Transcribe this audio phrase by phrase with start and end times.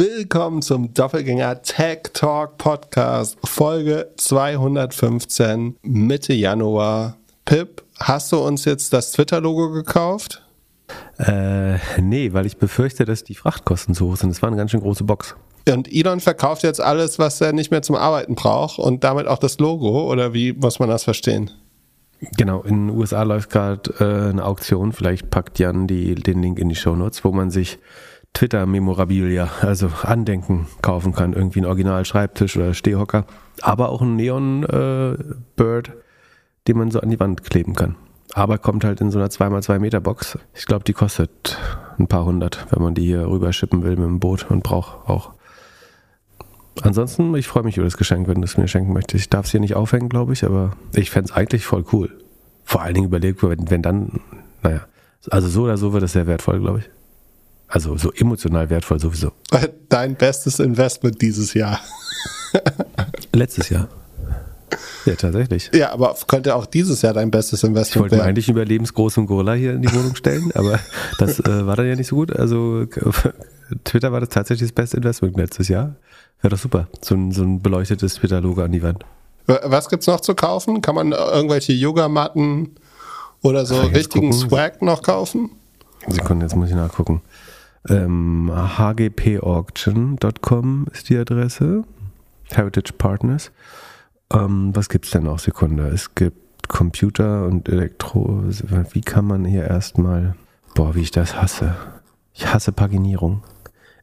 [0.00, 7.18] willkommen zum Doppelgänger Tech Talk Podcast, Folge 215, Mitte Januar.
[7.44, 10.42] Pip, hast du uns jetzt das Twitter-Logo gekauft?
[11.18, 14.30] Äh, nee, weil ich befürchte, dass die Frachtkosten zu hoch sind.
[14.30, 15.36] Das war eine ganz schön große Box.
[15.68, 19.38] Und Elon verkauft jetzt alles, was er nicht mehr zum Arbeiten braucht und damit auch
[19.38, 21.50] das Logo, oder wie muss man das verstehen?
[22.38, 26.58] Genau, in den USA läuft gerade äh, eine Auktion, vielleicht packt Jan die, den Link
[26.58, 27.78] in die Show Notes, wo man sich
[28.34, 31.32] Twitter-Memorabilia, also Andenken kaufen kann.
[31.32, 33.26] Irgendwie ein Original-Schreibtisch oder Stehhocker,
[33.60, 35.92] aber auch ein Neon-Bird, äh,
[36.68, 37.96] den man so an die Wand kleben kann.
[38.32, 40.38] Aber kommt halt in so einer 2x2 Meter Box.
[40.54, 41.58] Ich glaube, die kostet
[41.98, 45.08] ein paar hundert, wenn man die hier rüber schippen will mit dem Boot und braucht
[45.08, 45.32] auch.
[46.82, 49.24] Ansonsten, ich freue mich über das Geschenk, wenn du es mir schenken möchtest.
[49.24, 52.10] Ich darf es hier nicht aufhängen, glaube ich, aber ich fände es eigentlich voll cool.
[52.64, 54.20] Vor allen Dingen überlegt, wenn, wenn dann,
[54.62, 54.82] naja,
[55.28, 56.90] also so oder so wird es sehr wertvoll, glaube ich.
[57.70, 59.32] Also so emotional wertvoll sowieso.
[59.88, 61.80] Dein bestes Investment dieses Jahr.
[63.32, 63.88] Letztes Jahr.
[65.06, 65.70] Ja, tatsächlich.
[65.72, 69.26] Ja, aber könnte auch dieses Jahr dein bestes Investment Ich wollte mir eigentlich einen überlebensgroßen
[69.26, 70.78] Gorilla hier in die Wohnung stellen, aber
[71.18, 72.36] das äh, war dann ja nicht so gut.
[72.36, 72.86] Also
[73.84, 75.96] Twitter war das tatsächlich das beste Investment letztes Jahr.
[76.42, 76.88] Wäre doch super.
[77.00, 79.04] So ein, so ein beleuchtetes Twitter-Logo an die Wand.
[79.46, 80.82] Was gibt's noch zu kaufen?
[80.82, 82.76] Kann man irgendwelche Yogamatten
[83.42, 84.48] oder so richtigen gucken.
[84.48, 85.50] Swag noch kaufen?
[86.08, 87.20] Sekunde, jetzt muss ich nachgucken.
[87.88, 91.84] Ähm, hgpauction.com ist die Adresse.
[92.50, 93.50] Heritage Partners.
[94.32, 95.38] Ähm, was gibt es denn noch?
[95.38, 95.88] Sekunde.
[95.88, 98.44] Es gibt Computer und Elektro.
[98.92, 100.36] Wie kann man hier erstmal.
[100.74, 101.74] Boah, wie ich das hasse.
[102.32, 103.42] Ich hasse Paginierung.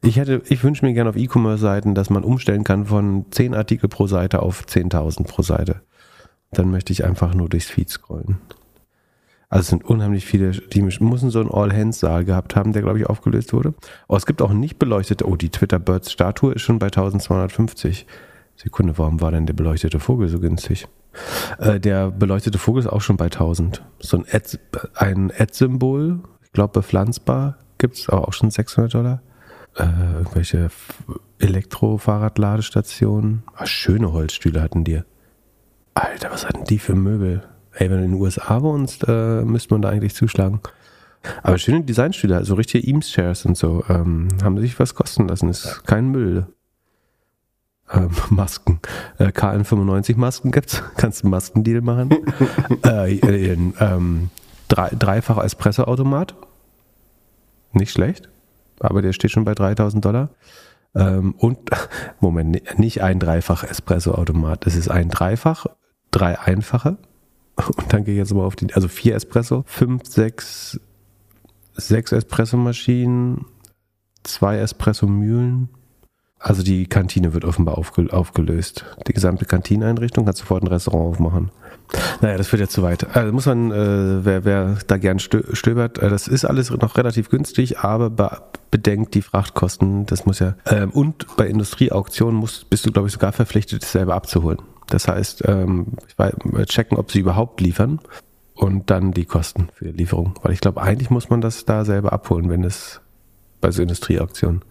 [0.02, 3.88] Ich hätte, ich wünsche mir gerne auf E-Commerce-Seiten, dass man umstellen kann von 10 Artikel
[3.88, 5.82] pro Seite auf 10.000 pro Seite.
[6.52, 8.38] Dann möchte ich einfach nur durchs Feed scrollen.
[9.50, 13.06] Also es sind unheimlich viele, die müssen so einen All-Hands-Saal gehabt haben, der glaube ich
[13.06, 13.72] aufgelöst wurde.
[14.06, 18.06] Aber es gibt auch nicht beleuchtete, oh, die Twitter-Birds-Statue ist schon bei 1250.
[18.56, 20.88] Sekunde, warum war denn der beleuchtete Vogel so günstig?
[21.58, 23.82] Äh, der beleuchtete Vogel ist auch schon bei 1000.
[24.00, 24.58] So ein Ad,
[24.94, 29.22] ein Ad-Symbol, ich glaube bepflanzbar, gibt es auch schon 600 Dollar.
[29.76, 29.84] Äh,
[30.18, 30.70] irgendwelche
[31.38, 33.44] Elektro-Fahrradladestationen.
[33.54, 35.00] Ah, schöne Holzstühle hatten die.
[35.94, 37.48] Alter, was hatten die für Möbel?
[37.78, 40.60] Ey, wenn du in den USA wohnst, äh, müsste man da eigentlich zuschlagen.
[41.44, 45.48] Aber schöne Designstühle, also richtige Eames-Chairs und so, ähm, haben sich was kosten lassen.
[45.48, 46.46] Ist kein Müll.
[47.92, 48.80] Ähm, Masken.
[49.18, 50.82] Äh, KN95 Masken gibt's.
[50.96, 52.10] Kannst du einen Maskendeal machen.
[52.84, 54.30] äh, ähm,
[54.66, 56.34] drei, dreifacher Espresso-Automat.
[57.72, 58.28] Nicht schlecht.
[58.80, 60.30] Aber der steht schon bei 3000 Dollar.
[60.96, 61.58] Ähm, und,
[62.18, 64.66] Moment, nicht ein dreifach Espresso-Automat.
[64.66, 65.66] Es ist ein Dreifach,
[66.10, 66.96] drei einfache.
[67.76, 70.80] Und dann gehe ich jetzt mal auf die, also vier Espresso, fünf, sechs,
[71.74, 73.44] sechs Espresso-Maschinen,
[74.22, 75.68] zwei Espresso-Mühlen,
[76.40, 78.84] also die Kantine wird offenbar aufgelöst.
[79.08, 81.50] Die gesamte Kantineinrichtung hat sofort ein Restaurant aufmachen.
[82.20, 83.16] Naja, das wird ja zu weit.
[83.16, 87.28] Also muss man, äh, wer, wer da gern stöbert, äh, das ist alles noch relativ
[87.28, 88.30] günstig, aber be
[88.70, 90.54] bedenkt die Frachtkosten, das muss ja.
[90.66, 94.58] Ähm, und bei Industrieauktionen musst, bist du, glaube ich, sogar verpflichtet, es selber abzuholen.
[94.90, 96.34] Das heißt, ähm, weiß,
[96.66, 98.00] checken, ob sie überhaupt liefern
[98.54, 100.34] und dann die Kosten für die Lieferung.
[100.42, 103.00] Weil ich glaube, eigentlich muss man das da selber abholen, wenn es
[103.60, 104.62] bei so Industrieauktionen.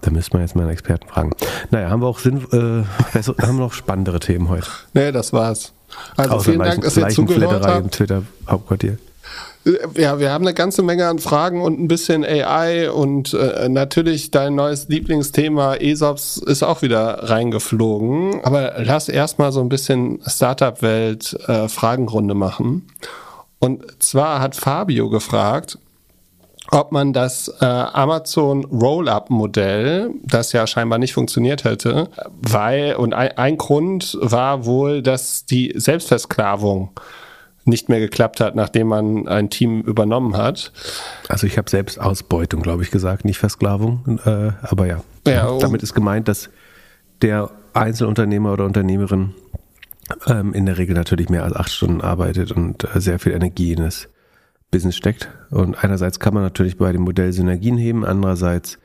[0.00, 1.32] Da müsste man jetzt mal einen Experten fragen.
[1.70, 4.66] Naja, haben wir auch Sinn, äh, besser, haben wir noch spannendere Themen heute?
[4.94, 5.72] Nee, das war's.
[6.16, 7.84] Also Außer vielen Dank, dass ihr zugehört habt.
[7.84, 8.98] im Twitter-Hauptquartier.
[9.96, 14.30] Ja, wir haben eine ganze Menge an Fragen und ein bisschen AI und äh, natürlich
[14.30, 18.42] dein neues Lieblingsthema ESOPs ist auch wieder reingeflogen.
[18.44, 22.88] Aber lass erstmal so ein bisschen Startup-Welt äh, Fragenrunde machen.
[23.58, 25.78] Und zwar hat Fabio gefragt,
[26.70, 32.08] ob man das äh, Amazon Roll-Up-Modell, das ja scheinbar nicht funktioniert hätte,
[32.42, 36.90] weil, und ein, ein Grund war wohl, dass die Selbstversklavung
[37.68, 40.72] nicht mehr geklappt hat, nachdem man ein Team übernommen hat.
[41.28, 45.00] Also ich habe selbst Ausbeutung, glaube ich, gesagt, nicht Versklavung, äh, aber ja.
[45.26, 45.58] ja oh.
[45.60, 46.50] Damit ist gemeint, dass
[47.22, 49.34] der Einzelunternehmer oder Unternehmerin
[50.26, 53.72] ähm, in der Regel natürlich mehr als acht Stunden arbeitet und äh, sehr viel Energie
[53.72, 54.08] in das
[54.70, 55.28] Business steckt.
[55.50, 58.78] Und einerseits kann man natürlich bei dem Modell Synergien heben, andererseits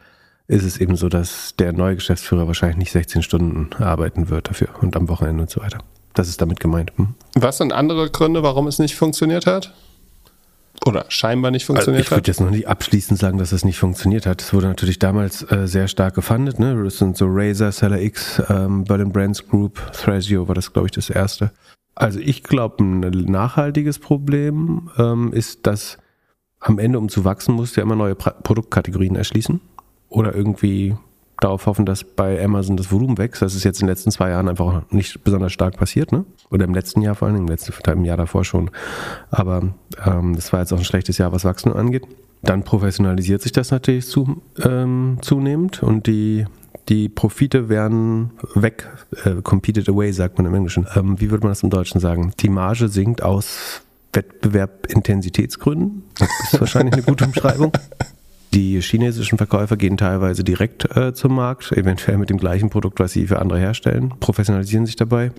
[0.47, 4.69] ist es eben so, dass der neue Geschäftsführer wahrscheinlich nicht 16 Stunden arbeiten wird dafür
[4.81, 5.79] und am Wochenende und so weiter.
[6.13, 6.91] Das ist damit gemeint.
[6.95, 7.15] Hm?
[7.35, 9.73] Was sind andere Gründe, warum es nicht funktioniert hat?
[10.85, 12.17] Oder scheinbar nicht funktioniert also ich hat?
[12.17, 14.41] Ich würde jetzt noch nicht abschließend sagen, dass es nicht funktioniert hat.
[14.41, 16.59] Es wurde natürlich damals äh, sehr stark gefundet.
[16.59, 16.81] Ne?
[16.83, 20.91] Das sind so Razer, Seller X, ähm, Berlin Brands Group, Thrasio war das, glaube ich,
[20.91, 21.51] das erste.
[21.95, 25.97] Also ich glaube, ein nachhaltiges Problem ähm, ist, dass
[26.59, 29.61] am Ende, um zu wachsen, musst du ja immer neue pra Produktkategorien erschließen.
[30.09, 30.95] oder irgendwie
[31.39, 33.41] darauf hoffen, dass bei Amazon das Volumen wächst.
[33.41, 36.25] Das ist jetzt in den letzten zwei Jahren einfach nicht besonders stark passiert, ne?
[36.49, 38.71] Oder im letzten Jahr vor allem, im letzten im Jahr davor schon.
[39.29, 39.73] Aber
[40.05, 42.03] ähm, das war jetzt auch ein schlechtes Jahr, was Wachstum angeht.
[42.43, 46.45] Dann professionalisiert sich das natürlich zu, ähm, zunehmend und die,
[46.89, 48.89] die Profite werden weg,
[49.23, 50.85] äh, competed away, sagt man im Englischen.
[50.95, 52.33] Ähm, wie würde man das im Deutschen sagen?
[52.39, 53.81] Die Marge sinkt aus
[54.13, 56.03] Wettbewerb-Intensitätsgründen.
[56.19, 57.71] Das ist wahrscheinlich eine gute Umschreibung.
[58.53, 63.11] Die chinesischen Verkäufer gehen teilweise direkt äh, zum Markt, eventuell mit dem gleichen Produkt, was
[63.11, 65.31] sie für andere herstellen, professionalisieren sich dabei.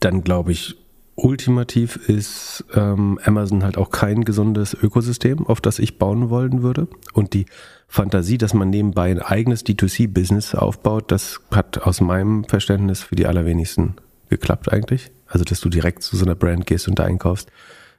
[0.00, 0.76] Dann glaube ich,
[1.14, 6.88] ultimativ ist ähm, Amazon halt auch kein gesundes Ökosystem, auf das ich bauen wollen würde.
[7.14, 7.46] Und die
[7.86, 13.26] Fantasie, dass man nebenbei ein eigenes D2C-Business aufbaut, das hat aus meinem Verständnis für die
[13.26, 13.94] allerwenigsten
[14.28, 15.10] geklappt eigentlich.
[15.26, 17.50] Also, dass du direkt zu so einer Brand gehst und da einkaufst.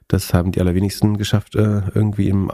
[0.06, 2.52] Das haben die allerwenigsten geschafft, äh, irgendwie im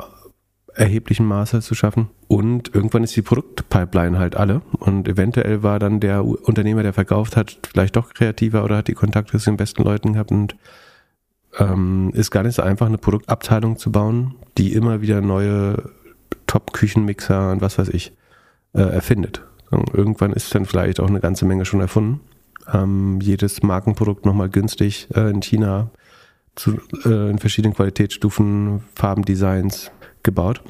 [0.76, 2.08] erheblichen Maße zu schaffen.
[2.28, 4.62] Und irgendwann ist die Produktpipeline halt alle.
[4.78, 8.94] Und eventuell war dann der Unternehmer, der verkauft hat, vielleicht doch kreativer oder hat die
[8.94, 10.56] Kontakte zu den besten Leuten gehabt und
[11.58, 15.90] ähm, ist gar nicht so einfach, eine Produktabteilung zu bauen, die immer wieder neue
[16.46, 18.12] Top-Küchenmixer und was weiß ich
[18.74, 19.42] äh, erfindet.
[19.70, 22.20] Und irgendwann ist dann vielleicht auch eine ganze Menge schon erfunden.
[22.72, 25.90] Ähm, jedes Markenprodukt nochmal günstig äh, in China
[26.54, 29.90] zu, äh, in verschiedenen Qualitätsstufen, Farbendesigns,
[30.26, 30.60] gebaut.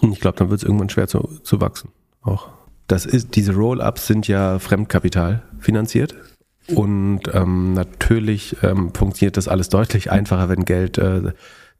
[0.00, 1.90] Und ich glaube, dann wird es irgendwann schwer zu, zu wachsen.
[2.22, 2.50] Auch.
[2.86, 6.14] Das ist, diese Roll-Ups sind ja Fremdkapital finanziert.
[6.74, 11.32] Und ähm, natürlich ähm, funktioniert das alles deutlich einfacher, wenn Geld äh,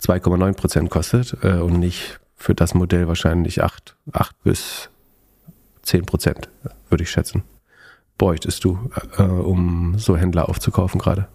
[0.02, 4.88] 2,9 Prozent kostet äh, und nicht für das Modell wahrscheinlich 8, 8 bis
[5.82, 6.48] 10 Prozent,
[6.88, 7.42] würde ich schätzen.
[8.16, 8.78] Bräuchtest du,
[9.18, 11.28] äh, um so Händler aufzukaufen gerade.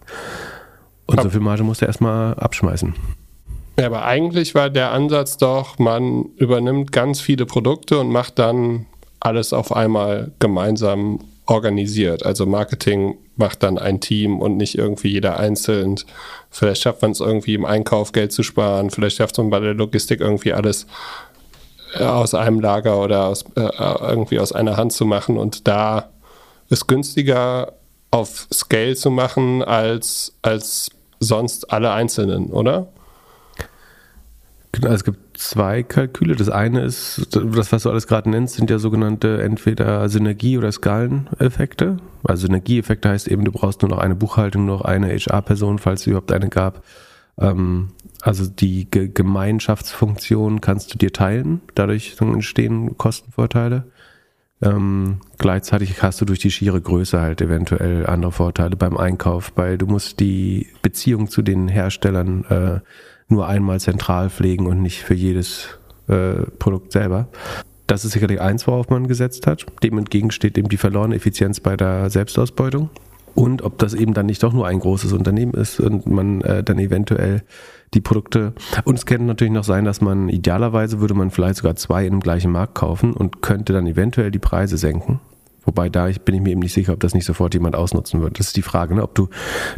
[1.06, 2.94] Und so viel Marge musst du erstmal abschmeißen.
[3.76, 8.86] Ja, aber eigentlich war der Ansatz doch, man übernimmt ganz viele Produkte und macht dann
[9.18, 12.24] alles auf einmal gemeinsam organisiert.
[12.24, 15.96] Also Marketing macht dann ein Team und nicht irgendwie jeder einzeln.
[16.50, 19.74] Vielleicht schafft man es irgendwie im Einkauf Geld zu sparen, vielleicht schafft man bei der
[19.74, 20.86] Logistik irgendwie alles
[21.94, 23.68] äh, aus einem Lager oder aus, äh,
[24.08, 26.10] irgendwie aus einer Hand zu machen und da
[26.70, 27.72] ist günstiger
[28.10, 32.88] auf Scale zu machen als, als sonst alle Einzelnen, oder?
[34.74, 36.34] Genau, es gibt zwei Kalküle.
[36.34, 40.72] Das eine ist, das, was du alles gerade nennst, sind ja sogenannte entweder Synergie- oder
[40.72, 41.98] Skaleneffekte.
[42.24, 46.06] Also Synergieeffekte heißt eben, du brauchst nur noch eine Buchhaltung, noch eine HR-Person, falls es
[46.08, 46.82] überhaupt eine gab.
[47.38, 47.90] Ähm,
[48.20, 53.84] also die Ge Gemeinschaftsfunktion kannst du dir teilen, dadurch entstehen Kostenvorteile.
[54.60, 59.78] Ähm, gleichzeitig hast du durch die schiere Größe halt eventuell andere Vorteile beim Einkauf, weil
[59.78, 62.80] du musst die Beziehung zu den Herstellern äh,
[63.28, 65.78] nur einmal zentral pflegen und nicht für jedes
[66.08, 67.28] äh, Produkt selber.
[67.86, 69.66] Das ist sicherlich eins, worauf man gesetzt hat.
[69.82, 72.90] Dem entgegen steht eben die verlorene Effizienz bei der Selbstausbeutung.
[73.34, 76.62] Und ob das eben dann nicht doch nur ein großes Unternehmen ist und man äh,
[76.62, 77.42] dann eventuell
[77.92, 78.52] die Produkte.
[78.84, 82.12] Und es könnte natürlich noch sein, dass man idealerweise würde man vielleicht sogar zwei in
[82.12, 85.20] dem gleichen Markt kaufen und könnte dann eventuell die Preise senken.
[85.64, 88.38] Wobei da bin ich mir eben nicht sicher, ob das nicht sofort jemand ausnutzen wird.
[88.38, 89.02] Das ist die Frage, ne?
[89.02, 89.28] ob du,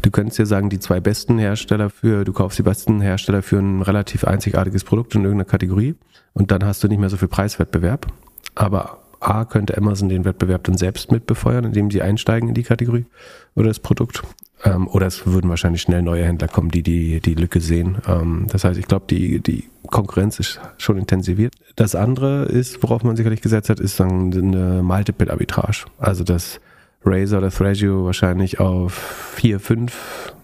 [0.03, 3.59] du könntest ja sagen, die zwei besten Hersteller für, du kaufst die besten Hersteller für
[3.59, 5.94] ein relativ einzigartiges Produkt in irgendeiner Kategorie
[6.33, 8.06] und dann hast du nicht mehr so viel Preiswettbewerb.
[8.55, 12.63] Aber A, könnte Amazon den Wettbewerb dann selbst mit befeuern, indem sie einsteigen in die
[12.63, 13.06] Kategorie
[13.55, 14.22] oder das Produkt.
[14.65, 17.98] Ähm, oder es würden wahrscheinlich schnell neue Händler kommen, die die, die Lücke sehen.
[18.08, 21.55] Ähm, das heißt, ich glaube, die, die Konkurrenz ist schon intensiviert.
[21.77, 25.84] Das andere ist, worauf man sicherlich gesetzt hat, ist dann eine Multiple-Arbitrage.
[25.98, 26.60] Also dass
[27.05, 28.94] Razer oder Thrasio wahrscheinlich auf
[29.36, 30.34] 4, 5,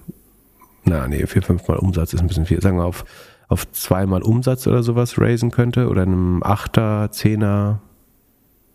[0.85, 3.05] na nee, 4, 5 mal Umsatz ist ein bisschen viel, sagen wir auf,
[3.49, 7.79] auf zweimal Umsatz oder sowas raisen könnte oder einem 8er, 10er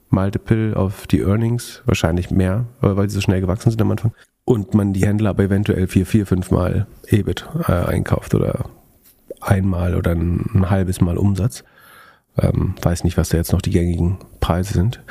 [0.09, 4.11] Multiple auf die Earnings, wahrscheinlich mehr, weil sie so schnell gewachsen sind am Anfang
[4.47, 8.69] und man die Händler aber eventuell vier, vier, fünf Mal EBIT äh, einkauft oder
[9.41, 11.65] einmal oder ein, ein halbes Mal Umsatz.
[12.37, 15.03] Ähm, weiß nicht, was da jetzt noch die gängigen Preise sind.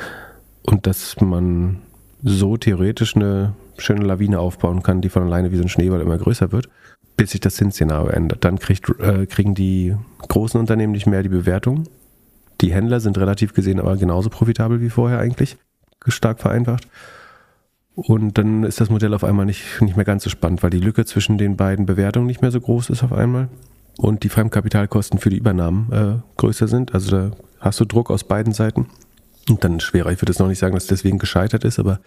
[0.63, 1.83] Und dass man
[2.23, 6.17] so theoretisch eine schöne Lawine aufbauen kann, die von alleine wie so ein Schneeball immer
[6.17, 6.67] größer wird,
[7.15, 8.43] bis sich das Zinsszenario ändert.
[8.43, 9.95] Dann kriegt, äh, kriegen die
[10.29, 11.83] großen Unternehmen nicht mehr die Bewertung.
[12.61, 15.57] Die Händler sind relativ gesehen aber genauso profitabel wie vorher eigentlich,
[16.07, 16.87] stark vereinfacht.
[17.97, 20.79] Und dann ist das Modell auf einmal nicht, nicht mehr ganz so spannend, weil die
[20.79, 23.49] Lücke zwischen den beiden Bewertungen nicht mehr so groß ist auf einmal
[23.97, 26.93] und die Fremdkapitalkosten für die Übernahmen äh, größer sind.
[26.93, 28.85] Also da hast du Druck aus beiden Seiten.
[29.49, 30.11] Und dann schwerer.
[30.11, 31.99] Ich würde jetzt noch nicht sagen, dass es deswegen gescheitert ist, aber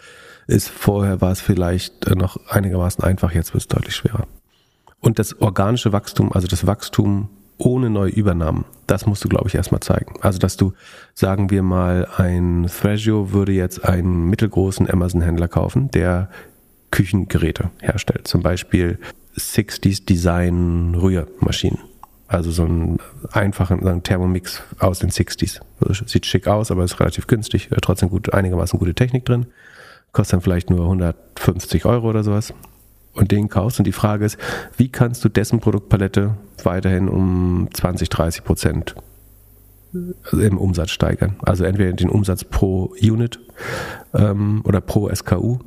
[0.47, 4.29] ist, vorher war es vielleicht äh, noch einigermaßen einfach, jetzt wird es deutlich schwerer.
[5.01, 8.65] Und das organische Wachstum, also das Wachstum ohne neue Übernahmen.
[8.87, 10.15] Das musst du, glaube ich, erstmal zeigen.
[10.21, 10.73] Also, dass du,
[11.15, 16.29] sagen wir mal, ein Thrasio würde jetzt einen mittelgroßen Amazon-Händler kaufen, der
[16.91, 18.27] Küchengeräte herstellt.
[18.27, 18.99] Zum Beispiel
[19.37, 21.79] 60s Design Rührmaschinen.
[22.27, 22.99] Also so einen
[23.33, 25.61] einfachen so Thermomix aus den 60s.
[25.81, 27.69] Also sieht schick aus, aber ist relativ günstig.
[27.83, 29.47] Trotzdem gut, einigermaßen gute Technik drin.
[30.13, 32.55] Kostet dann vielleicht nur 150 Euro oder sowas
[33.15, 33.79] und den kaufst.
[33.79, 34.39] Und die Frage ist,
[34.77, 38.95] wie kannst du dessen Produktpalette weiterhin um 20, 30 Prozent
[40.33, 41.37] im Umsatz steigern?
[41.43, 43.41] Also entweder den Umsatz pro Unit
[44.15, 45.59] ähm, oder pro SKU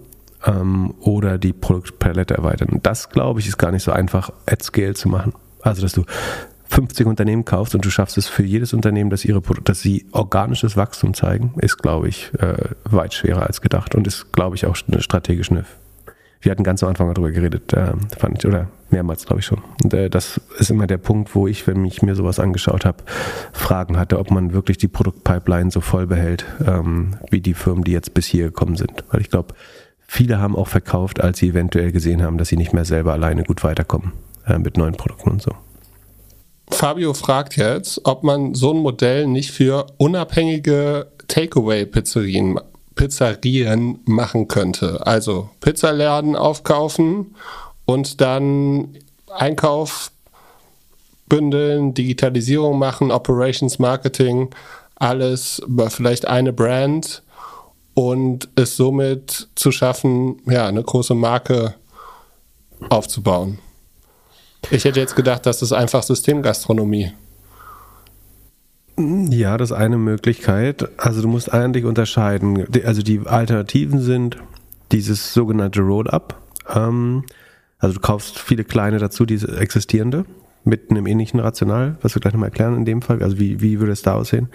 [0.45, 2.79] ähm, oder die Produktpalette erweitern.
[2.83, 5.33] Das, glaube ich, ist gar nicht so einfach at scale zu machen.
[5.61, 6.03] Also, dass du
[6.65, 10.75] 50 Unternehmen kaufst und du schaffst es für jedes Unternehmen, dass ihre dass sie organisches
[10.75, 14.75] Wachstum zeigen, ist, glaube ich, äh, weit schwerer als gedacht und ist, glaube ich, auch
[14.75, 15.65] strategisch eine
[16.43, 19.61] wir hatten ganz am Anfang darüber geredet, äh, fand ich, oder mehrmals, glaube ich schon.
[19.83, 22.97] Und äh, das ist immer der Punkt, wo ich, wenn ich mir sowas angeschaut habe,
[23.53, 27.91] Fragen hatte, ob man wirklich die Produktpipeline so voll behält, ähm, wie die Firmen, die
[27.91, 29.05] jetzt bis hier gekommen sind.
[29.09, 29.55] Weil ich glaube,
[30.05, 33.43] viele haben auch verkauft, als sie eventuell gesehen haben, dass sie nicht mehr selber alleine
[33.43, 34.11] gut weiterkommen
[34.45, 35.51] äh, mit neuen Produkten und so.
[36.69, 42.59] Fabio fragt jetzt, ob man so ein Modell nicht für unabhängige Takeaway-Pizzerien
[42.95, 45.05] Pizzerien machen könnte.
[45.05, 47.35] Also Pizzaläden aufkaufen
[47.85, 48.97] und dann
[49.31, 50.11] Einkauf
[51.27, 54.49] bündeln, Digitalisierung machen, Operations Marketing,
[54.95, 57.23] alles über vielleicht eine Brand
[57.93, 61.75] und es somit zu schaffen, ja, eine große Marke
[62.89, 63.59] aufzubauen.
[64.71, 67.11] Ich hätte jetzt gedacht, das ist einfach Systemgastronomie.
[68.97, 70.87] Ja, das ist eine Möglichkeit.
[70.97, 72.67] Also du musst eigentlich unterscheiden.
[72.85, 74.37] Also die Alternativen sind
[74.91, 76.39] dieses sogenannte Roll-Up.
[76.69, 77.23] Ähm,
[77.79, 80.25] also du kaufst viele kleine dazu, diese existierende,
[80.63, 83.23] mit einem ähnlichen Rational, was wir gleich nochmal erklären in dem Fall.
[83.23, 84.49] Also wie, wie würde es da aussehen?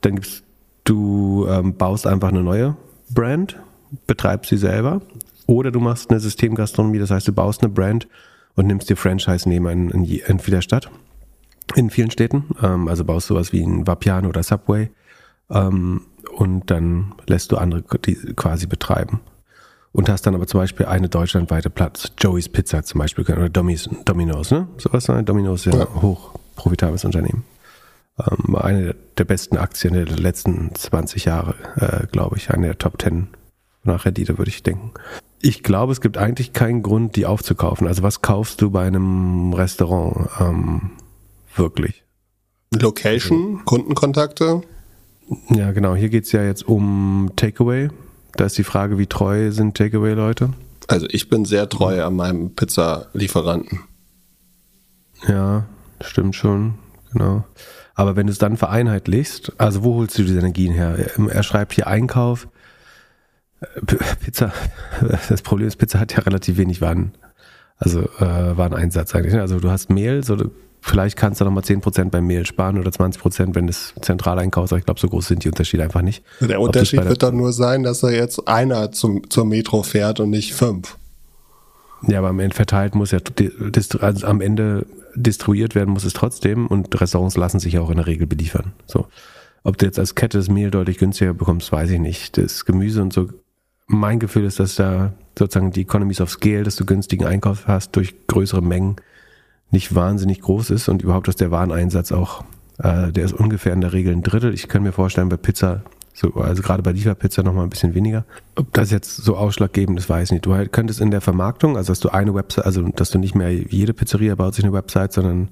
[0.00, 0.42] Dann gibt's,
[0.84, 2.76] du ähm, baust einfach eine neue
[3.10, 3.58] Brand,
[4.06, 5.02] betreibst sie selber.
[5.46, 8.08] Oder du machst eine Systemgastronomie, das heißt, du baust eine Brand
[8.56, 10.90] und nimmst dir Franchise-Nehmer in, in, in jeder Stadt
[11.74, 12.44] in vielen Städten.
[12.62, 14.90] Ähm, also baust du sowas wie ein Vapiano oder Subway
[15.50, 16.02] ähm,
[16.36, 19.20] und dann lässt du andere die quasi betreiben.
[19.92, 23.88] Und hast dann aber zum Beispiel eine deutschlandweite Platz, Joey's Pizza zum Beispiel, oder Domis,
[24.04, 24.68] Domino's, ne?
[24.76, 25.24] Sowas, ne?
[25.24, 26.02] Domino's ist ja, ja.
[26.02, 27.44] hoch profitables Unternehmen.
[28.18, 32.50] Ähm, eine der besten Aktien der letzten 20 Jahre, äh, glaube ich.
[32.50, 33.28] Eine der Top 10
[33.84, 34.92] nach Rendite, würde ich denken.
[35.40, 37.86] Ich glaube, es gibt eigentlich keinen Grund, die aufzukaufen.
[37.86, 40.28] Also was kaufst du bei einem Restaurant?
[40.40, 40.90] Ähm,
[41.58, 42.04] wirklich.
[42.74, 44.62] Location, also, Kundenkontakte?
[45.50, 45.94] Ja, genau.
[45.94, 47.90] Hier geht es ja jetzt um Takeaway.
[48.34, 50.50] Da ist die Frage, wie treu sind Takeaway-Leute?
[50.88, 53.80] Also ich bin sehr treu an meinem Pizzalieferanten.
[55.26, 55.64] Ja,
[56.00, 56.74] stimmt schon,
[57.12, 57.44] genau.
[57.94, 60.96] Aber wenn du es dann vereinheitlichst, also wo holst du diese Energien her?
[61.30, 62.46] Er schreibt hier Einkauf.
[64.20, 64.52] Pizza,
[65.28, 67.12] das Problem ist, Pizza hat ja relativ wenig Waren.
[67.78, 69.32] Also äh, Wareneinsatz eigentlich.
[69.32, 69.40] Ne?
[69.40, 70.36] Also du hast Mehl, so
[70.86, 74.72] Vielleicht kannst du nochmal 10% beim Mehl sparen oder 20%, wenn es zentral einkaufst.
[74.72, 76.22] Aber ich glaube, so groß sind die Unterschiede einfach nicht.
[76.40, 80.30] Der Unterschied wird dann nur sein, dass er jetzt einer zum, zur Metro fährt und
[80.30, 80.96] nicht fünf.
[82.06, 83.18] Ja, aber am Ende verteilt muss ja,
[83.98, 87.96] also am Ende distribuiert werden muss es trotzdem und Restaurants lassen sich ja auch in
[87.96, 88.72] der Regel beliefern.
[88.86, 89.08] So.
[89.64, 92.38] Ob du jetzt als Kette das Mehl deutlich günstiger bekommst, weiß ich nicht.
[92.38, 93.28] Das Gemüse und so.
[93.88, 97.96] Mein Gefühl ist, dass da sozusagen die Economies of Scale, dass du günstigen Einkauf hast
[97.96, 98.96] durch größere Mengen,
[99.70, 102.44] nicht wahnsinnig groß ist und überhaupt, dass der Wareneinsatz auch,
[102.78, 104.54] äh, der ist ungefähr in der Regel ein Drittel.
[104.54, 105.82] Ich kann mir vorstellen, bei Pizza,
[106.14, 108.24] so, also gerade bei Lieferpizza nochmal ein bisschen weniger.
[108.54, 110.46] Ob das jetzt so ausschlaggebend ist, weiß ich nicht.
[110.46, 113.34] Du halt könntest in der Vermarktung, also dass du eine Website, also dass du nicht
[113.34, 115.50] mehr jede Pizzeria baut sich eine Website, sondern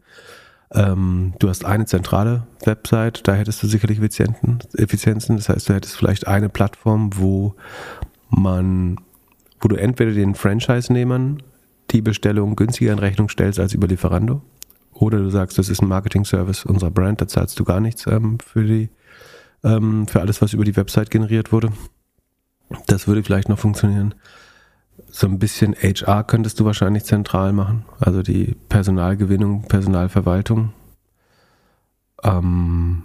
[0.72, 5.36] ähm, du hast eine zentrale Website, da hättest du sicherlich Effizienten, Effizienzen.
[5.36, 7.54] Das heißt, du hättest vielleicht eine Plattform, wo
[8.30, 8.96] man,
[9.60, 11.42] wo du entweder den Franchise-Nehmern
[11.90, 14.42] die Bestellung günstiger in Rechnung stellst als über Lieferando.
[14.92, 18.38] Oder du sagst, das ist ein Marketing-Service unserer Brand, da zahlst du gar nichts ähm,
[18.44, 18.88] für, die,
[19.64, 21.72] ähm, für alles, was über die Website generiert wurde.
[22.86, 24.14] Das würde vielleicht noch funktionieren.
[25.10, 30.72] So ein bisschen HR könntest du wahrscheinlich zentral machen, also die Personalgewinnung, Personalverwaltung.
[32.22, 33.02] Ähm,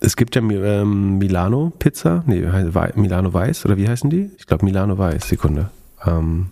[0.00, 2.46] es gibt ja ähm, Milano Pizza, nee,
[2.94, 4.30] Milano Weiß, oder wie heißen die?
[4.38, 5.70] Ich glaube Milano Weiß, Sekunde.
[6.06, 6.50] Ähm,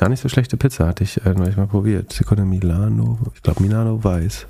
[0.00, 2.10] Gar nicht so schlechte Pizza, hatte ich äh, neulich mal probiert.
[2.10, 4.46] Sekunde Milano, ich glaube Milano Weiß.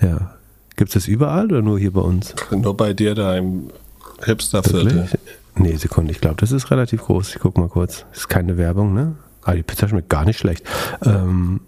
[0.00, 0.34] Ja.
[0.74, 2.34] Gibt es das überall oder nur hier bei uns?
[2.50, 3.70] Nur bei dir da im
[4.24, 5.08] Hipsterviertel.
[5.54, 7.36] Nee, Sekunde, ich glaube, das ist relativ groß.
[7.36, 8.04] Ich guck mal kurz.
[8.10, 9.14] Das ist keine Werbung, ne?
[9.44, 10.64] Ah, die Pizza schmeckt gar nicht schlecht.
[11.04, 11.60] Ähm,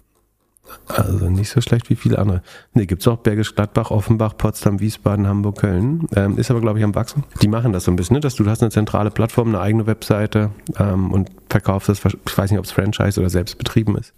[0.87, 2.41] Also nicht so schlecht wie viele andere.
[2.73, 6.07] Nee, gibt es auch Bergisch Gladbach, Offenbach, Potsdam, Wiesbaden, Hamburg, Köln.
[6.15, 7.23] Ähm, ist aber, glaube ich, am Wachsen.
[7.41, 8.19] Die machen das so ein bisschen, ne?
[8.19, 12.51] dass du hast eine zentrale Plattform, eine eigene Webseite ähm, und verkaufst das, ich weiß
[12.51, 14.13] nicht, ob es Franchise oder selbst betrieben ist.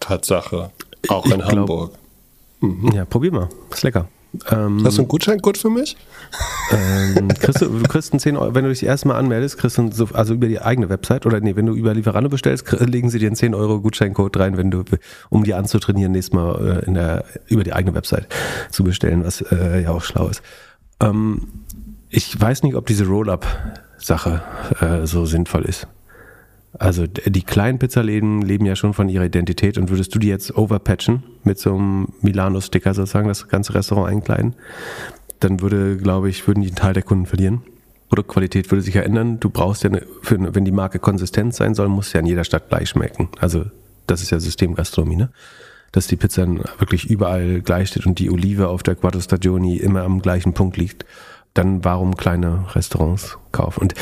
[0.00, 0.70] Tatsache.
[1.08, 1.92] Auch in glaub, Hamburg.
[2.60, 2.92] Mhm.
[2.94, 3.48] Ja, probier mal.
[3.70, 4.08] Ist lecker.
[4.50, 5.96] Ähm, Hast du einen Gutscheincode für mich?
[6.70, 9.90] Ähm, kriegst du, du kriegst einen 10 Euro, wenn du dich erstmal anmeldest, kriegst du
[9.92, 13.18] so, also über die eigene Website oder nee, wenn du über Lieferando bestellst, legen sie
[13.18, 14.84] dir einen 10 Euro Gutscheincode rein, wenn du,
[15.28, 18.26] um die anzutrainieren, nächstes Mal äh, in der, über die eigene Website
[18.70, 20.42] zu bestellen, was äh, ja auch schlau ist.
[21.00, 21.48] Ähm,
[22.08, 24.42] ich weiß nicht, ob diese Roll-Up-Sache
[24.80, 25.86] äh, so sinnvoll ist.
[26.78, 30.56] Also die kleinen Pizzaläden leben ja schon von ihrer Identität und würdest du die jetzt
[30.56, 34.54] overpatchen mit so einem Milano-Sticker sozusagen, das ganze Restaurant einkleiden,
[35.40, 37.62] dann würde, glaube ich, würden die einen Teil der Kunden verlieren.
[38.08, 39.40] Produktqualität würde sich ja ändern.
[39.40, 42.44] Du brauchst ja, eine, für, wenn die Marke konsistent sein soll, muss ja in jeder
[42.44, 43.28] Stadt gleich schmecken.
[43.38, 43.64] Also
[44.06, 45.30] das ist ja Systemgastronomie, ne?
[45.92, 46.46] Dass die Pizza
[46.78, 50.76] wirklich überall gleich steht und die Olive auf der Quattro Stagioni immer am gleichen Punkt
[50.76, 51.04] liegt.
[51.54, 53.80] Dann warum kleine Restaurants kaufen?
[53.80, 53.94] Und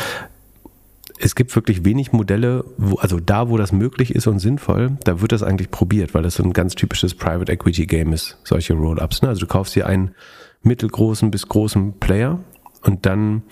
[1.23, 5.21] es gibt wirklich wenig Modelle, wo, also da, wo das möglich ist und sinnvoll, da
[5.21, 8.75] wird das eigentlich probiert, weil das so ein ganz typisches Private Equity Game ist, solche
[8.75, 9.23] Roll-Ups.
[9.23, 9.29] Ne?
[9.29, 10.15] Also du kaufst dir einen
[10.62, 12.39] mittelgroßen bis großen Player
[12.83, 13.43] und dann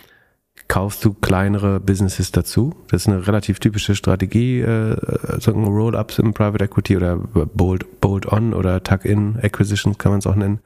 [0.66, 2.74] kaufst du kleinere Businesses dazu.
[2.90, 4.96] Das ist eine relativ typische Strategie, äh,
[5.38, 10.36] so Roll-Ups im Private Equity oder Bolt, Bolt-on oder Tuck-in Acquisitions kann man es auch
[10.36, 10.60] nennen.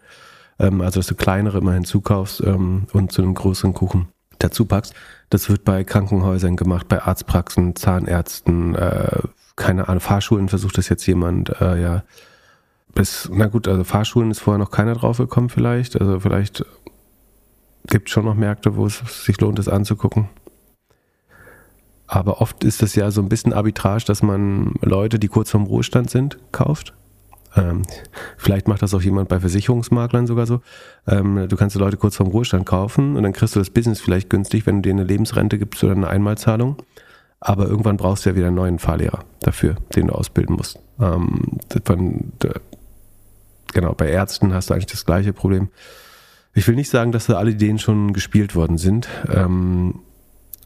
[0.58, 4.08] Ähm, also dass du kleinere immer hinzukaufst ähm, und zu einem größeren Kuchen
[4.42, 4.94] dazu packst.
[5.30, 9.20] Das wird bei Krankenhäusern gemacht, bei Arztpraxen, Zahnärzten, äh,
[9.56, 12.04] keine Ahnung, Fahrschulen versucht das jetzt jemand, äh, ja.
[12.94, 15.98] Bis, na gut, also Fahrschulen ist vorher noch keiner drauf gekommen vielleicht.
[15.98, 16.64] Also vielleicht
[17.86, 20.28] gibt es schon noch Märkte, wo es sich lohnt, das anzugucken.
[22.06, 25.64] Aber oft ist das ja so ein bisschen Arbitrage, dass man Leute, die kurz vorm
[25.64, 26.92] Ruhestand sind, kauft.
[27.54, 27.82] Ähm,
[28.36, 30.60] vielleicht macht das auch jemand bei Versicherungsmaklern sogar so.
[31.06, 34.00] Ähm, du kannst die Leute kurz vorm Ruhestand kaufen und dann kriegst du das Business
[34.00, 36.76] vielleicht günstig, wenn du dir eine Lebensrente gibst oder eine Einmalzahlung.
[37.40, 40.78] Aber irgendwann brauchst du ja wieder einen neuen Fahrlehrer dafür, den du ausbilden musst.
[41.00, 42.32] Ähm, von,
[43.72, 45.68] genau, bei Ärzten hast du eigentlich das gleiche Problem.
[46.54, 50.00] Ich will nicht sagen, dass da alle Ideen schon gespielt worden sind, ähm,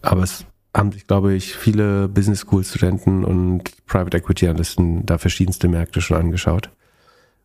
[0.03, 0.45] aber es
[0.77, 6.01] haben sich, glaube ich, viele Business School Studenten und Private Equity Analysten da verschiedenste Märkte
[6.01, 6.71] schon angeschaut.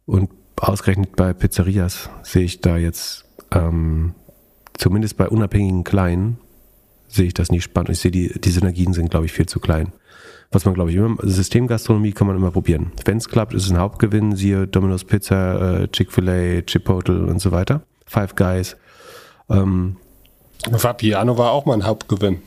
[0.05, 4.13] Und ausgerechnet bei Pizzerias sehe ich da jetzt, ähm,
[4.73, 6.37] zumindest bei unabhängigen Kleinen,
[7.07, 7.89] sehe ich das nicht spannend.
[7.89, 9.91] Ich sehe, die, die Synergien sind, glaube ich, viel zu klein.
[10.51, 12.91] Was man, glaube ich, immer, Systemgastronomie kann man immer probieren.
[13.05, 17.51] Wenn es klappt, ist es ein Hauptgewinn, siehe Domino's Pizza, äh, Chick-fil-A, Chipotle und so
[17.51, 17.83] weiter.
[18.05, 18.75] Five Guys.
[19.49, 19.95] Ähm,
[20.69, 22.41] Vapiano war auch mal ein Hauptgewinn.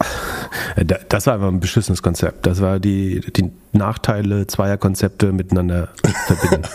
[0.76, 2.46] Äh, das war einfach ein beschissenes Konzept.
[2.46, 5.88] Das war die, die Nachteile zweier Konzepte miteinander
[6.26, 6.68] verbinden.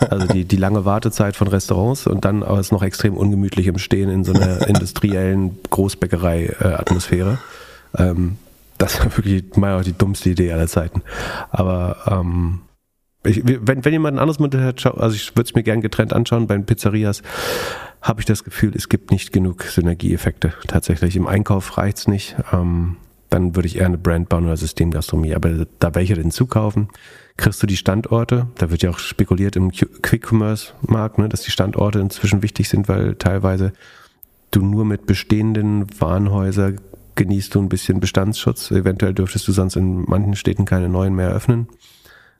[0.10, 3.78] also die, die lange Wartezeit von Restaurants und dann aber es noch extrem ungemütlich im
[3.78, 7.38] Stehen in so einer industriellen Großbäckerei-Atmosphäre.
[7.96, 8.38] Ähm,
[8.78, 11.02] das war wirklich mal die dummste Idee aller Zeiten.
[11.50, 12.60] Aber ähm,
[13.24, 16.12] ich, wenn, wenn jemand ein anderes Modell hat, also ich würde es mir gern getrennt
[16.12, 17.22] anschauen, bei den Pizzerias
[18.00, 20.54] habe ich das Gefühl, es gibt nicht genug Synergieeffekte.
[20.68, 22.36] Tatsächlich im Einkauf reicht es nicht.
[22.52, 22.96] Ähm,
[23.30, 25.34] dann würde ich eher eine Brand bauen oder Systemgastronomie.
[25.34, 26.88] Aber da welche denn zukaufen,
[27.36, 28.46] kriegst du die Standorte.
[28.56, 33.14] Da wird ja auch spekuliert im Quick-Commerce-Markt, ne, dass die Standorte inzwischen wichtig sind, weil
[33.16, 33.72] teilweise
[34.50, 36.80] du nur mit bestehenden Warenhäusern
[37.16, 38.70] genießt du ein bisschen Bestandsschutz.
[38.70, 41.68] Eventuell dürftest du sonst in manchen Städten keine neuen mehr öffnen.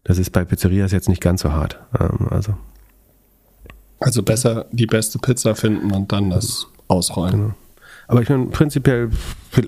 [0.04, 1.80] Das ist bei Pizzerias jetzt nicht ganz so hart.
[1.98, 2.54] Ähm, also
[4.00, 7.32] also besser die beste Pizza finden und dann das ausrollen.
[7.32, 7.54] Genau.
[8.06, 9.10] Aber ich meine, prinzipiell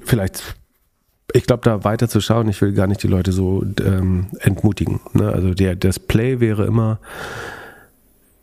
[0.05, 0.57] vielleicht,
[1.35, 5.01] ich glaube, da weiter zu schauen, ich will gar nicht die Leute so ähm, entmutigen.
[5.13, 5.31] Ne?
[5.31, 6.99] Also der, das Play wäre immer,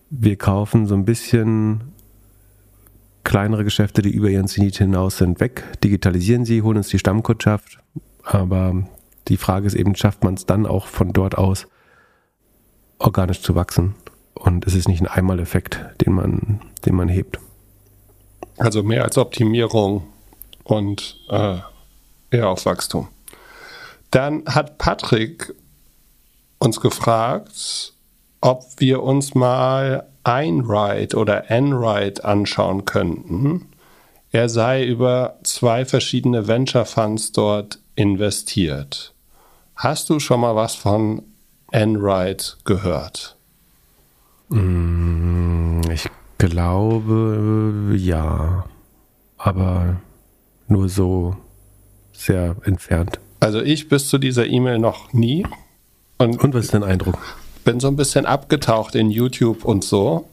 [0.10, 1.82] wir kaufen so ein bisschen
[3.24, 7.80] kleinere Geschäfte, die über ihren Zenit hinaus sind, weg, digitalisieren sie, holen uns die Stammkundschaft.
[8.24, 8.84] Aber
[9.28, 11.68] die Frage ist eben, schafft man es dann auch von dort aus
[13.00, 13.96] organisch zu wachsen?
[14.34, 17.40] Und es ist nicht ein Einmaleffekt, den man, den man hebt.
[18.58, 20.04] Also mehr als Optimierung
[20.64, 21.58] und äh,
[22.32, 23.08] eher auf Wachstum.
[24.12, 25.54] Dann hat Patrick
[26.60, 27.94] uns gefragt,
[28.42, 33.70] ob wir uns mal Einride oder Enride anschauen könnten.
[34.32, 39.14] Er sei über zwei verschiedene Venture Funds dort investiert.
[39.76, 41.24] Hast du schon mal was von
[41.72, 43.38] Enride gehört?
[44.50, 48.66] Mm, ich glaube ja,
[49.38, 49.98] aber
[50.68, 51.36] nur so
[52.18, 53.20] sehr entfernt.
[53.40, 55.46] Also ich bis zu dieser E-Mail noch nie.
[56.18, 57.18] Und, Und was ist dein Eindruck?
[57.68, 60.30] bin so ein bisschen abgetaucht in YouTube und so.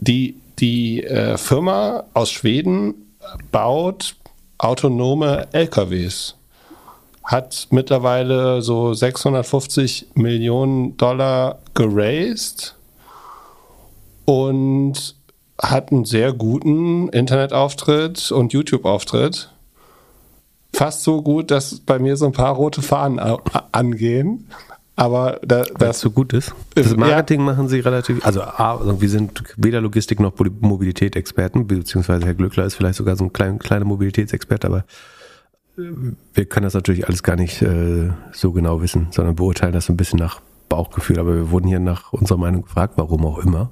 [0.00, 3.14] Die, die äh, Firma aus Schweden
[3.52, 4.16] baut
[4.58, 6.34] autonome LKWs.
[7.22, 12.74] Hat mittlerweile so 650 Millionen Dollar geraced
[14.24, 15.14] und
[15.62, 19.50] hat einen sehr guten Internetauftritt und YouTube-Auftritt.
[20.72, 23.18] Fast so gut, dass bei mir so ein paar rote Fahnen
[23.72, 24.46] angehen.
[25.00, 26.54] Aber da, das so gut ist.
[26.74, 27.46] Das Marketing ja.
[27.46, 32.74] machen sie relativ, also A, wir sind weder Logistik noch Mobilitätsexperten, beziehungsweise Herr Glückler ist
[32.74, 34.84] vielleicht sogar so ein klein, kleiner Mobilitätsexperte, aber
[35.78, 35.84] äh,
[36.34, 39.94] wir können das natürlich alles gar nicht äh, so genau wissen, sondern beurteilen das so
[39.94, 41.18] ein bisschen nach Bauchgefühl.
[41.18, 43.70] Aber wir wurden hier nach unserer Meinung gefragt, warum auch immer.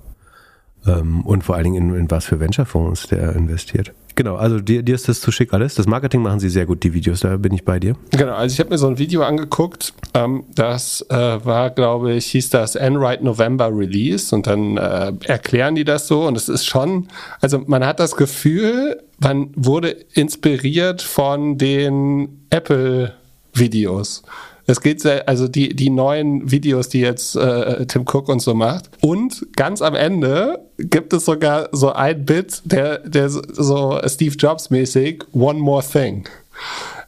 [0.86, 3.92] Ähm, und vor allen Dingen in, in was für Venture-Fonds der investiert.
[4.18, 5.76] Genau, also dir, dir ist das zu schick alles.
[5.76, 7.94] Das Marketing machen sie sehr gut, die Videos, da bin ich bei dir.
[8.10, 12.26] Genau, also ich habe mir so ein Video angeguckt, ähm, das äh, war, glaube ich,
[12.26, 16.64] hieß das Enright November Release und dann äh, erklären die das so und es ist
[16.64, 17.06] schon,
[17.40, 24.24] also man hat das Gefühl, man wurde inspiriert von den Apple-Videos.
[24.68, 28.52] Es geht sehr, also die, die neuen Videos, die jetzt äh, Tim Cook und so
[28.52, 28.90] macht.
[29.00, 34.68] Und ganz am Ende gibt es sogar so ein Bit, der, der so Steve Jobs
[34.68, 36.28] mäßig One More Thing.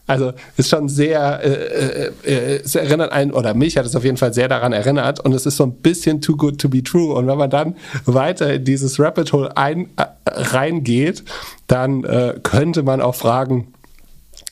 [0.07, 4.05] Also ist schon sehr, äh, äh, äh, es erinnert einen, oder mich hat es auf
[4.05, 6.83] jeden Fall sehr daran erinnert und es ist so ein bisschen too good to be
[6.83, 7.13] true.
[7.15, 11.25] Und wenn man dann weiter in dieses Rabbit Hole ein, äh, reingeht,
[11.67, 13.69] dann äh, könnte man auch fragen,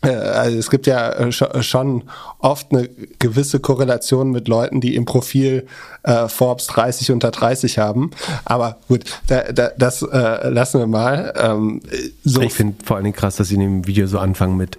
[0.00, 2.04] also es gibt ja äh, äh, schon
[2.38, 5.66] oft eine gewisse Korrelation mit Leuten, die im Profil
[6.04, 8.12] äh, Forbes 30 unter 30 haben.
[8.44, 11.34] Aber gut, da, da, das äh, lassen wir mal.
[11.36, 11.80] Ähm,
[12.22, 14.78] so ich finde vor allen Dingen krass, dass sie in dem Video so anfangen mit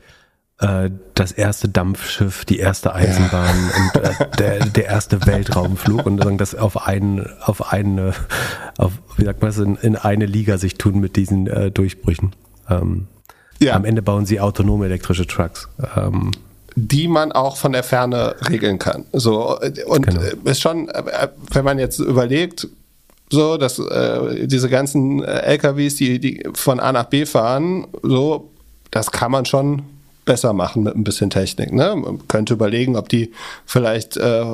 [0.60, 4.10] äh, das erste Dampfschiff, die erste Eisenbahn ja.
[4.30, 8.14] und der, der erste Weltraumflug und sagen, das auf einen, auf eine,
[8.78, 12.34] auf, wie sagt man das, in, in eine Liga sich tun mit diesen Durchbrüchen.
[12.70, 13.08] Ähm,
[13.62, 13.76] ja.
[13.76, 15.68] Am Ende bauen sie autonome elektrische Trucks.
[15.96, 16.32] Ähm,
[16.76, 19.06] die man auch von der Ferne regeln kann.
[19.12, 20.22] So und genau.
[20.46, 22.68] ist schon, äh, wenn man jetzt überlegt,
[23.30, 28.50] so dass äh, diese ganzen äh, LKWs, die, die von A nach B fahren, so
[28.92, 29.84] das kann man schon
[30.26, 31.74] besser machen mit ein bisschen Technik.
[31.74, 31.96] Ne?
[31.96, 33.32] Man könnte überlegen, ob die
[33.66, 34.46] vielleicht äh,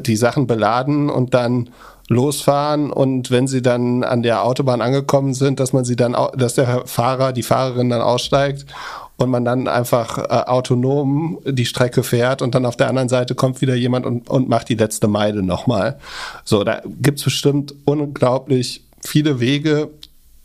[0.00, 1.70] die Sachen beladen und dann
[2.10, 6.54] losfahren und wenn sie dann an der Autobahn angekommen sind, dass man sie dann, dass
[6.54, 8.66] der Fahrer, die Fahrerin dann aussteigt
[9.16, 13.36] und man dann einfach äh, autonom die Strecke fährt und dann auf der anderen Seite
[13.36, 15.98] kommt wieder jemand und, und macht die letzte Meile nochmal.
[16.44, 19.90] So, da gibt's bestimmt unglaublich viele Wege,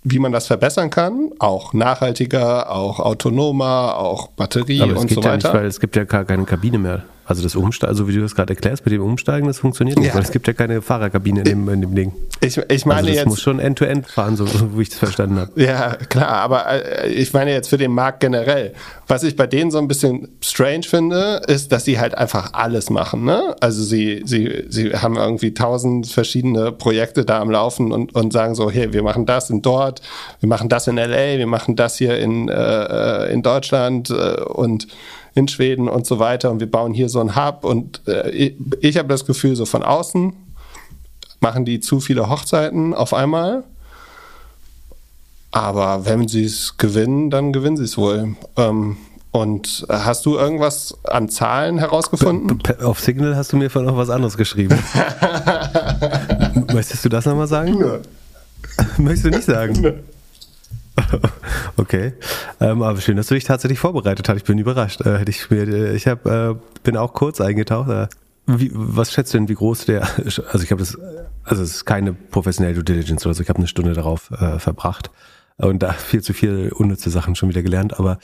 [0.04, 5.30] wie man das verbessern kann, auch nachhaltiger, auch autonomer, auch Batterie Aber und so weiter.
[5.30, 7.04] Ja nicht, weil es gibt ja gar keine Kabine mehr.
[7.28, 10.10] Also das Umsteigen, also wie du das gerade erklärst mit dem Umsteigen, das funktioniert nicht,
[10.10, 10.14] ja.
[10.14, 12.14] weil es gibt ja keine Fahrerkabine in dem, in dem Ding.
[12.42, 14.90] Ich, ich meine also das jetzt, muss schon End-to-End -End fahren, so, so wie ich
[14.90, 15.52] das verstanden habe.
[15.60, 18.74] Ja, klar, aber äh, ich meine jetzt für den Markt generell.
[19.08, 22.92] Was ich bei denen so ein bisschen strange finde, ist, dass sie halt einfach alles
[22.92, 23.26] machen.
[23.26, 23.56] Ne?
[23.60, 28.54] Also sie, sie, sie haben irgendwie tausend verschiedene Projekte da am Laufen und, und sagen
[28.54, 30.02] so, hey, wir machen das in dort,
[30.42, 34.88] wir machen das in LA, wir machen das hier in, äh, in Deutschland äh, und
[35.36, 38.56] in Schweden und so weiter und wir bauen hier so ein Hub und äh, ich,
[38.80, 40.34] ich habe das Gefühl, so von außen
[41.41, 43.63] machen die zu viele Hochzeiten auf einmal.
[45.52, 48.36] Aber wenn sie es gewinnen, dann gewinnen sie es wohl.
[48.58, 48.98] Ähm,
[49.32, 52.62] und hast du irgendwas an Zahlen herausgefunden?
[52.82, 54.78] Auf Signal hast du mir von noch was anderes geschrieben.
[56.74, 57.78] Möchtest du das nochmal sagen?
[57.78, 58.00] Nö.
[58.98, 59.74] Möchtest du nicht sagen?
[59.82, 59.93] Nö.
[61.78, 62.14] Okay,
[62.62, 64.38] ähm, aber schön, dass du dich tatsächlich vorbereitet hast.
[64.38, 65.02] Ich bin überrascht.
[65.02, 67.90] Äh, ich ich hab, äh, bin auch kurz eingetaucht.
[67.90, 68.08] Äh,
[68.48, 70.08] wie, was schätzt du denn, wie groß der?
[70.26, 70.98] Also ich habe das,
[71.44, 73.44] also es ist keine professionelle Due Diligence oder so.
[73.44, 75.12] Ich habe eine Stunde darauf äh, verbracht
[75.58, 78.00] und da viel zu viel unnütze Sachen schon wieder gelernt.
[78.00, 78.20] Aber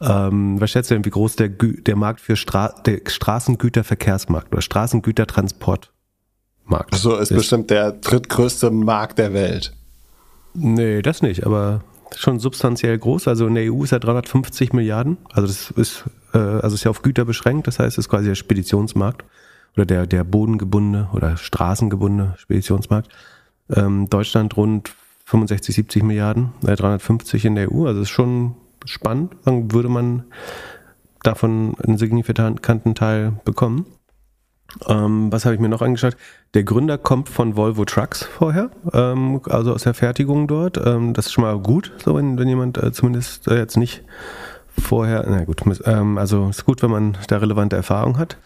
[0.00, 4.62] ähm, was schätzt du denn, wie groß der, der Markt für Stra der Straßengüterverkehrsmarkt oder
[4.62, 6.94] Straßengütertransportmarkt?
[6.94, 9.72] So ist, ist bestimmt der drittgrößte Markt der Welt.
[10.54, 13.28] Nee, das nicht, aber schon substanziell groß.
[13.28, 15.16] Also in der EU ist er 350 Milliarden.
[15.32, 17.66] Also das ist, äh, also ist ja auf Güter beschränkt.
[17.66, 19.24] Das heißt, es ist quasi der Speditionsmarkt
[19.76, 23.08] oder der, der bodengebundene oder straßengebundene Speditionsmarkt.
[23.70, 24.92] Ähm, Deutschland rund
[25.24, 27.86] 65, 70 Milliarden, äh, 350 in der EU.
[27.86, 29.34] Also ist schon spannend.
[29.44, 30.24] Dann würde man
[31.22, 33.86] davon einen signifikanten Teil bekommen.
[34.86, 36.16] Ähm, was habe ich mir noch angeschaut?
[36.54, 40.78] Der Gründer kommt von Volvo Trucks vorher, ähm, also aus der Fertigung dort.
[40.84, 44.02] Ähm, das ist schon mal gut, so wenn, wenn jemand äh, zumindest äh, jetzt nicht
[44.78, 48.36] vorher, na gut, ähm, also ist gut, wenn man da relevante Erfahrung hat.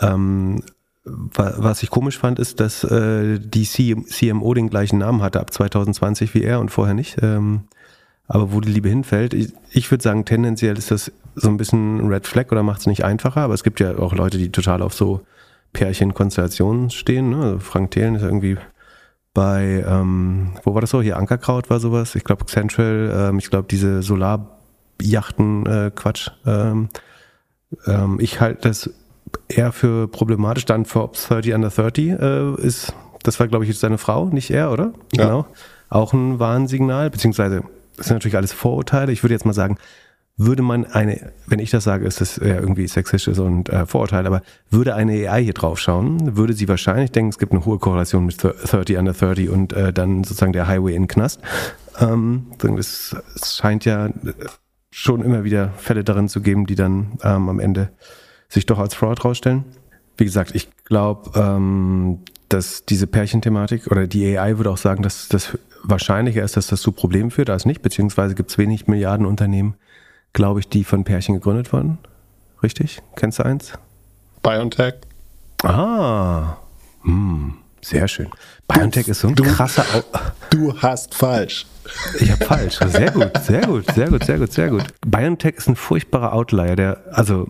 [0.00, 0.62] Ähm,
[1.04, 6.34] was ich komisch fand, ist, dass äh, die CMO den gleichen Namen hatte ab 2020
[6.34, 7.18] wie er und vorher nicht.
[7.22, 7.68] Ähm,
[8.26, 12.08] aber wo die Liebe hinfällt, ich, ich würde sagen, tendenziell ist das so ein bisschen
[12.08, 13.42] Red Flag oder macht es nicht einfacher.
[13.42, 15.20] Aber es gibt ja auch Leute, die total auf so
[15.76, 17.28] Pärchenkonstellationen stehen.
[17.28, 17.36] Ne?
[17.36, 18.56] Also Frank Thelen ist irgendwie
[19.34, 21.02] bei, ähm, wo war das so?
[21.02, 22.14] Hier Ankerkraut war sowas.
[22.14, 26.30] Ich glaube Central, ähm, ich glaube diese Solarjachten, äh, Quatsch.
[26.46, 26.88] Ähm,
[27.86, 28.90] ähm, ich halte das
[29.48, 30.64] eher für problematisch.
[30.64, 34.50] Dann Forbes 30 under 30 äh, ist, das war glaube ich jetzt seine Frau, nicht
[34.50, 34.94] er, oder?
[35.12, 35.24] Ja.
[35.24, 35.46] Genau.
[35.90, 37.64] Auch ein Warnsignal, beziehungsweise
[37.98, 39.12] das sind natürlich alles Vorurteile.
[39.12, 39.76] Ich würde jetzt mal sagen,
[40.38, 44.26] würde man eine, wenn ich das sage, ist das ja irgendwie sexistisch und äh, Vorurteil,
[44.26, 47.78] aber würde eine AI hier drauf schauen, würde sie wahrscheinlich denken, es gibt eine hohe
[47.78, 51.40] Korrelation mit 30 under 30 und äh, dann sozusagen der Highway in Knast.
[51.98, 54.10] Ähm, es, es scheint ja
[54.90, 57.90] schon immer wieder Fälle darin zu geben, die dann ähm, am Ende
[58.48, 59.64] sich doch als Fraud rausstellen.
[60.18, 65.28] Wie gesagt, ich glaube, ähm, dass diese Pärchenthematik oder die AI würde auch sagen, dass
[65.28, 69.74] das wahrscheinlicher ist, dass das zu Problemen führt als nicht, beziehungsweise gibt es wenig Milliardenunternehmen,
[70.32, 71.98] glaube ich, die von Pärchen gegründet wurden.
[72.62, 73.02] Richtig?
[73.16, 73.72] Kennst du eins?
[74.42, 74.94] BioNTech.
[75.62, 76.56] Ah,
[77.02, 78.28] hm, sehr schön.
[78.68, 79.84] BioNTech ist so ein du, krasser.
[79.94, 80.02] Au
[80.50, 81.66] du hast falsch.
[82.20, 82.78] Ich habe falsch.
[82.86, 84.84] Sehr gut, sehr gut, sehr gut, sehr gut, sehr gut.
[85.06, 87.48] BioNTech ist ein furchtbarer Outlier, der, also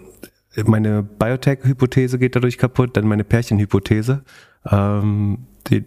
[0.65, 4.23] meine Biotech-Hypothese geht dadurch kaputt, dann meine Pärchenhypothese.
[4.71, 5.85] Ähm, die,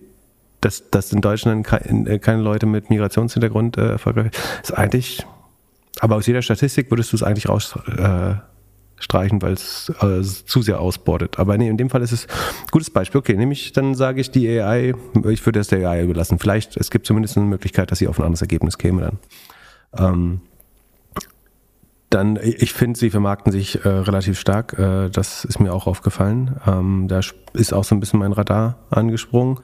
[0.61, 5.25] dass, dass in Deutschland keine, keine Leute mit Migrationshintergrund äh, erfolgreich ist eigentlich,
[5.99, 10.79] aber aus jeder Statistik würdest du es eigentlich rausstreichen, äh, weil es äh, zu sehr
[10.79, 11.39] ausbordet.
[11.39, 13.19] Aber nee, in dem Fall ist es ein gutes Beispiel.
[13.19, 14.93] Okay, nämlich dann sage ich die AI,
[15.29, 16.39] ich würde es der AI überlassen.
[16.39, 19.19] Vielleicht, es gibt zumindest eine Möglichkeit, dass sie auf ein anderes Ergebnis käme dann.
[19.97, 20.41] Ähm,
[22.09, 24.77] dann, ich finde, sie vermarkten sich äh, relativ stark.
[24.79, 26.59] Äh, das ist mir auch aufgefallen.
[26.65, 27.21] Ähm, da
[27.53, 29.59] ist auch so ein bisschen mein Radar angesprungen.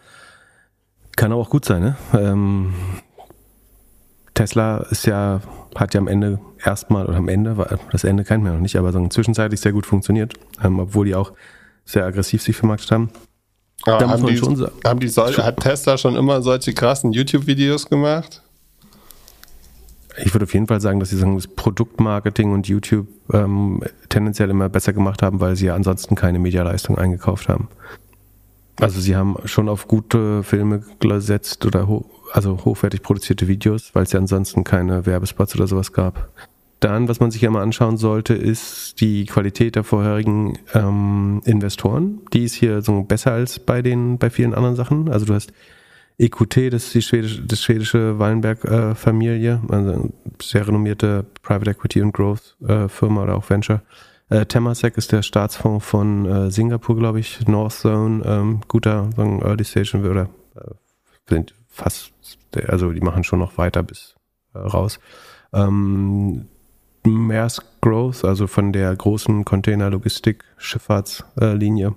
[1.16, 1.96] Kann aber auch gut sein, ne?
[2.14, 2.74] Ähm,
[4.36, 5.42] Tesla ist ja,
[5.80, 8.92] hat ja am Ende erstmal, oder am Ende, das Ende kennt man noch nicht, aber
[8.92, 10.34] so zwischenzeitlich sehr gut funktioniert,
[10.64, 11.34] ähm, obwohl die auch
[11.86, 13.10] sehr aggressiv sich vermarktet haben.
[13.84, 17.88] Aber da haben, die, schon haben die sol hat Tesla schon immer solche krassen YouTube-Videos
[17.88, 18.42] gemacht?
[20.18, 24.50] Ich würde auf jeden Fall sagen, dass sie sagen, das Produktmarketing und YouTube ähm, tendenziell
[24.50, 27.68] immer besser gemacht haben, weil sie ja ansonsten keine Medialeistung eingekauft haben.
[28.80, 31.88] Also sie haben schon auf gute Filme gesetzt oder
[32.32, 36.30] also hochwertig produzierte Videos, weil es ja ansonsten keine Werbespots oder sowas gab.
[36.80, 42.22] Dann, was man sich ja mal anschauen sollte, ist die Qualität der vorherigen ähm, Investoren.
[42.34, 45.10] Die ist hier so besser als bei den bei vielen anderen Sachen.
[45.10, 45.54] Also du hast
[46.18, 52.14] EQT, das ist die schwedische, das schwedische Wallenberg-Familie, äh, also sehr renommierte Private Equity und
[52.14, 53.82] Growth äh, oder auch Venture.
[54.30, 57.48] Äh, Temasek ist der Staatsfonds von äh, Singapur, glaube ich.
[57.48, 60.72] North Zone, ähm, guter sagen, Early Stage oder äh,
[61.30, 62.12] sind fast,
[62.68, 64.16] also die machen schon noch weiter bis
[64.54, 65.00] äh, raus.
[65.54, 66.48] Ähm,
[67.04, 71.94] Maersk Growth, also von der großen Container-Logistik-Schifffahrtslinie,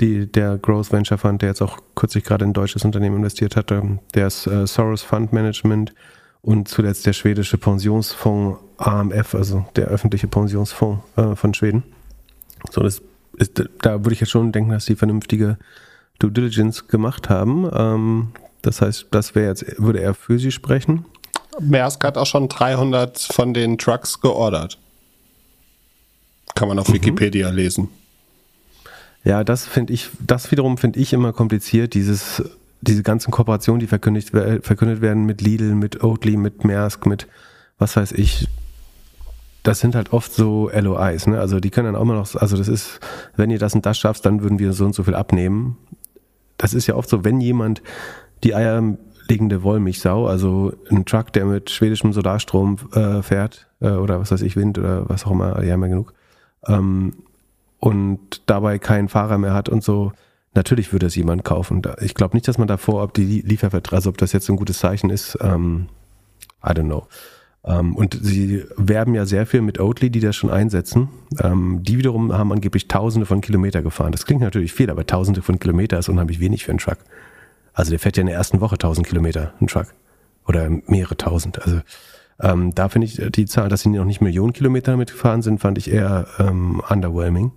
[0.00, 3.56] die der Growth Venture Fund, der jetzt auch kürzlich gerade in ein deutsches Unternehmen investiert
[3.56, 5.94] hatte, der ist äh, Soros Fund Management
[6.42, 11.82] und zuletzt der schwedische Pensionsfonds AMF, also der öffentliche Pensionsfonds äh, von Schweden.
[12.70, 13.00] So, das
[13.38, 15.56] ist, da würde ich jetzt schon denken, dass die vernünftige
[16.18, 17.70] Due Diligence gemacht haben.
[17.72, 21.04] Ähm, das heißt, das wäre jetzt, würde er für sie sprechen.
[21.60, 24.78] Maersk hat auch schon 300 von den Trucks geordert.
[26.54, 26.94] Kann man auf mhm.
[26.94, 27.88] Wikipedia lesen.
[29.24, 32.42] Ja, das finde ich, das wiederum finde ich immer kompliziert, dieses,
[32.80, 37.26] diese ganzen Kooperationen, die verkündigt, verkündet werden mit Lidl, mit Oatly, mit Maersk, mit
[37.78, 38.48] was weiß ich.
[39.64, 41.40] Das sind halt oft so LOIs, ne?
[41.40, 43.00] Also die können dann auch immer noch, also das ist,
[43.34, 45.76] wenn ihr das und das schafft, dann würden wir so und so viel abnehmen.
[46.56, 47.82] Das ist ja oft so, wenn jemand
[48.44, 54.30] die eierlegende Wollmilchsau, also ein Truck, der mit schwedischem Solarstrom äh, fährt, äh, oder was
[54.30, 56.14] weiß ich, Wind oder was auch immer, die haben ja genug,
[56.66, 57.14] ähm,
[57.78, 60.12] und dabei keinen Fahrer mehr hat und so,
[60.54, 61.82] natürlich würde es jemand kaufen.
[62.00, 64.78] Ich glaube nicht, dass man davor, ob die Lieferverträge, also ob das jetzt ein gutes
[64.78, 65.86] Zeichen ist, ähm,
[66.64, 67.06] I don't know.
[67.64, 71.08] Ähm, und sie werben ja sehr viel mit Oatly, die das schon einsetzen.
[71.42, 74.12] Ähm, die wiederum haben angeblich Tausende von Kilometer gefahren.
[74.12, 76.98] Das klingt natürlich viel, aber Tausende von Kilometer ist unheimlich wenig für einen Truck.
[77.76, 79.88] Also der fährt ja in der ersten Woche 1000 Kilometer, ein Truck.
[80.48, 81.62] Oder mehrere tausend.
[81.62, 81.82] Also
[82.40, 85.60] ähm, da finde ich die Zahl, dass sie noch nicht Millionen Kilometer damit gefahren sind,
[85.60, 87.52] fand ich eher ähm, underwhelming.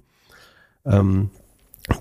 [0.86, 1.30] Ähm,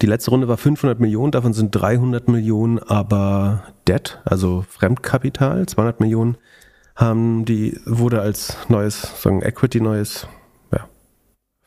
[0.02, 5.66] die letzte Runde war 500 Millionen, davon sind 300 Millionen aber Debt, also Fremdkapital.
[5.66, 6.36] 200 Millionen
[6.96, 10.26] haben die, wurde als neues, sagen Equity, neues
[10.72, 10.88] ja,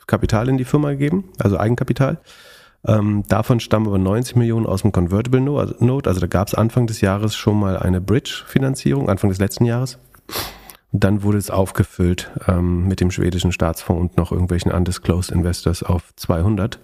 [0.06, 2.20] Kapital in die Firma gegeben, also Eigenkapital.
[2.86, 6.10] Ähm, davon stammen aber 90 Millionen aus dem Convertible Note.
[6.10, 10.00] Also da gab es Anfang des Jahres schon mal eine Bridge-Finanzierung, Anfang des letzten Jahres.
[10.92, 16.14] Dann wurde es aufgefüllt ähm, mit dem schwedischen Staatsfonds und noch irgendwelchen Undisclosed Investors auf
[16.16, 16.80] 200.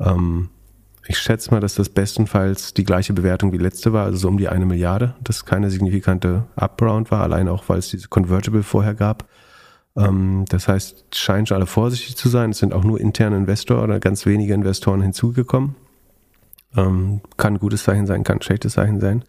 [0.00, 0.50] Ähm,
[1.06, 4.38] ich schätze mal, dass das bestenfalls die gleiche Bewertung wie letzte war, also so um
[4.38, 8.94] die eine Milliarde, das keine signifikante Upround war, allein auch, weil es diese Convertible vorher
[8.94, 9.24] gab.
[9.96, 12.50] Ähm, das heißt, schon alle vorsichtig zu sein.
[12.50, 15.74] Es sind auch nur interne Investoren oder ganz wenige Investoren hinzugekommen.
[16.76, 19.24] Ähm, kann ein gutes Zeichen sein, kann ein schlechtes Zeichen sein.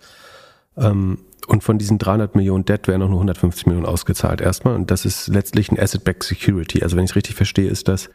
[0.78, 4.76] Ähm, und von diesen 300 Millionen Debt werden auch nur 150 Millionen ausgezahlt erstmal.
[4.76, 6.82] Und das ist letztlich ein Asset-Backed Security.
[6.84, 8.10] Also wenn ich es richtig verstehe, ist das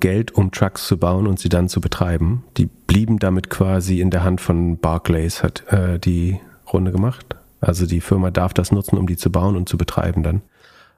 [0.00, 2.42] Geld, um Trucks zu bauen und sie dann zu betreiben.
[2.56, 6.40] Die blieben damit quasi in der Hand von Barclays, hat äh, die
[6.72, 7.36] Runde gemacht.
[7.60, 10.40] Also die Firma darf das nutzen, um die zu bauen und zu betreiben dann.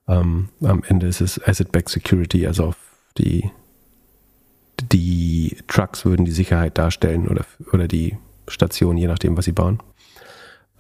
[0.09, 2.77] Ähm, am Ende ist es Asset-Backed Security, also auf
[3.17, 3.51] die,
[4.93, 9.81] die Trucks würden die Sicherheit darstellen oder, oder die Station, je nachdem, was sie bauen.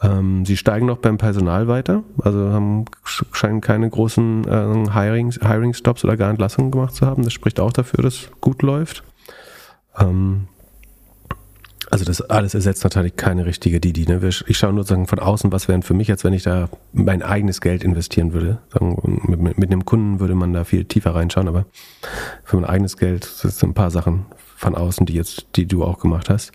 [0.02, 5.72] Ähm, sie steigen noch beim Personal weiter, also haben, scheinen keine großen äh, Hiring, Hiring
[5.72, 7.22] Stops oder gar Entlassungen gemacht zu haben.
[7.22, 9.04] Das spricht auch dafür, dass gut läuft.
[9.98, 10.48] Ähm,
[11.94, 14.04] also das alles ersetzt natürlich keine richtige Didi.
[14.06, 14.20] Ne?
[14.48, 17.22] Ich schaue nur sagen von außen, was wären für mich, als wenn ich da mein
[17.22, 18.58] eigenes Geld investieren würde.
[18.80, 21.66] Mit, mit, einem Kunden würde man da viel tiefer reinschauen, aber
[22.42, 24.26] für mein eigenes Geld sind ein paar Sachen
[24.56, 26.50] von außen, die jetzt, die du auch gemacht hast.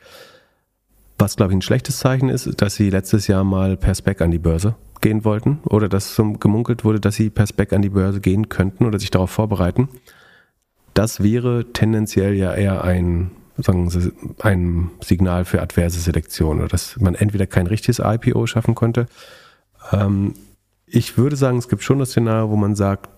[1.17, 4.32] Was, glaube ich, ein schlechtes Zeichen ist, dass sie letztes Jahr mal per Spec an
[4.32, 8.19] die Börse gehen wollten oder dass gemunkelt wurde, dass sie per Spec an die Börse
[8.19, 9.88] gehen könnten oder sich darauf vorbereiten.
[10.93, 17.00] Das wäre tendenziell ja eher ein, sagen Sie, ein Signal für adverse Selektion oder dass
[17.00, 19.08] man entweder kein richtiges IPO schaffen konnte.
[19.91, 20.34] Ähm,
[20.86, 23.10] ich würde sagen, es gibt schon das Szenario, wo man sagt,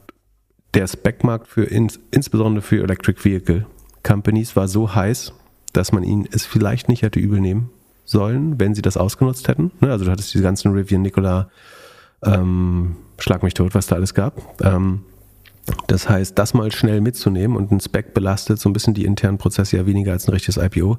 [0.73, 3.65] der Spec-Markt für ins, insbesondere für Electric Vehicle
[4.03, 5.33] Companies war so heiß,
[5.73, 7.69] dass man ihnen es vielleicht nicht hätte übel nehmen
[8.03, 9.71] sollen, wenn sie das ausgenutzt hätten.
[9.79, 9.91] Ne?
[9.91, 11.49] Also du hattest diese ganzen Rivian Nicola,
[12.23, 14.41] ähm, Schlag mich tot, was da alles gab.
[14.63, 15.03] Ähm,
[15.87, 19.37] das heißt, das mal schnell mitzunehmen und ein Spec belastet so ein bisschen die internen
[19.37, 20.97] Prozesse ja weniger als ein richtiges IPO,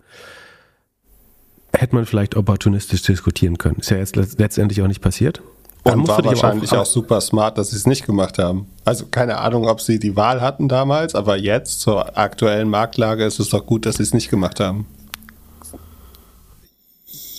[1.72, 3.76] hätte man vielleicht opportunistisch diskutieren können.
[3.76, 5.42] Ist ja jetzt letztendlich auch nicht passiert.
[5.84, 8.66] Und war wahrscheinlich auch, auch, super smart, dass sie es nicht gemacht haben.
[8.84, 13.40] Also keine Ahnung, ob sie die Wahl hatten damals, aber jetzt zur aktuellen Marktlage ist
[13.40, 14.86] es doch gut, dass sie es nicht gemacht haben.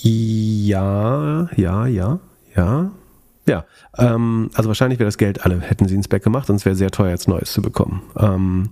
[0.02, 2.18] Ja, ja, ja,
[2.54, 2.90] ja.
[3.46, 3.64] Ja,
[3.98, 6.90] ähm, also wahrscheinlich wäre das Geld alle, hätten sie ins Back gemacht es wäre sehr
[6.90, 8.02] teuer, jetzt Neues zu bekommen.
[8.16, 8.70] Ähm,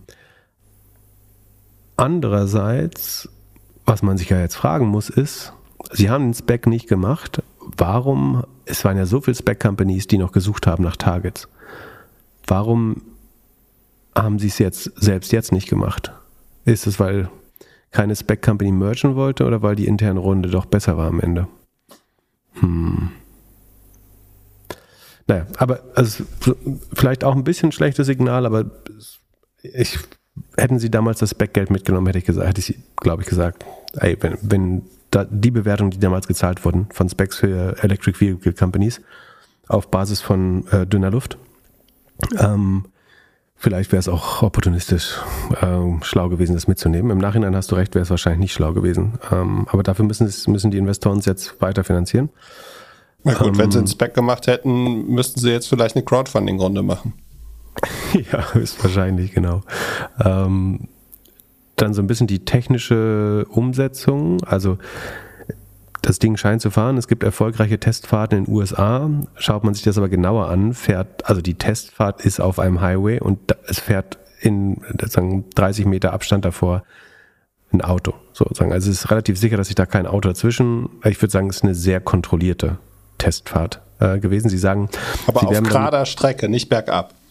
[1.97, 3.29] andererseits,
[3.85, 5.53] was man sich ja jetzt fragen muss, ist,
[5.93, 7.43] sie haben den Spec nicht gemacht.
[7.77, 11.49] Warum, es waren ja so viele Spec-Companies, die noch gesucht haben nach Targets.
[12.47, 13.03] Warum
[14.15, 16.13] haben sie es jetzt selbst jetzt nicht gemacht?
[16.65, 17.29] Ist es, weil
[17.91, 21.47] keine Spec Company mergen wollte oder weil die interne Runde doch besser war am Ende?
[22.55, 22.92] Hm.
[25.33, 26.25] Naja, aber also,
[26.93, 28.67] vielleicht auch ein bisschen schlechtes Signal, aber
[29.63, 29.99] ich,
[30.59, 33.65] hätten sie damals das Backgeld mitgenommen, hätte ich gesagt, hätte ich, glaube ich, gesagt,
[33.95, 34.83] ey, wenn, wenn
[35.31, 39.01] die Bewertungen, die damals gezahlt wurden von Specs für Electric Vehicle Companies
[39.69, 41.39] auf Basis von äh, dünner Luft,
[42.39, 42.85] ähm,
[43.63, 45.21] Vielleicht wäre es auch opportunistisch
[45.61, 47.13] äh, schlau gewesen, das mitzunehmen.
[47.13, 49.21] Im Nachhinein hast du recht, wäre es wahrscheinlich nicht schlau gewesen.
[49.31, 52.31] Ähm, aber dafür müssen, müssen die Investoren es jetzt weiter finanzieren.
[53.25, 56.83] Na gut, ähm, wenn sie einen Spec gemacht hätten, müssten sie jetzt vielleicht eine Crowdfunding-Runde
[56.83, 57.15] machen.
[58.33, 59.63] ja, höchstwahrscheinlich, genau.
[60.23, 60.89] Ähm,
[61.77, 64.43] dann so ein bisschen die technische Umsetzung.
[64.45, 64.79] Also
[66.03, 66.99] das Ding scheint zu fahren.
[66.99, 69.09] Es gibt erfolgreiche Testfahrten in den USA.
[69.37, 73.21] Schaut man sich das aber genauer an, fährt, also die Testfahrt ist auf einem Highway
[73.21, 76.83] und es fährt in sagen, 30 Meter Abstand davor
[77.73, 78.15] ein Auto.
[78.33, 78.73] Sozusagen.
[78.73, 80.89] Also es ist relativ sicher, dass sich da kein Auto dazwischen.
[81.05, 82.79] Ich würde sagen, es ist eine sehr kontrollierte
[83.23, 84.49] Testfahrt äh, gewesen.
[84.49, 84.89] Sie sagen,
[85.29, 87.15] aber Sie auf gerader Strecke, nicht bergab.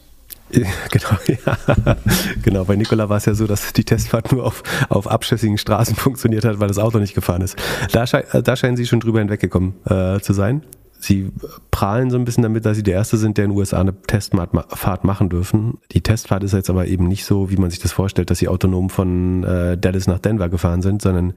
[0.52, 1.96] Genau, ja.
[2.44, 2.66] genau.
[2.66, 6.44] Bei Nikola war es ja so, dass die Testfahrt nur auf, auf abschüssigen Straßen funktioniert
[6.44, 7.56] hat, weil das Auto nicht gefahren ist.
[7.94, 10.64] Da, schei da scheinen sie schon drüber hinweggekommen äh, zu sein.
[11.00, 11.32] Sie
[11.72, 13.94] prahlen so ein bisschen damit, dass sie der Erste sind, der in den USA eine
[14.02, 15.78] Testfahrt machen dürfen.
[15.94, 18.50] Die Testfahrt ist jetzt aber eben nicht so, wie man sich das vorstellt, dass sie
[18.50, 21.34] autonom von äh, Dallas nach Denver gefahren sind, sondern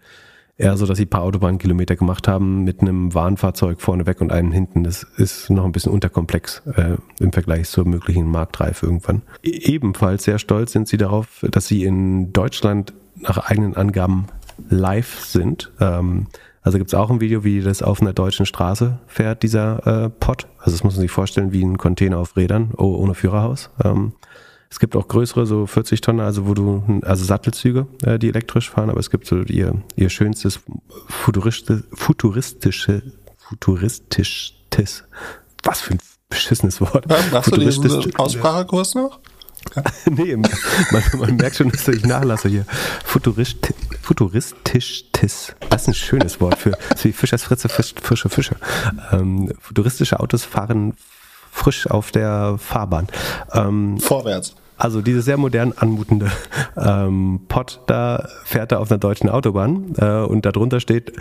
[0.56, 4.32] eher so, dass sie ein paar Autobahnkilometer gemacht haben mit einem Warnfahrzeug vorne weg und
[4.32, 4.84] einem hinten.
[4.84, 9.22] Das ist noch ein bisschen unterkomplex äh, im Vergleich zur möglichen Marktreife irgendwann.
[9.42, 14.26] E ebenfalls sehr stolz sind sie darauf, dass sie in Deutschland nach eigenen Angaben
[14.68, 15.72] live sind.
[15.80, 16.26] Ähm,
[16.62, 20.08] also gibt es auch ein Video, wie das auf einer deutschen Straße fährt, dieser äh,
[20.08, 20.46] Pod.
[20.58, 23.70] Also das muss man sich vorstellen wie ein Container auf Rädern, oh, ohne Führerhaus.
[23.84, 24.14] Ähm,
[24.74, 28.70] Es gibt auch größere, so 40 Tonnen, also wo du, also Sattelzüge, äh, die elektrisch
[28.70, 30.58] fahren, aber es gibt so ihr, ihr schönstes
[31.06, 33.02] futuristische, futuristische,
[33.38, 35.04] futuristisches,
[35.62, 37.06] was für ein beschissenes Wort.
[37.30, 39.20] Machst du diesen Aussprachekurs noch?
[40.10, 40.50] nee, man,
[41.18, 42.66] man, merkt schon, dass ich nachlasse hier.
[43.04, 43.72] Futurist,
[44.02, 48.56] futuristisch, das ist ein schönes Wort für, wie Fischers Fritze, Fisch, frische Fische.
[49.12, 50.94] Ähm, futuristische Autos fahren
[51.52, 53.06] frisch auf der Fahrbahn.
[53.52, 54.56] Ähm, Vorwärts.
[54.76, 56.30] Also diese sehr modern anmutende
[56.76, 61.12] ähm, Pod da fährt er auf einer deutschen Autobahn äh, und darunter steht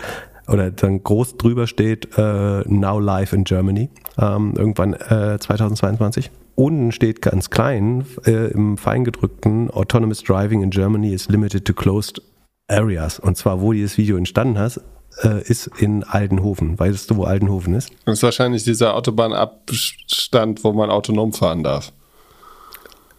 [0.48, 6.30] oder dann groß drüber steht äh, Now Live in Germany ähm, irgendwann äh, 2022.
[6.56, 12.22] Unten steht ganz klein äh, im feingedrückten Autonomous Driving in Germany is limited to closed
[12.68, 13.18] areas.
[13.18, 14.80] Und zwar, wo dieses Video entstanden hat,
[15.22, 16.78] äh, ist in Aldenhofen.
[16.78, 17.90] Weißt du, wo Aldenhofen ist?
[18.04, 21.92] Das ist wahrscheinlich dieser Autobahnabstand, wo man autonom fahren darf.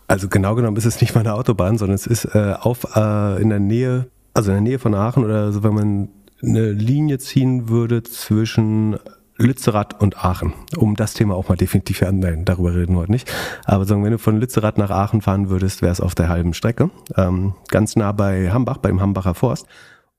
[0.08, 3.42] Also genau genommen ist es nicht mal eine Autobahn, sondern es ist äh, auf äh,
[3.42, 6.10] in der Nähe, also in der Nähe von Aachen oder so, wenn man
[6.44, 8.98] eine Linie ziehen würde zwischen
[9.38, 13.32] Lützerath und Aachen, um das Thema auch mal definitiv, nein, darüber reden wir heute nicht,
[13.66, 16.54] aber sagen, wenn du von Lützerath nach Aachen fahren würdest, wäre es auf der halben
[16.54, 19.68] Strecke, ähm, ganz nah bei Hambach, beim Hambacher Forst.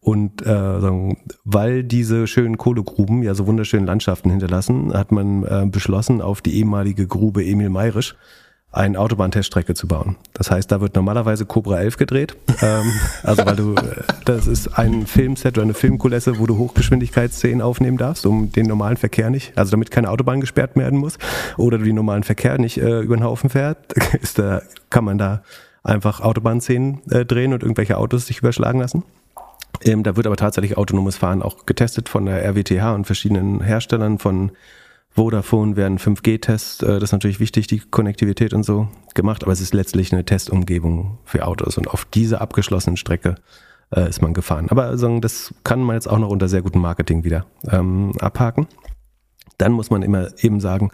[0.00, 0.44] Und äh,
[0.80, 6.42] sagen, weil diese schönen Kohlegruben ja so wunderschöne Landschaften hinterlassen, hat man äh, beschlossen, auf
[6.42, 8.14] die ehemalige Grube Emil Mayrisch
[8.76, 10.16] eine Autobahnteststrecke zu bauen.
[10.34, 12.36] Das heißt, da wird normalerweise Cobra 11 gedreht.
[12.62, 17.62] ähm, also weil du, äh, das ist ein Filmset oder eine Filmkulisse, wo du Hochgeschwindigkeitsszenen
[17.62, 21.18] aufnehmen darfst, um den normalen Verkehr nicht, also damit keine Autobahn gesperrt werden muss
[21.56, 25.18] oder du den normalen Verkehr nicht äh, über den Haufen fährt, ist da, kann man
[25.18, 25.42] da
[25.82, 29.04] einfach Autobahnszenen äh, drehen und irgendwelche Autos sich überschlagen lassen.
[29.82, 34.18] Ähm, da wird aber tatsächlich autonomes Fahren auch getestet von der RWTH und verschiedenen Herstellern
[34.18, 34.52] von
[35.16, 39.62] Vodafone werden 5G-Tests, äh, das ist natürlich wichtig, die Konnektivität und so gemacht, aber es
[39.62, 43.36] ist letztlich eine Testumgebung für Autos und auf dieser abgeschlossenen Strecke
[43.94, 44.68] äh, ist man gefahren.
[44.68, 48.66] Aber also, das kann man jetzt auch noch unter sehr gutem Marketing wieder ähm, abhaken.
[49.56, 50.90] Dann muss man immer eben sagen,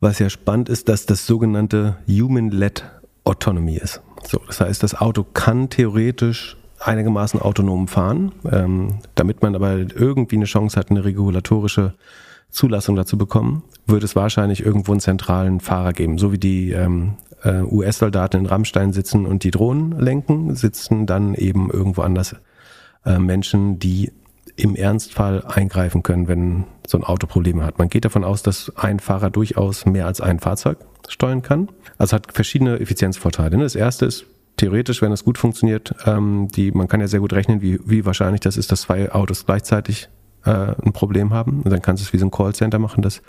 [0.00, 2.84] was ja spannend ist, dass das sogenannte Human-led
[3.22, 4.02] Autonomy ist.
[4.26, 10.34] So, das heißt, das Auto kann theoretisch einigermaßen autonom fahren, ähm, damit man aber irgendwie
[10.34, 11.94] eine Chance hat, eine regulatorische
[12.52, 16.18] Zulassung dazu bekommen, wird es wahrscheinlich irgendwo einen zentralen Fahrer geben.
[16.18, 21.34] So wie die ähm, äh, US-Soldaten in Rammstein sitzen und die Drohnen lenken, sitzen dann
[21.34, 22.36] eben irgendwo anders
[23.04, 24.12] äh, Menschen, die
[24.56, 27.78] im Ernstfall eingreifen können, wenn so ein Auto Probleme hat.
[27.78, 30.76] Man geht davon aus, dass ein Fahrer durchaus mehr als ein Fahrzeug
[31.08, 31.68] steuern kann.
[31.96, 33.56] Also hat verschiedene Effizienzvorteile.
[33.56, 34.26] Das erste ist,
[34.58, 38.04] theoretisch, wenn es gut funktioniert, ähm, die, man kann ja sehr gut rechnen, wie, wie
[38.04, 40.10] wahrscheinlich das ist, dass zwei Autos gleichzeitig
[40.44, 41.62] äh, ein Problem haben.
[41.62, 43.22] Und dann kannst du es wie so ein Callcenter machen, dass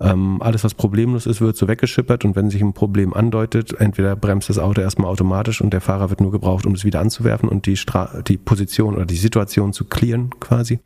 [0.00, 4.16] ähm, alles, was problemlos ist, wird so weggeschippert und wenn sich ein Problem andeutet, entweder
[4.16, 7.48] bremst das Auto erstmal automatisch und der Fahrer wird nur gebraucht, um es wieder anzuwerfen
[7.48, 10.80] und die, Stra die Position oder die Situation zu clearen quasi.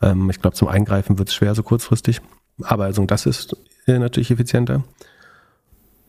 [0.00, 2.20] Ähm, ich glaube, zum Eingreifen wird es schwer so kurzfristig.
[2.62, 4.84] Aber also das ist äh, natürlich effizienter.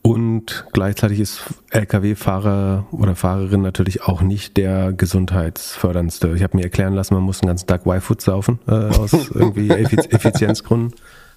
[0.08, 6.32] Und gleichzeitig ist Lkw-Fahrer oder Fahrerin natürlich auch nicht der gesundheitsförderndste.
[6.34, 9.68] Ich habe mir erklären lassen, man muss den ganzen Tag Y-Food saufen, äh, aus irgendwie
[9.68, 10.94] Effizienzgründen,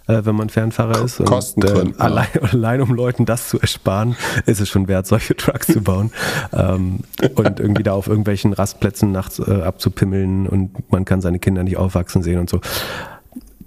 [0.07, 1.19] äh, wenn man Fernfahrer ist.
[1.19, 4.15] Und äh, allein, allein, um Leuten das zu ersparen,
[4.45, 6.11] ist es schon wert, solche Trucks zu bauen.
[6.53, 7.01] ähm,
[7.36, 11.76] und irgendwie da auf irgendwelchen Rastplätzen nachts äh, abzupimmeln und man kann seine Kinder nicht
[11.76, 12.61] aufwachsen sehen und so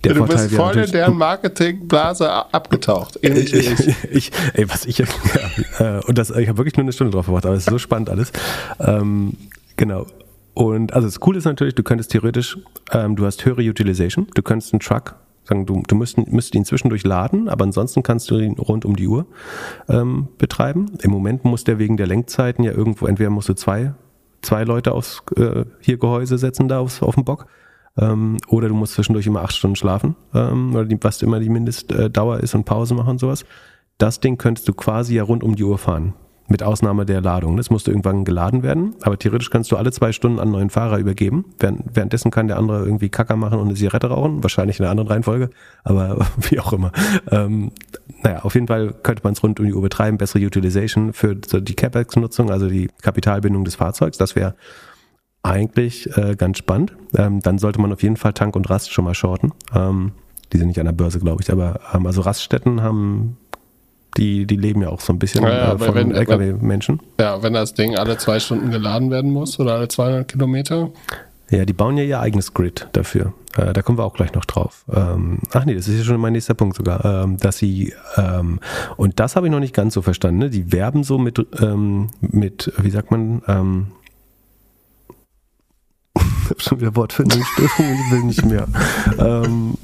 [0.04, 3.18] der du Vorteil bist voll in deren Marketingblase abgetaucht.
[3.22, 4.98] Ich, ich, ich, ey, was ich,
[5.78, 7.70] ja, äh, und das, ich habe wirklich nur eine Stunde drauf verbracht, aber es ist
[7.70, 8.32] so spannend alles.
[8.80, 9.34] Ähm,
[9.76, 10.06] genau.
[10.54, 12.56] Und also das Coole ist natürlich, du könntest theoretisch,
[12.92, 16.64] ähm, du hast höhere Utilization, du könntest einen Truck sagen, du, du müsst, müsst ihn
[16.64, 19.26] zwischendurch laden, aber ansonsten kannst du ihn rund um die Uhr
[19.88, 20.92] ähm, betreiben.
[21.02, 23.94] Im Moment muss der wegen der Lenkzeiten ja irgendwo, entweder musst du zwei,
[24.42, 27.46] zwei Leute aufs äh, hier Gehäuse setzen da aufs, auf den Bock
[27.98, 31.48] ähm, oder du musst zwischendurch immer acht Stunden schlafen, ähm, oder die, was immer die
[31.48, 33.44] Mindestdauer ist und Pause machen und sowas.
[33.98, 36.14] Das Ding könntest du quasi ja rund um die Uhr fahren.
[36.46, 37.56] Mit Ausnahme der Ladung.
[37.56, 40.70] Das musste irgendwann geladen werden, aber theoretisch kannst du alle zwei Stunden an einen neuen
[40.70, 41.46] Fahrer übergeben.
[41.58, 44.90] Während, währenddessen kann der andere irgendwie Kacker machen und eine Zigarette rauchen, wahrscheinlich in einer
[44.90, 45.48] anderen Reihenfolge,
[45.84, 46.92] aber wie auch immer.
[47.30, 47.70] Ähm,
[48.22, 51.34] naja, auf jeden Fall könnte man es rund um die Uhr betreiben, bessere Utilization für
[51.34, 54.18] die CapEx-Nutzung, also die Kapitalbindung des Fahrzeugs.
[54.18, 54.54] Das wäre
[55.44, 56.92] eigentlich äh, ganz spannend.
[57.16, 59.52] Ähm, dann sollte man auf jeden Fall Tank und Rast schon mal shorten.
[59.74, 60.12] Ähm,
[60.52, 63.36] die sind nicht an der Börse, glaube ich, aber ähm, also Raststätten haben
[64.16, 67.00] die, die leben ja auch so ein bisschen ja, äh, von LKW-Menschen.
[67.18, 70.90] Ja, wenn das Ding alle zwei Stunden geladen werden muss oder alle 200 Kilometer.
[71.50, 73.34] Ja, die bauen ja ihr eigenes Grid dafür.
[73.56, 74.84] Äh, da kommen wir auch gleich noch drauf.
[74.92, 78.60] Ähm, ach nee, das ist ja schon mein nächster Punkt sogar, ähm, dass sie ähm,
[78.96, 80.38] und das habe ich noch nicht ganz so verstanden.
[80.38, 80.50] Ne?
[80.50, 83.42] Die werben so mit ähm, mit wie sagt man?
[86.44, 88.66] Ich habe schon wieder Wortfindungsstörung, ich will nicht mehr.
[89.18, 89.74] ähm,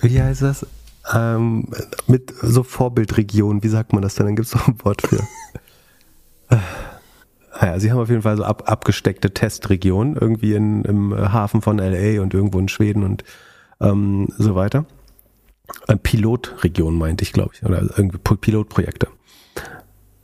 [0.00, 0.66] wie heißt das?
[1.14, 1.68] Ähm,
[2.06, 4.26] mit so Vorbildregionen, wie sagt man das denn?
[4.26, 5.20] Dann gibt es doch ein Wort für.
[7.60, 11.78] Naja, sie haben auf jeden Fall so ab, abgesteckte Testregionen, irgendwie in, im Hafen von
[11.78, 13.24] LA und irgendwo in Schweden und
[13.80, 14.84] ähm, so weiter.
[15.88, 19.08] Äh, Pilotregion meinte ich, glaube ich, oder irgendwie Pilotprojekte.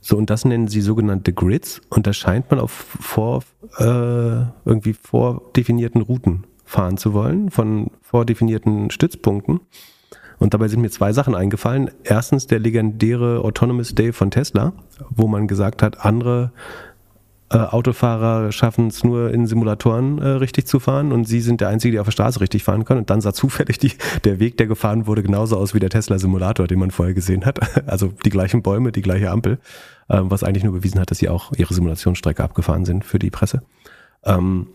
[0.05, 3.41] So, und das nennen sie sogenannte Grids und da scheint man auf vor,
[3.77, 9.61] äh, irgendwie vordefinierten Routen fahren zu wollen, von vordefinierten Stützpunkten.
[10.39, 11.89] Und dabei sind mir zwei Sachen eingefallen.
[12.03, 14.73] Erstens der legendäre Autonomous Day von Tesla,
[15.09, 16.51] wo man gesagt hat, andere
[17.53, 21.69] äh, Autofahrer schaffen es nur in Simulatoren äh, richtig zu fahren und sie sind der
[21.69, 22.97] Einzige, der auf der Straße richtig fahren kann.
[22.97, 23.91] Und dann sah zufällig die,
[24.23, 27.59] der Weg, der gefahren wurde, genauso aus wie der Tesla-Simulator, den man vorher gesehen hat.
[27.85, 29.59] Also die gleichen Bäume, die gleiche Ampel,
[30.07, 33.29] äh, was eigentlich nur bewiesen hat, dass sie auch ihre Simulationsstrecke abgefahren sind für die
[33.29, 33.61] Presse.
[34.23, 34.67] Ähm,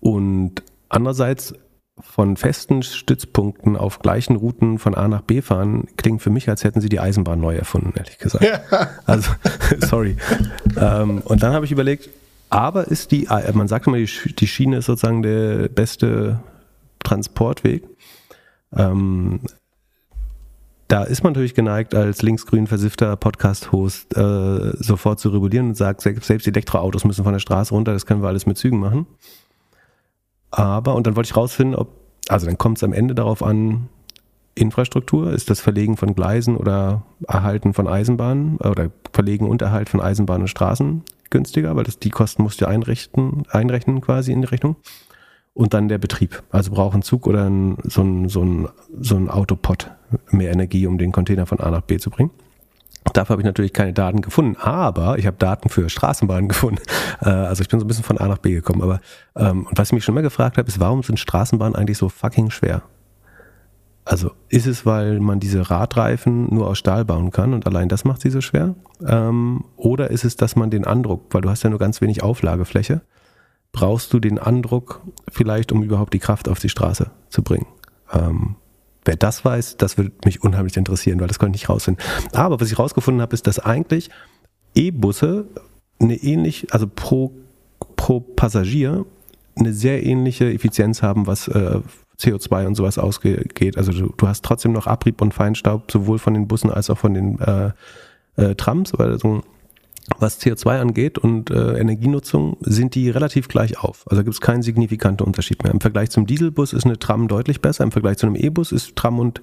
[0.00, 1.52] und andererseits
[2.00, 6.62] von festen Stützpunkten auf gleichen Routen von A nach B fahren, klingt für mich, als
[6.62, 8.44] hätten sie die Eisenbahn neu erfunden, ehrlich gesagt.
[8.44, 8.60] Ja.
[9.06, 9.30] Also,
[9.78, 10.16] sorry.
[10.78, 12.08] ähm, und dann habe ich überlegt,
[12.50, 16.40] aber ist die, äh, man sagt immer, die Schiene ist sozusagen der beste
[17.02, 17.84] Transportweg.
[18.74, 19.40] Ähm,
[20.88, 26.02] da ist man natürlich geneigt, als linksgrün versiffter Podcast-Host äh, sofort zu regulieren und sagt,
[26.02, 29.06] selbst Elektroautos müssen von der Straße runter, das können wir alles mit Zügen machen.
[30.56, 31.90] Aber, und dann wollte ich rausfinden, ob,
[32.28, 33.90] also dann kommt es am Ende darauf an,
[34.54, 40.00] Infrastruktur, ist das Verlegen von Gleisen oder Erhalten von Eisenbahnen oder Verlegen und Erhalt von
[40.00, 44.48] Eisenbahnen und Straßen günstiger, weil das die Kosten musst du einrichten, einrechnen quasi in die
[44.48, 44.76] Rechnung.
[45.52, 46.42] Und dann der Betrieb.
[46.50, 49.90] Also braucht ein Zug oder ein, so ein, so ein, so ein Autopod
[50.30, 52.30] mehr Energie, um den Container von A nach B zu bringen.
[53.12, 56.82] Dafür habe ich natürlich keine Daten gefunden, aber ich habe Daten für Straßenbahnen gefunden.
[57.22, 58.82] Äh, also ich bin so ein bisschen von A nach B gekommen.
[58.82, 59.00] Aber
[59.36, 62.10] ähm, und was ich mich schon mal gefragt habe, ist, warum sind Straßenbahnen eigentlich so
[62.10, 62.82] fucking schwer?
[64.04, 68.04] Also ist es, weil man diese Radreifen nur aus Stahl bauen kann und allein das
[68.04, 68.74] macht sie so schwer?
[69.04, 72.22] Ähm, oder ist es, dass man den Andruck, weil du hast ja nur ganz wenig
[72.22, 73.00] Auflagefläche,
[73.72, 77.66] brauchst du den Andruck vielleicht, um überhaupt die Kraft auf die Straße zu bringen?
[78.12, 78.56] Ähm,
[79.06, 82.04] Wer das weiß, das würde mich unheimlich interessieren, weil das konnte ich nicht rausfinden.
[82.32, 84.10] Aber was ich rausgefunden habe, ist, dass eigentlich
[84.74, 85.46] E-Busse
[86.00, 87.32] eine ähnlich, also pro,
[87.96, 89.06] pro Passagier
[89.54, 91.80] eine sehr ähnliche Effizienz haben, was äh,
[92.18, 93.76] CO2 und sowas ausgeht.
[93.76, 96.98] Also du, du, hast trotzdem noch Abrieb und Feinstaub, sowohl von den Bussen als auch
[96.98, 97.70] von den äh,
[98.36, 99.42] äh, Trams, so
[100.18, 104.04] was CO2 angeht und äh, Energienutzung, sind die relativ gleich auf.
[104.08, 105.72] Also gibt es keinen signifikanten Unterschied mehr.
[105.72, 107.84] Im Vergleich zum Dieselbus ist eine Tram deutlich besser.
[107.84, 109.40] Im Vergleich zu einem E-Bus ist Tram und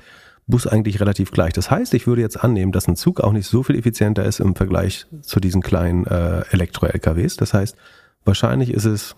[0.48, 1.54] Bus eigentlich relativ gleich.
[1.54, 4.40] Das heißt, ich würde jetzt annehmen, dass ein Zug auch nicht so viel effizienter ist
[4.40, 7.38] im Vergleich zu diesen kleinen äh, Elektro-LKWs.
[7.38, 7.78] Das heißt,
[8.26, 9.16] wahrscheinlich ist es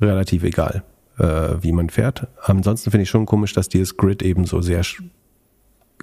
[0.00, 0.82] relativ egal,
[1.18, 2.26] äh, wie man fährt.
[2.42, 4.82] Ansonsten finde ich schon komisch, dass dieses Grid eben so sehr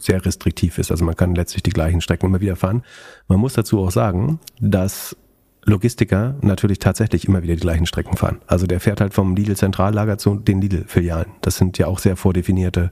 [0.04, 0.92] sehr restriktiv ist.
[0.92, 2.84] Also man kann letztlich die gleichen Strecken immer wieder fahren.
[3.28, 5.16] Man muss dazu auch sagen, dass
[5.64, 8.42] Logistiker natürlich tatsächlich immer wieder die gleichen Strecken fahren.
[8.48, 11.32] Also der fährt halt vom Lidl-Zentrallager zu den Lidl-Filialen.
[11.42, 12.92] Das sind ja auch sehr vordefinierte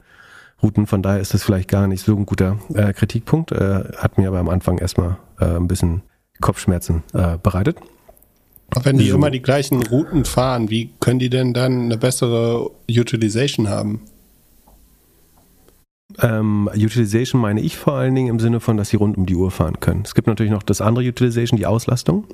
[0.61, 0.85] Routen.
[0.85, 3.51] Von daher ist das vielleicht gar nicht so ein guter äh, Kritikpunkt.
[3.51, 6.03] Äh, hat mir aber am Anfang erstmal äh, ein bisschen
[6.41, 7.77] Kopfschmerzen äh, bereitet.
[8.83, 9.15] Wenn die so.
[9.15, 14.01] immer die gleichen Routen fahren, wie können die denn dann eine bessere Utilization haben?
[16.17, 19.35] Ähm, Utilization meine ich vor allen Dingen im Sinne von, dass sie rund um die
[19.35, 20.01] Uhr fahren können.
[20.03, 22.25] Es gibt natürlich noch das andere Utilization, die Auslastung.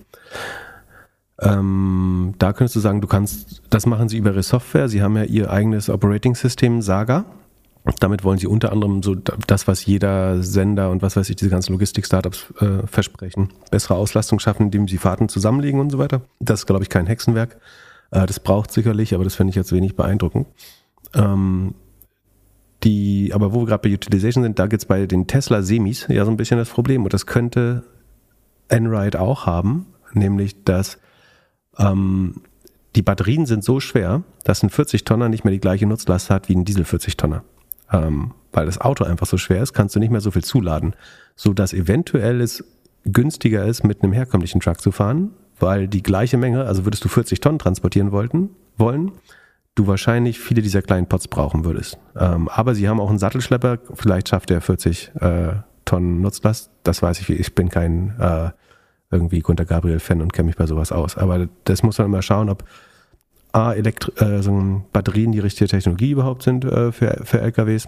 [1.42, 4.88] Ähm, da könntest du sagen, du kannst, das machen sie über ihre Software.
[4.88, 7.26] Sie haben ja ihr eigenes Operating-System Saga.
[8.00, 11.52] Damit wollen sie unter anderem so das, was jeder Sender und was weiß ich, diese
[11.52, 16.22] ganzen Logistik-Startups äh, versprechen, bessere Auslastung schaffen, indem sie Fahrten zusammenlegen und so weiter.
[16.40, 17.58] Das ist, glaube ich, kein Hexenwerk.
[18.10, 20.48] Äh, das braucht sicherlich, aber das finde ich jetzt wenig beeindruckend.
[21.14, 21.76] Ähm,
[22.86, 26.06] die, aber wo wir gerade bei Utilization sind, da gibt es bei den Tesla Semis
[26.08, 27.04] ja so ein bisschen das Problem.
[27.04, 27.84] Und das könnte
[28.70, 31.00] Enride auch haben, nämlich dass
[31.78, 32.42] ähm,
[32.96, 36.56] die Batterien sind so schwer, dass ein 40-Tonner nicht mehr die gleiche Nutzlast hat wie
[36.56, 37.44] ein Diesel 40-Tonner.
[37.92, 40.96] Ähm, weil das Auto einfach so schwer ist, kannst du nicht mehr so viel zuladen.
[41.36, 42.64] So dass eventuell es
[43.04, 47.10] günstiger ist, mit einem herkömmlichen Truck zu fahren, weil die gleiche Menge, also würdest du
[47.10, 49.12] 40 Tonnen transportieren wollten, wollen,
[49.76, 51.98] du wahrscheinlich viele dieser kleinen Pots brauchen würdest.
[52.18, 55.54] Ähm, aber sie haben auch einen Sattelschlepper, vielleicht schafft er 40 äh,
[55.84, 56.72] Tonnen Nutzlast.
[56.84, 58.50] Das weiß ich, ich bin kein äh,
[59.12, 61.18] irgendwie Gunter Gabriel-Fan und kenne mich bei sowas aus.
[61.18, 62.64] Aber das muss man immer schauen, ob
[63.52, 67.88] A, Elektri äh, so Batterien die richtige Technologie überhaupt sind äh, für, für LKWs.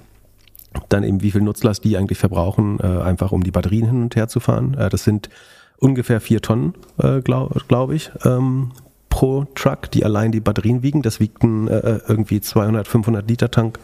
[0.90, 4.16] Dann eben, wie viel Nutzlast die eigentlich verbrauchen, äh, einfach um die Batterien hin und
[4.16, 4.76] her zu fahren.
[4.76, 5.30] Äh, das sind
[5.78, 8.72] ungefähr vier Tonnen, äh, glaube glaub ich, ähm,
[9.18, 11.02] pro Truck, die allein die Batterien wiegen.
[11.02, 13.80] Das wiegt ein äh, irgendwie 200, 500 Liter Tank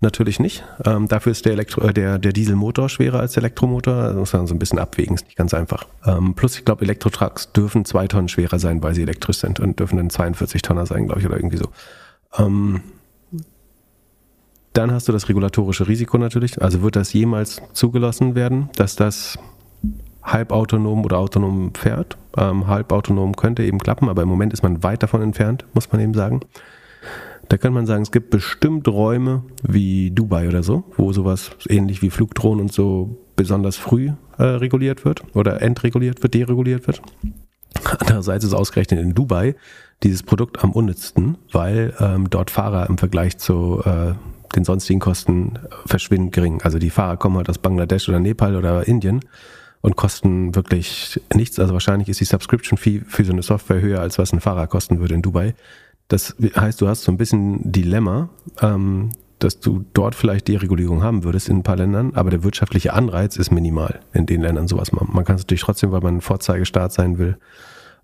[0.00, 0.64] natürlich nicht.
[0.82, 3.94] Ähm, dafür ist der, Elektro äh, der, der Dieselmotor schwerer als der Elektromotor.
[3.94, 5.86] Das muss man so ein bisschen abwägen, ist nicht ganz einfach.
[6.06, 9.78] Ähm, plus, ich glaube, Elektrotrucks dürfen zwei Tonnen schwerer sein, weil sie elektrisch sind und
[9.78, 11.68] dürfen dann 42 Tonner sein, glaube ich, oder irgendwie so.
[12.38, 12.80] Ähm,
[14.72, 16.62] dann hast du das regulatorische Risiko natürlich.
[16.62, 19.38] Also wird das jemals zugelassen werden, dass das
[20.32, 22.16] halbautonom oder autonom fährt?
[22.36, 26.00] Ähm, halbautonom könnte eben klappen, aber im Moment ist man weit davon entfernt, muss man
[26.00, 26.40] eben sagen.
[27.48, 32.02] Da kann man sagen, es gibt bestimmt Räume wie Dubai oder so, wo sowas ähnlich
[32.02, 37.00] wie Flugdrohnen und so besonders früh äh, reguliert wird oder entreguliert wird, dereguliert wird.
[37.98, 39.54] Andererseits ist ausgerechnet in Dubai
[40.02, 44.12] dieses Produkt am unnützsten, weil ähm, dort Fahrer im Vergleich zu äh,
[44.54, 46.60] den sonstigen Kosten verschwindend gering.
[46.62, 49.20] Also die Fahrer kommen halt aus Bangladesch oder Nepal oder Indien
[49.80, 51.58] und kosten wirklich nichts.
[51.58, 54.66] Also wahrscheinlich ist die Subscription Fee für so eine Software höher, als was ein Fahrer
[54.66, 55.54] kosten würde in Dubai.
[56.08, 58.30] Das heißt, du hast so ein bisschen Dilemma,
[58.62, 62.92] ähm, dass du dort vielleicht Deregulierung haben würdest in ein paar Ländern, aber der wirtschaftliche
[62.92, 65.10] Anreiz ist minimal in den Ländern sowas machen.
[65.12, 67.36] Man kann es natürlich trotzdem, weil man ein Vorzeigestaat sein will.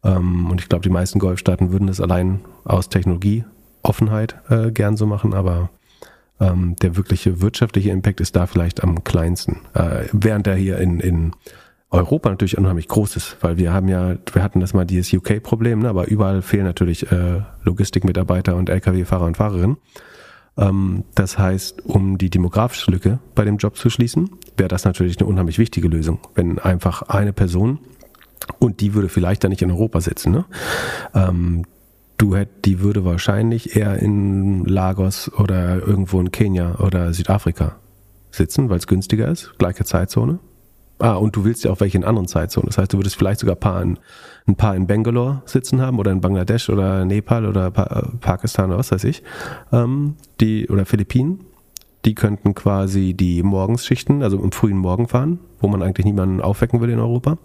[0.04, 5.06] Ähm, und ich glaube, die meisten Golfstaaten würden das allein aus Technologieoffenheit äh, gern so
[5.06, 5.70] machen, aber
[6.40, 9.60] ähm, der wirkliche wirtschaftliche Impact ist da vielleicht am kleinsten.
[9.72, 11.32] Äh, während er hier in, in
[11.94, 15.80] Europa natürlich unheimlich groß ist, weil wir haben ja, wir hatten das mal dieses UK-Problem,
[15.80, 19.76] ne, aber überall fehlen natürlich äh, Logistikmitarbeiter und Lkw-Fahrer und Fahrerinnen.
[20.56, 25.18] Ähm, das heißt, um die demografische Lücke bei dem Job zu schließen, wäre das natürlich
[25.18, 27.78] eine unheimlich wichtige Lösung, wenn einfach eine Person
[28.58, 30.32] und die würde vielleicht dann nicht in Europa sitzen.
[30.32, 30.44] Ne?
[31.14, 31.64] Ähm,
[32.18, 37.76] du hätt, die würde wahrscheinlich eher in Lagos oder irgendwo in Kenia oder Südafrika
[38.30, 40.38] sitzen, weil es günstiger ist, gleiche Zeitzone.
[40.98, 42.68] Ah, und du willst ja auch welche in anderen Zeitzonen.
[42.68, 43.98] Das heißt, du würdest vielleicht sogar ein paar in,
[44.46, 48.78] ein paar in Bangalore sitzen haben oder in Bangladesch oder Nepal oder pa Pakistan oder
[48.78, 49.22] was weiß ich.
[49.72, 51.40] Ähm, die, oder Philippinen.
[52.04, 56.80] Die könnten quasi die Morgensschichten, also im frühen Morgen fahren, wo man eigentlich niemanden aufwecken
[56.82, 57.38] will in Europa.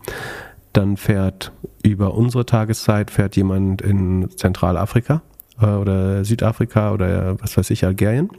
[0.73, 5.21] Dann fährt über unsere Tageszeit fährt jemand in Zentralafrika
[5.61, 8.29] äh, oder Südafrika oder was weiß ich, Algerien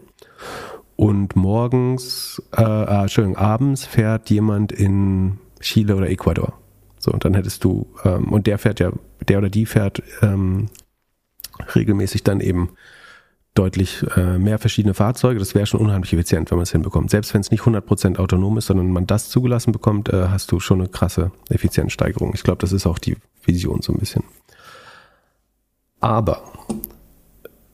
[1.01, 6.53] und morgens, äh, äh, Entschuldigung, abends fährt jemand in Chile oder Ecuador.
[6.99, 8.93] So, und dann hättest du, ähm, und der fährt ja,
[9.27, 10.69] der oder die fährt ähm,
[11.75, 12.73] regelmäßig dann eben
[13.55, 15.39] deutlich äh, mehr verschiedene Fahrzeuge.
[15.39, 17.09] Das wäre schon unheimlich effizient, wenn man es hinbekommt.
[17.09, 20.61] Selbst wenn es nicht 100% autonom ist, sondern man das zugelassen bekommt, äh, hast du
[20.61, 22.33] schon eine krasse Effizienzsteigerung.
[22.35, 24.25] Ich glaube, das ist auch die Vision so ein bisschen.
[25.99, 26.43] Aber,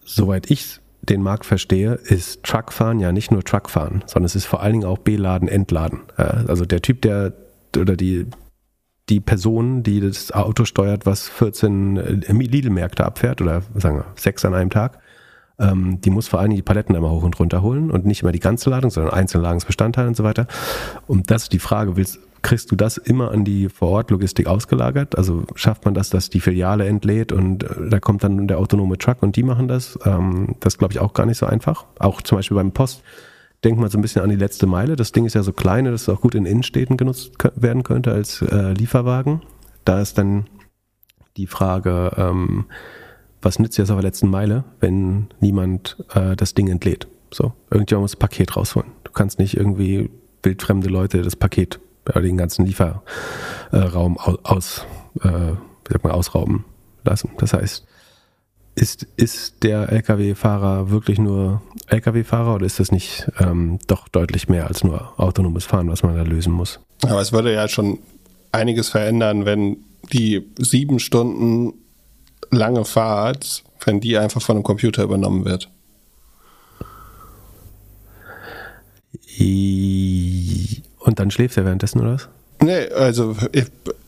[0.05, 4.63] soweit ich den Markt verstehe, ist Truckfahren ja nicht nur Truckfahren, sondern es ist vor
[4.63, 6.01] allen Dingen auch Beladen, Entladen.
[6.17, 7.33] Also der Typ, der
[7.77, 8.27] oder die,
[9.09, 14.45] die Person, die das Auto steuert, was 14 äh, Lidl-Märkte abfährt oder sagen wir sechs
[14.45, 14.99] an einem Tag,
[15.59, 18.23] ähm, die muss vor allen Dingen die Paletten immer hoch und runter holen und nicht
[18.23, 20.47] immer die ganze Ladung, sondern einzelne Ladungsbestandteile und so weiter.
[21.07, 25.19] Und das ist die Frage, willst, kriegst du das immer an die Vorortlogistik ausgelagert?
[25.19, 28.99] Also schafft man das, dass die Filiale entlädt und äh, da kommt dann der autonome
[28.99, 29.99] Truck und die machen das?
[30.05, 31.87] Ähm, das glaube ich auch gar nicht so einfach.
[31.99, 33.03] Auch zum Beispiel beim Post
[33.65, 34.95] denkt man so ein bisschen an die letzte Meile.
[34.95, 38.13] Das Ding ist ja so klein, dass es auch gut in Innenstädten genutzt werden könnte
[38.13, 39.43] als äh, Lieferwagen.
[39.85, 40.47] Da ist dann
[41.37, 42.67] die Frage, ähm,
[43.43, 47.09] was nützt jetzt auf der letzten Meile, wenn niemand äh, das Ding entlädt?
[47.33, 48.93] So, irgendjemand muss das Paket rausholen.
[49.03, 50.11] Du kannst nicht irgendwie
[50.45, 51.81] wildfremde Leute das Paket
[52.15, 54.85] den ganzen Lieferraum aus,
[55.23, 56.65] äh, wie sagt man, ausrauben
[57.05, 57.31] lassen.
[57.39, 57.87] Das heißt,
[58.75, 64.67] ist, ist der Lkw-Fahrer wirklich nur Lkw-Fahrer oder ist das nicht ähm, doch deutlich mehr
[64.67, 66.81] als nur autonomes Fahren, was man da lösen muss?
[67.03, 67.99] Aber es würde ja schon
[68.53, 69.79] einiges verändern, wenn
[70.13, 71.73] die sieben Stunden
[72.51, 75.71] lange Fahrt, wenn die einfach von einem Computer übernommen wird.
[81.07, 82.29] Und dann schläft er währenddessen, oder was?
[82.63, 83.67] Nee, also ich,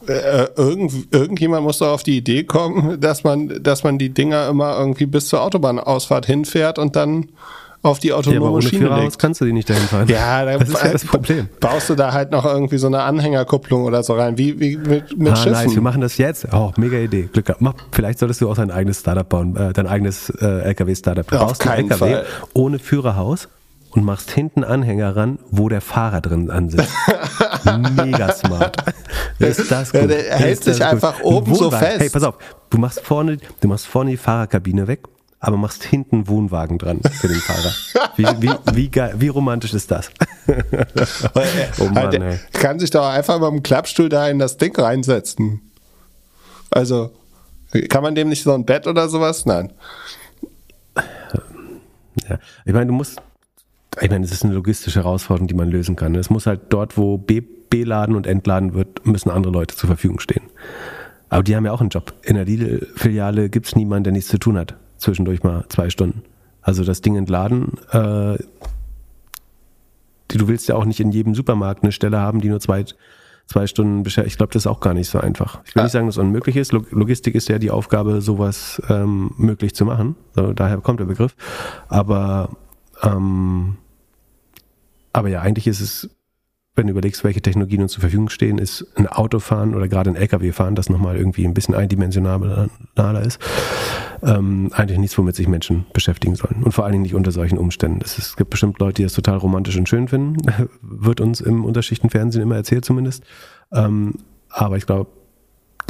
[0.09, 4.49] äh, irgend, irgendjemand muss doch auf die Idee kommen, dass man, dass man die Dinger
[4.49, 7.29] immer irgendwie bis zur Autobahnausfahrt hinfährt und dann
[7.83, 9.19] auf die autonome ja, aber Schiene Führerhaus legt.
[9.21, 10.09] kannst du die nicht dahin fahren.
[10.09, 11.49] Ja, da das ist ja das Problem.
[11.61, 15.17] Baust du da halt noch irgendwie so eine Anhängerkupplung oder so rein, wie, wie mit,
[15.17, 15.53] mit ah, Schiffen.
[15.53, 16.49] Nice, wir machen das jetzt.
[16.53, 17.29] Oh, mega Idee.
[17.33, 17.61] Glück gehabt.
[17.61, 21.27] Mach, vielleicht solltest du auch dein eigenes Startup bauen, äh, dein eigenes äh, LKW-Startup.
[21.27, 22.27] Du ja, baust ein LKW Fall.
[22.55, 23.49] ohne Führerhaus
[23.91, 26.93] und machst hinten Anhänger ran, wo der Fahrer drin ansitzt.
[27.97, 28.77] Mega smart.
[29.39, 30.03] Ist das gut?
[30.03, 31.33] Ja, der hält sich einfach gut.
[31.33, 32.01] oben so fest.
[32.01, 32.37] Hey, pass auf,
[32.71, 35.01] du machst vorne, du machst vorne die Fahrerkabine weg,
[35.41, 37.73] aber machst hinten Wohnwagen dran für den Fahrer.
[38.17, 40.11] Wie, wie, wie, geil, wie romantisch ist das?
[41.79, 42.39] oh Mann, halt, ey.
[42.53, 45.61] Kann sich doch einfach mal im Klappstuhl da in das Ding reinsetzen.
[46.71, 47.13] Also,
[47.89, 49.47] kann man dem nicht so ein Bett oder sowas?
[49.47, 49.73] Nein.
[52.29, 53.21] Ja, ich meine, du musst,
[54.01, 56.15] ich meine, es ist eine logistische Herausforderung, die man lösen kann.
[56.15, 60.21] Es muss halt dort, wo B, beladen und entladen wird, müssen andere Leute zur Verfügung
[60.21, 60.43] stehen.
[61.29, 62.15] Aber die haben ja auch einen Job.
[62.23, 64.77] In der Lidl-Filiale gibt es niemanden, der nichts zu tun hat.
[64.97, 66.23] Zwischendurch mal zwei Stunden.
[66.63, 68.39] Also das Ding entladen, äh,
[70.29, 72.85] du willst ja auch nicht in jedem Supermarkt eine Stelle haben, die nur zwei,
[73.47, 74.33] zwei Stunden beschäftigt.
[74.33, 75.61] Ich glaube, das ist auch gar nicht so einfach.
[75.65, 75.85] Ich will ja.
[75.85, 76.73] nicht sagen, dass es unmöglich ist.
[76.73, 80.17] Logistik ist ja die Aufgabe, sowas ähm, möglich zu machen.
[80.35, 81.35] So, daher kommt der Begriff.
[81.89, 82.51] Aber,
[83.03, 83.77] ähm,
[85.13, 86.11] aber ja, eigentlich ist es
[86.79, 90.17] wenn du überlegst, welche Technologien uns zur Verfügung stehen, ist ein Autofahren oder gerade ein
[90.17, 92.71] LKW-Fahren, das nochmal irgendwie ein bisschen eindimensionaler
[93.21, 93.41] ist,
[94.23, 96.63] ähm, eigentlich nichts, womit sich Menschen beschäftigen sollen.
[96.63, 98.01] Und vor allen Dingen nicht unter solchen Umständen.
[98.03, 100.37] Es, ist, es gibt bestimmt Leute, die das total romantisch und schön finden,
[100.81, 103.25] wird uns im Unterschichtenfernsehen immer erzählt zumindest.
[103.73, 104.15] Ähm,
[104.49, 105.11] aber ich glaube,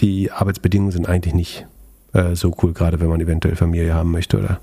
[0.01, 1.67] die Arbeitsbedingungen sind eigentlich nicht
[2.15, 4.61] äh, so cool, gerade wenn man eventuell Familie haben möchte oder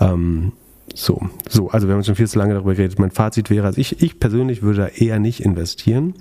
[0.00, 0.52] ähm,
[0.94, 2.98] so, so, also wir haben schon viel zu lange darüber geredet.
[2.98, 6.14] Mein Fazit wäre, also ich, ich persönlich würde da eher nicht investieren.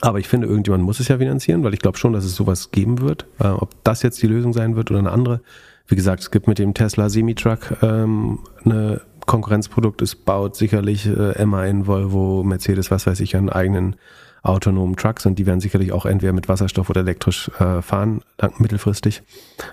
[0.00, 2.70] Aber ich finde, irgendjemand muss es ja finanzieren, weil ich glaube schon, dass es sowas
[2.70, 3.26] geben wird.
[3.38, 5.40] Äh, ob das jetzt die Lösung sein wird oder eine andere.
[5.86, 10.02] Wie gesagt, es gibt mit dem Tesla Semi-Truck ähm, eine Konkurrenzprodukt.
[10.02, 13.96] Es baut sicherlich äh, MAN, Volvo, Mercedes, was weiß ich, an eigenen
[14.42, 18.22] autonomen Trucks und die werden sicherlich auch entweder mit Wasserstoff oder elektrisch äh, fahren,
[18.58, 19.22] mittelfristig.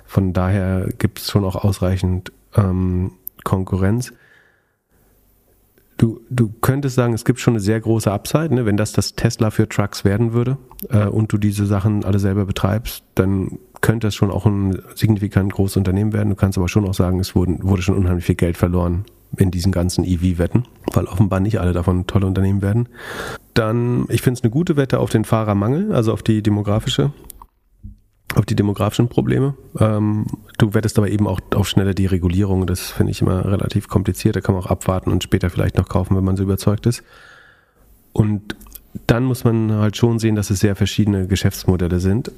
[0.06, 3.12] Von daher gibt es schon auch ausreichend ähm,
[3.44, 4.12] Konkurrenz.
[5.98, 8.66] Du, du könntest sagen, es gibt schon eine sehr große Upside, ne?
[8.66, 10.58] wenn das das Tesla für Trucks werden würde
[10.89, 15.54] äh, und du diese Sachen alle selber betreibst, dann könnte es schon auch ein signifikant
[15.54, 16.30] großes Unternehmen werden.
[16.30, 19.06] Du kannst aber schon auch sagen, es wurde, wurde schon unheimlich viel Geld verloren
[19.38, 22.89] in diesen ganzen EV-Wetten, weil offenbar nicht alle davon tolle Unternehmen werden.
[23.54, 27.12] Dann, ich finde es eine gute Wette auf den Fahrermangel, also auf die demografische
[28.36, 29.56] auf die demografischen Probleme.
[29.80, 30.26] Ähm,
[30.58, 32.68] du wettest aber eben auch auf schneller Deregulierung.
[32.68, 34.36] Das finde ich immer relativ kompliziert.
[34.36, 37.04] Da kann man auch abwarten und später vielleicht noch kaufen, wenn man so überzeugt ist.
[38.14, 38.56] Und
[39.08, 42.32] dann muss man halt schon sehen, dass es sehr verschiedene Geschäftsmodelle sind.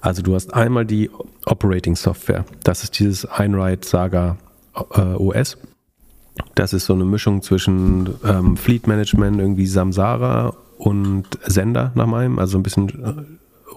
[0.00, 1.10] Also du hast einmal die
[1.44, 2.44] Operating Software.
[2.62, 4.36] Das ist dieses Einride Saga
[4.94, 5.56] äh, OS.
[6.54, 12.38] Das ist so eine Mischung zwischen ähm, Fleet Management, irgendwie Samsara und Sender nach meinem.
[12.38, 13.22] Also ein bisschen äh,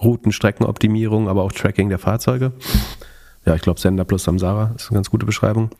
[0.02, 2.52] Routenstreckenoptimierung, aber auch Tracking der Fahrzeuge.
[3.46, 5.70] Ja, ich glaube Sender plus Samsara ist eine ganz gute Beschreibung.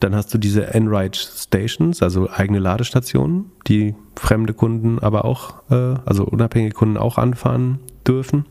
[0.00, 5.96] Dann hast du diese Enride Stations, also eigene Ladestationen, die fremde Kunden aber auch, äh,
[6.04, 8.44] also unabhängige Kunden auch anfahren dürfen.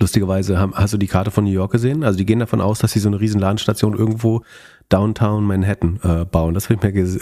[0.00, 2.04] Lustigerweise hast du die Karte von New York gesehen?
[2.04, 4.42] Also die gehen davon aus, dass sie so eine riesen Ladestation irgendwo
[4.88, 6.54] Downtown Manhattan äh, bauen.
[6.54, 6.92] Das will ich, mir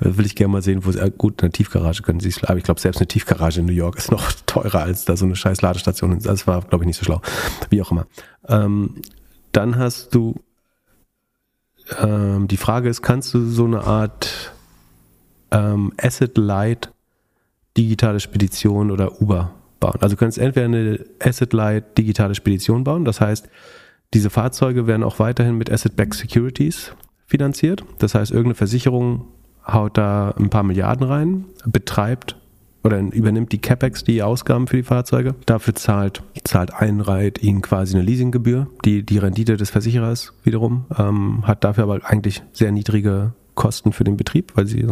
[0.00, 2.64] will ich gerne mal sehen, wo sie, äh, gut, eine Tiefgarage können sie aber ich
[2.64, 5.62] glaube, selbst eine Tiefgarage in New York ist noch teurer als da so eine scheiß
[5.62, 6.18] Ladestation.
[6.20, 7.20] Das war, glaube ich, nicht so schlau.
[7.70, 8.06] Wie auch immer.
[8.48, 9.02] Ähm,
[9.52, 10.36] dann hast du,
[12.00, 14.52] ähm, die Frage ist, kannst du so eine Art
[15.50, 16.92] ähm, Asset-Light
[17.76, 19.96] digitale Spedition oder Uber bauen?
[20.00, 23.48] Also du kannst entweder eine Asset-Light digitale Spedition bauen, das heißt,
[24.14, 26.92] diese Fahrzeuge werden auch weiterhin mit Asset-Backed Securities
[27.26, 27.84] finanziert.
[27.98, 29.26] Das heißt, irgendeine Versicherung
[29.70, 32.36] haut da ein paar Milliarden rein, betreibt
[32.84, 35.34] oder übernimmt die CapEx, die Ausgaben für die Fahrzeuge.
[35.46, 38.68] Dafür zahlt, zahlt Einreit ihnen quasi eine Leasinggebühr.
[38.84, 44.04] Die, die Rendite des Versicherers wiederum ähm, hat dafür aber eigentlich sehr niedrige Kosten für
[44.04, 44.86] den Betrieb, weil sie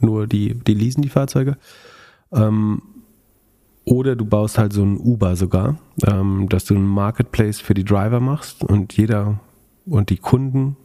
[0.00, 1.56] nur die, die leasen die Fahrzeuge.
[2.32, 2.82] Ähm,
[3.84, 7.84] oder du baust halt so ein Uber sogar, ähm, dass du einen Marketplace für die
[7.84, 9.38] Driver machst und jeder
[9.84, 10.76] und die Kunden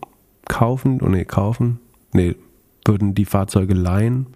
[0.47, 1.79] kaufen, und oh nee, kaufen,
[2.13, 2.35] nee,
[2.85, 4.27] würden die Fahrzeuge leihen.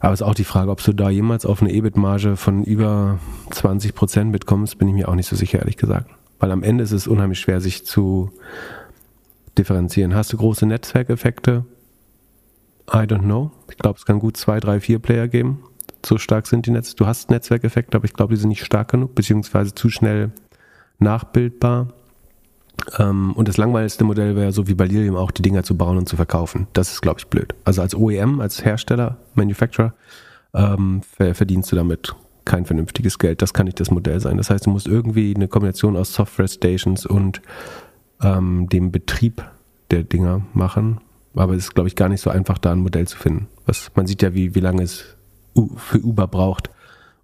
[0.00, 3.18] Aber es ist auch die Frage, ob du da jemals auf eine EBIT-Marge von über
[3.50, 6.10] 20 Prozent mitkommst, bin ich mir auch nicht so sicher, ehrlich gesagt.
[6.38, 8.30] Weil am Ende ist es unheimlich schwer, sich zu
[9.56, 10.14] differenzieren.
[10.14, 11.64] Hast du große Netzwerkeffekte?
[12.88, 13.50] I don't know.
[13.70, 15.60] Ich glaube, es kann gut zwei, drei, vier Player geben
[16.06, 16.94] so stark sind die Netz.
[16.94, 20.32] Du hast Netzwerkeffekte, aber ich glaube, die sind nicht stark genug, beziehungsweise zu schnell
[20.98, 21.92] nachbildbar.
[22.98, 25.96] Ähm, und das langweiligste Modell wäre so wie bei Lilium auch, die Dinger zu bauen
[25.96, 26.66] und zu verkaufen.
[26.72, 27.54] Das ist, glaube ich, blöd.
[27.64, 29.94] Also als OEM, als Hersteller, Manufacturer,
[30.54, 32.14] ähm, verdienst du damit
[32.44, 33.42] kein vernünftiges Geld.
[33.42, 34.36] Das kann nicht das Modell sein.
[34.36, 37.42] Das heißt, du musst irgendwie eine Kombination aus Software Stations und
[38.22, 39.44] ähm, dem Betrieb
[39.90, 41.00] der Dinger machen.
[41.34, 43.48] Aber es ist, glaube ich, gar nicht so einfach, da ein Modell zu finden.
[43.66, 45.16] Was, man sieht ja, wie, wie lange es
[45.76, 46.70] für Uber braucht,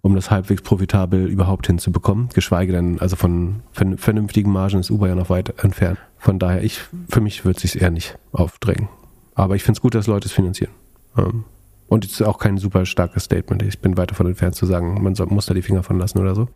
[0.03, 2.27] um das halbwegs profitabel überhaupt hinzubekommen.
[2.33, 5.97] Geschweige denn, also von vernünftigen Margen ist Uber ja noch weit entfernt.
[6.17, 8.89] Von daher, ich, für mich wird es sich eher nicht aufdrängen.
[9.33, 10.73] Aber ich finde es gut, dass Leute es finanzieren.
[11.17, 11.45] Ähm,
[11.87, 13.63] und es ist auch kein super starkes Statement.
[13.63, 16.19] Ich bin weit davon entfernt zu sagen, man soll, muss da die Finger von lassen
[16.19, 16.49] oder so.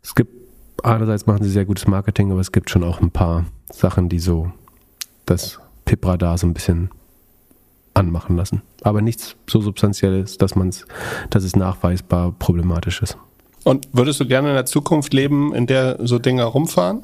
[0.00, 0.32] Es gibt,
[0.84, 4.20] einerseits machen sie sehr gutes Marketing, aber es gibt schon auch ein paar Sachen, die
[4.20, 4.52] so
[5.26, 6.90] das Pipradar so ein bisschen
[7.98, 8.62] anmachen lassen.
[8.82, 10.86] Aber nichts so Substanzielles, dass man es,
[11.30, 13.18] dass es nachweisbar problematisch ist.
[13.64, 17.02] Und würdest du gerne in der Zukunft leben, in der so Dinge rumfahren?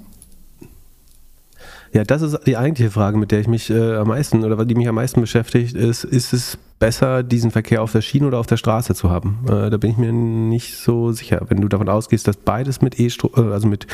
[1.93, 4.75] Ja, das ist die eigentliche Frage, mit der ich mich äh, am meisten oder die
[4.75, 8.49] mich am meisten beschäftigt, ist, ist es besser, diesen Verkehr auf der Schiene oder auf
[8.49, 9.39] der Straße zu haben?
[9.47, 11.43] Äh, da bin ich mir nicht so sicher.
[11.49, 13.87] Wenn du davon ausgehst, dass beides mit e äh, also mit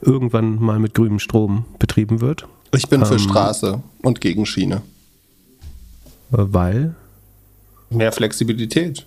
[0.00, 2.46] irgendwann mal mit grünem Strom betrieben wird.
[2.74, 4.80] Ich bin für ähm, Straße und gegen Schiene.
[6.32, 6.94] Äh, weil?
[7.90, 9.06] Mehr Flexibilität.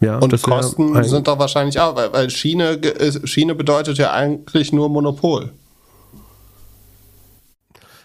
[0.00, 2.80] Ja, und Kosten sind doch wahrscheinlich auch, weil, weil Schiene,
[3.24, 5.52] Schiene bedeutet ja eigentlich nur Monopol.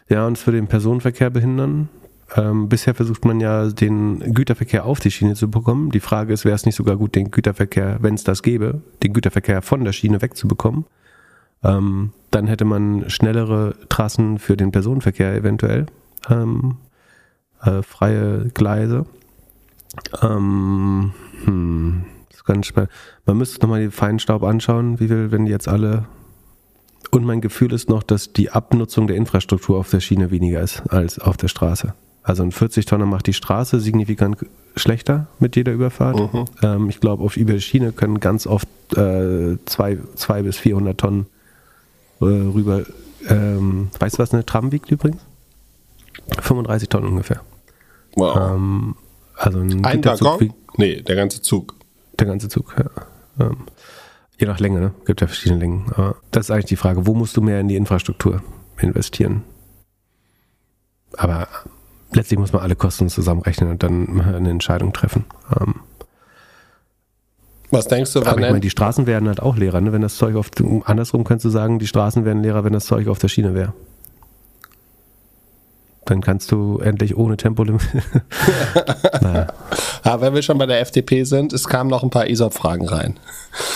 [0.07, 1.89] Ja, und es würde den Personenverkehr behindern.
[2.35, 5.91] Ähm, bisher versucht man ja, den Güterverkehr auf die Schiene zu bekommen.
[5.91, 9.13] Die Frage ist, wäre es nicht sogar gut, den Güterverkehr, wenn es das gäbe, den
[9.13, 10.85] Güterverkehr von der Schiene wegzubekommen?
[11.63, 15.87] Ähm, dann hätte man schnellere Trassen für den Personenverkehr eventuell,
[16.29, 16.77] ähm,
[17.61, 19.05] äh, freie Gleise.
[20.21, 21.13] Ähm,
[21.45, 22.91] hm, ist ganz spannend.
[23.25, 26.05] Man müsste nochmal den Feinstaub anschauen, wie viel, wenn die jetzt alle
[27.11, 30.81] und mein Gefühl ist noch, dass die Abnutzung der Infrastruktur auf der Schiene weniger ist
[30.89, 31.93] als auf der Straße.
[32.23, 34.37] Also ein 40-Tonner macht die Straße signifikant
[34.75, 36.33] schlechter mit jeder Überfahrt.
[36.33, 36.45] Mhm.
[36.61, 40.97] Ähm, ich glaube, auf über die Schiene können ganz oft äh, zwei, zwei bis 400
[40.97, 41.27] Tonnen
[42.19, 42.83] äh, rüber.
[43.29, 45.21] Ähm, weißt du, was eine Tram wiegt übrigens?
[46.39, 47.41] 35 Tonnen ungefähr.
[48.15, 48.37] Wow.
[48.37, 48.95] Ähm,
[49.35, 50.53] also ein, ein Waggon?
[50.77, 51.75] Nee, der ganze Zug.
[52.19, 53.45] Der ganze Zug, ja.
[53.45, 53.67] Ähm,
[54.39, 54.93] Je nach Länge, ne?
[55.05, 55.91] Gibt ja verschiedene Längen.
[55.95, 58.43] Aber das ist eigentlich die Frage, wo musst du mehr in die Infrastruktur
[58.79, 59.43] investieren?
[61.17, 61.47] Aber
[62.11, 65.25] letztlich muss man alle Kosten zusammenrechnen und dann eine Entscheidung treffen.
[65.59, 65.75] Ähm,
[67.71, 69.91] was denkst du, wann Aber ich meine, die Straßen werden halt auch leerer, ne?
[69.91, 70.51] Wenn das Zeug auf,
[70.85, 73.73] andersrum könntest du sagen, die Straßen werden leerer, wenn das Zeug auf der Schiene wäre.
[76.07, 77.81] Dann kannst du endlich ohne Tempolimit.
[79.21, 79.47] naja.
[80.03, 83.19] Aber wenn wir schon bei der FDP sind, es kamen noch ein paar ESOP-Fragen rein.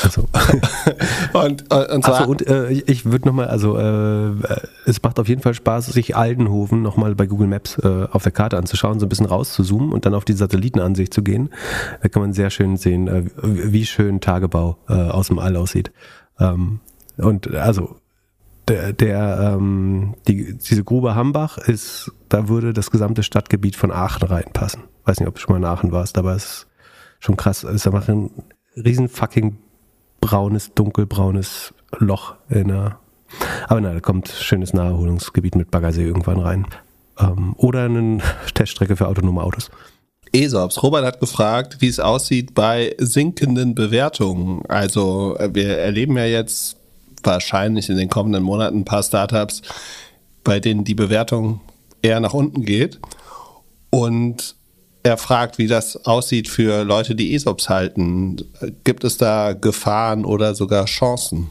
[0.02, 0.22] Also.
[1.34, 4.32] und, und, und, zwar, Achso, und äh, ich würde nochmal, also äh,
[4.86, 8.32] es macht auf jeden Fall Spaß, sich Aldenhoven nochmal bei Google Maps äh, auf der
[8.32, 11.50] Karte anzuschauen, so ein bisschen rauszuzoomen und dann auf die Satellitenansicht zu gehen.
[12.02, 15.92] Da kann man sehr schön sehen, äh, wie schön Tagebau äh, aus dem All aussieht.
[16.40, 16.80] Ähm,
[17.18, 17.98] und also
[18.68, 24.28] der, der ähm, die, diese Grube Hambach ist, da würde das gesamte Stadtgebiet von Aachen
[24.28, 24.84] reinpassen.
[25.06, 26.68] Weiß nicht, ob du schon mal in Aachen warst, aber es ist
[27.20, 27.64] schon krass.
[27.64, 28.32] Es ist einfach ein
[28.76, 29.58] riesen fucking
[30.20, 33.00] braunes, dunkelbraunes Loch in der.
[33.68, 36.68] Aber nein, da kommt schönes Naherholungsgebiet mit Baggersee irgendwann rein.
[37.20, 38.20] Ähm, oder eine
[38.54, 39.72] Teststrecke für autonome Autos.
[40.34, 40.82] ESOPs.
[40.82, 44.66] Robert hat gefragt, wie es aussieht bei sinkenden Bewertungen.
[44.68, 46.78] Also äh, wir erleben ja jetzt
[47.24, 49.62] wahrscheinlich in den kommenden Monaten ein paar Startups,
[50.44, 51.62] bei denen die Bewertung
[52.02, 53.00] eher nach unten geht.
[53.90, 54.56] Und
[55.04, 58.38] er fragt, wie das aussieht für Leute, die ESOPs halten.
[58.84, 61.50] Gibt es da Gefahren oder sogar Chancen?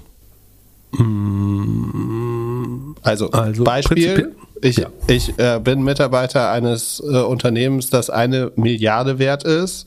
[3.03, 4.89] Also, also Beispiel, ich, ja.
[5.07, 9.87] ich äh, bin Mitarbeiter eines äh, Unternehmens, das eine Milliarde wert ist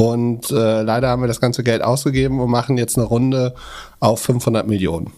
[0.00, 3.56] und äh, leider haben wir das ganze Geld ausgegeben und machen jetzt eine Runde
[3.98, 5.10] auf 500 Millionen.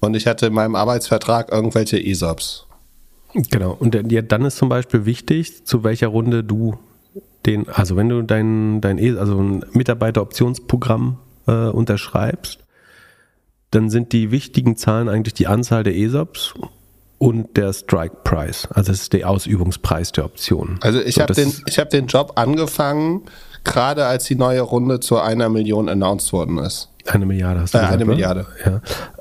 [0.00, 2.64] Und ich hatte in meinem Arbeitsvertrag irgendwelche ESOPs.
[3.34, 3.76] Genau.
[3.78, 6.78] Und ja, dann ist zum Beispiel wichtig, zu welcher Runde du
[7.44, 12.60] den, also wenn du dein, dein e, also ein Mitarbeiteroptionsprogramm äh, unterschreibst,
[13.72, 16.54] dann sind die wichtigen Zahlen eigentlich die Anzahl der ESOPs
[17.18, 18.66] und der Strike Price.
[18.70, 20.78] Also das ist der Ausübungspreis der Option.
[20.80, 23.24] Also ich so, habe den, hab den Job angefangen
[23.64, 26.90] gerade als die neue Runde zu einer Million announced worden ist.
[27.06, 28.12] Eine Milliarde hast du äh, gesagt, Eine oder?
[28.12, 28.46] Milliarde.
[28.64, 28.80] Ja.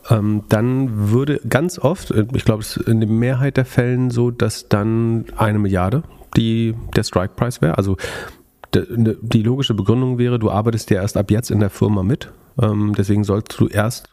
[0.10, 4.32] Ähm, dann würde ganz oft, ich glaube, es ist in der Mehrheit der Fällen so,
[4.32, 6.04] dass dann eine Milliarde
[6.36, 7.78] die, der Strike Price wäre.
[7.78, 7.98] Also
[8.76, 12.32] ne, die logische Begründung wäre, du arbeitest ja erst ab jetzt in der Firma mit.
[12.62, 14.10] Ähm, deswegen sollst du erst,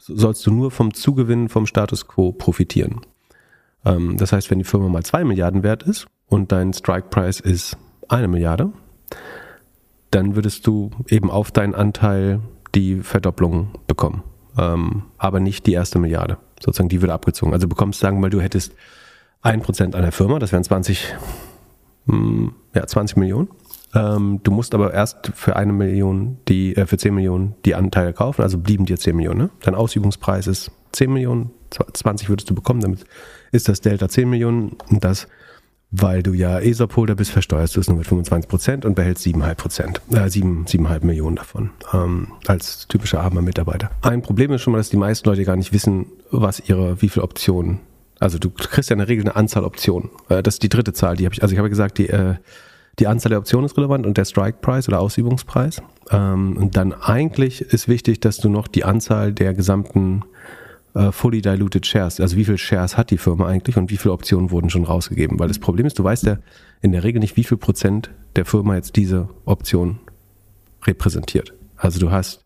[0.00, 3.00] sollst du nur vom Zugewinn vom Status quo profitieren.
[3.84, 7.40] Ähm, das heißt, wenn die Firma mal zwei Milliarden wert ist und dein Strike Price
[7.40, 7.76] ist
[8.08, 8.72] eine Milliarde,
[10.14, 12.40] dann würdest du eben auf deinen Anteil
[12.74, 14.22] die Verdopplung bekommen.
[14.56, 16.38] Ähm, aber nicht die erste Milliarde.
[16.60, 17.52] Sozusagen, die würde abgezogen.
[17.52, 18.74] Also du bekommst, sagen wir mal, du hättest
[19.42, 21.14] ein Prozent an der Firma, das wären 20,
[22.06, 23.48] mh, hm, ja, 20 Millionen.
[23.94, 28.12] Ähm, du musst aber erst für eine Million, die, äh, für 10 Millionen die Anteile
[28.12, 29.38] kaufen, also blieben dir 10 Millionen.
[29.38, 29.50] Ne?
[29.60, 33.04] Dein Ausübungspreis ist 10 Millionen, 20 würdest du bekommen, damit
[33.52, 35.28] ist das Delta 10 Millionen und das,
[35.96, 39.54] weil du ja ESOP-Holder bist, versteuerst du es nur mit 25 Prozent und behältst 7,5
[39.54, 43.90] Prozent, äh, 7, 7,5 Millionen davon ähm, als typischer armer Mitarbeiter.
[44.02, 47.08] Ein Problem ist schon mal, dass die meisten Leute gar nicht wissen, was ihre, wie
[47.08, 47.80] viele Optionen
[48.20, 50.08] also du kriegst ja in der Regel eine Anzahl Optionen.
[50.28, 52.36] Äh, das ist die dritte Zahl, die habe ich, also ich habe gesagt, die, äh,
[52.98, 55.82] die Anzahl der Optionen ist relevant und der Strike Price oder Ausübungspreis.
[56.10, 60.24] Ähm, und dann eigentlich ist wichtig, dass du noch die Anzahl der gesamten
[60.94, 64.12] äh, fully diluted Shares, also wie viele Shares hat die Firma eigentlich und wie viele
[64.12, 65.38] Optionen wurden schon rausgegeben.
[65.38, 66.38] Weil das Problem ist, du weißt ja
[66.82, 69.98] in der Regel nicht, wie viel Prozent der Firma jetzt diese Option
[70.84, 71.52] repräsentiert.
[71.76, 72.44] Also du hast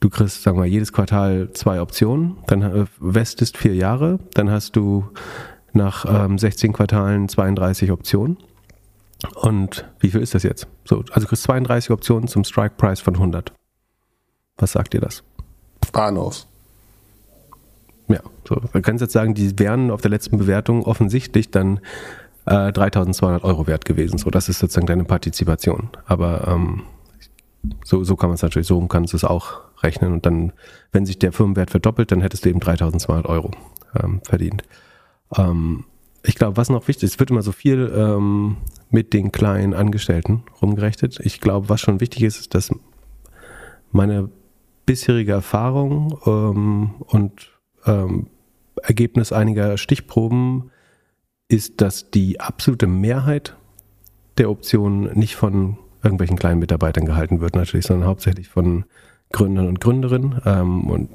[0.00, 4.76] du kriegst, sagen wir, jedes Quartal zwei Optionen, dann äh, westest vier Jahre, dann hast
[4.76, 5.08] du
[5.72, 8.38] nach ähm, 16 Quartalen 32 Optionen.
[9.34, 10.68] Und wie viel ist das jetzt?
[10.84, 13.52] So, also du kriegst 32 Optionen zum Strike Price von 100.
[14.58, 15.22] Was sagt dir das?
[15.92, 16.46] Bahnhof.
[18.08, 18.60] Ja, so.
[18.72, 21.80] Man kann jetzt sagen, die wären auf der letzten Bewertung offensichtlich dann
[22.46, 24.18] äh, 3200 Euro wert gewesen.
[24.18, 25.90] So, das ist sozusagen deine Partizipation.
[26.06, 26.82] Aber ähm,
[27.84, 30.12] so, so kann man es natürlich, so kannst du es auch rechnen.
[30.12, 30.52] Und dann,
[30.92, 33.50] wenn sich der Firmenwert verdoppelt, dann hättest du eben 3200 Euro
[34.00, 34.62] ähm, verdient.
[35.36, 35.84] Ähm,
[36.22, 38.56] ich glaube, was noch wichtig ist, es wird immer so viel ähm,
[38.90, 41.20] mit den kleinen Angestellten rumgerechnet.
[41.20, 42.70] Ich glaube, was schon wichtig ist, ist, dass
[43.92, 44.28] meine
[44.86, 47.55] bisherige Erfahrung ähm, und
[47.86, 48.26] ähm,
[48.82, 50.70] Ergebnis einiger Stichproben
[51.48, 53.56] ist, dass die absolute Mehrheit
[54.38, 58.84] der Optionen nicht von irgendwelchen kleinen Mitarbeitern gehalten wird, natürlich, sondern hauptsächlich von
[59.32, 60.40] Gründern und Gründerinnen.
[60.44, 61.10] Ähm, und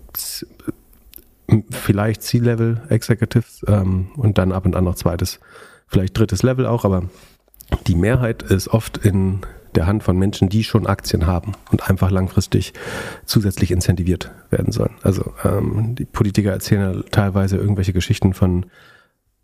[1.70, 5.40] vielleicht C-Level Executives ähm, und dann ab und an noch zweites,
[5.88, 7.04] vielleicht drittes Level auch, aber
[7.88, 9.42] die Mehrheit ist oft in
[9.76, 12.74] der Hand von Menschen, die schon Aktien haben und einfach langfristig
[13.26, 14.96] zusätzlich incentiviert werden sollen.
[15.04, 18.66] Also ähm, die Politiker erzählen ja teilweise irgendwelche Geschichten von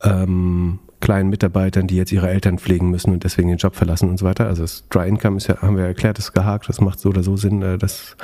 [0.04, 4.18] ähm, kleinen Mitarbeitern, die jetzt ihre Eltern pflegen müssen und deswegen den Job verlassen und
[4.18, 4.48] so weiter.
[4.48, 7.24] Also das Dry Income ist ja, haben wir erklärt, ist gehakt, das macht so oder
[7.24, 7.62] so Sinn.
[7.62, 8.18] Äh, das,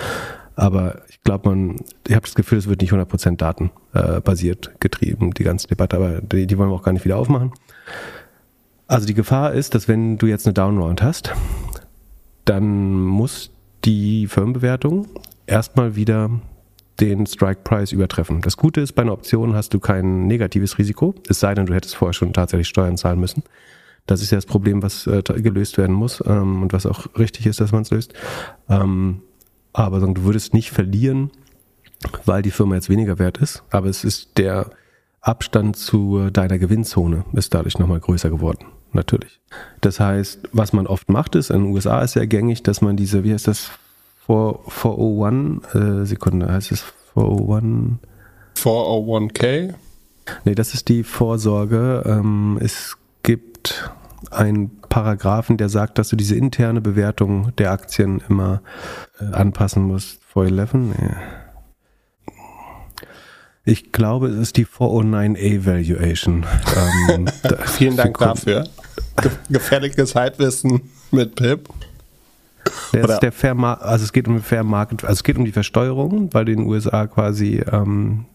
[0.56, 1.78] aber ich glaube, man,
[2.08, 6.22] ich habe das Gefühl, es wird nicht 100% datenbasiert äh, getrieben, die ganze Debatte, aber
[6.22, 7.52] die, die wollen wir auch gar nicht wieder aufmachen.
[8.88, 11.34] Also die Gefahr ist, dass wenn du jetzt eine Downround hast,
[12.46, 13.52] dann muss
[13.86, 15.08] die Firmenbewertung
[15.46, 16.30] erstmal wieder
[17.00, 18.42] den Strike Price übertreffen.
[18.42, 21.74] Das Gute ist, bei einer Option hast du kein negatives Risiko, es sei denn, du
[21.74, 23.44] hättest vorher schon tatsächlich Steuern zahlen müssen.
[24.06, 27.46] Das ist ja das Problem, was äh, gelöst werden muss ähm, und was auch richtig
[27.46, 28.14] ist, dass man es löst.
[28.70, 29.22] Ähm,
[29.72, 31.32] aber du würdest nicht verlieren,
[32.26, 34.70] weil die Firma jetzt weniger wert ist, aber es ist der
[35.22, 38.66] Abstand zu deiner Gewinnzone ist dadurch nochmal größer geworden.
[38.94, 39.42] Natürlich.
[39.82, 42.96] Das heißt, was man oft macht, ist, in den USA ist sehr gängig, dass man
[42.96, 43.72] diese, wie heißt das,
[44.26, 46.84] 401, äh, Sekunde, heißt es
[47.14, 48.00] 401?
[48.56, 49.74] 401k?
[50.46, 52.04] Nee, das ist die Vorsorge.
[52.06, 53.92] Ähm, es gibt
[54.32, 58.62] einen Paragraphen, der sagt, dass du diese interne Bewertung der Aktien immer
[59.20, 60.22] äh, anpassen musst.
[60.32, 60.74] 411?
[60.74, 61.16] Nee.
[63.66, 66.46] Ich glaube, es ist die 409A Valuation.
[67.10, 67.28] ähm,
[67.66, 68.68] Vielen Dank dafür.
[69.50, 71.70] Gefährliches Halbwissen mit Pip.
[72.94, 75.52] Der ist der Fair also es geht um Fair Market, also es geht um die
[75.52, 78.26] Versteuerung, weil du in den USA quasi ähm,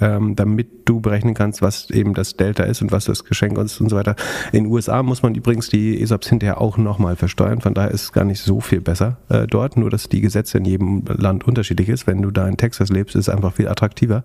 [0.00, 3.80] ähm, damit du berechnen kannst, was eben das Delta ist und was das Geschenk ist
[3.80, 4.16] und so weiter.
[4.52, 8.02] In den USA muss man übrigens die ESOPs hinterher auch nochmal versteuern, von daher ist
[8.02, 11.46] es gar nicht so viel besser äh, dort, nur dass die Gesetze in jedem Land
[11.46, 12.06] unterschiedlich ist.
[12.06, 14.24] Wenn du da in Texas lebst, ist es einfach viel attraktiver.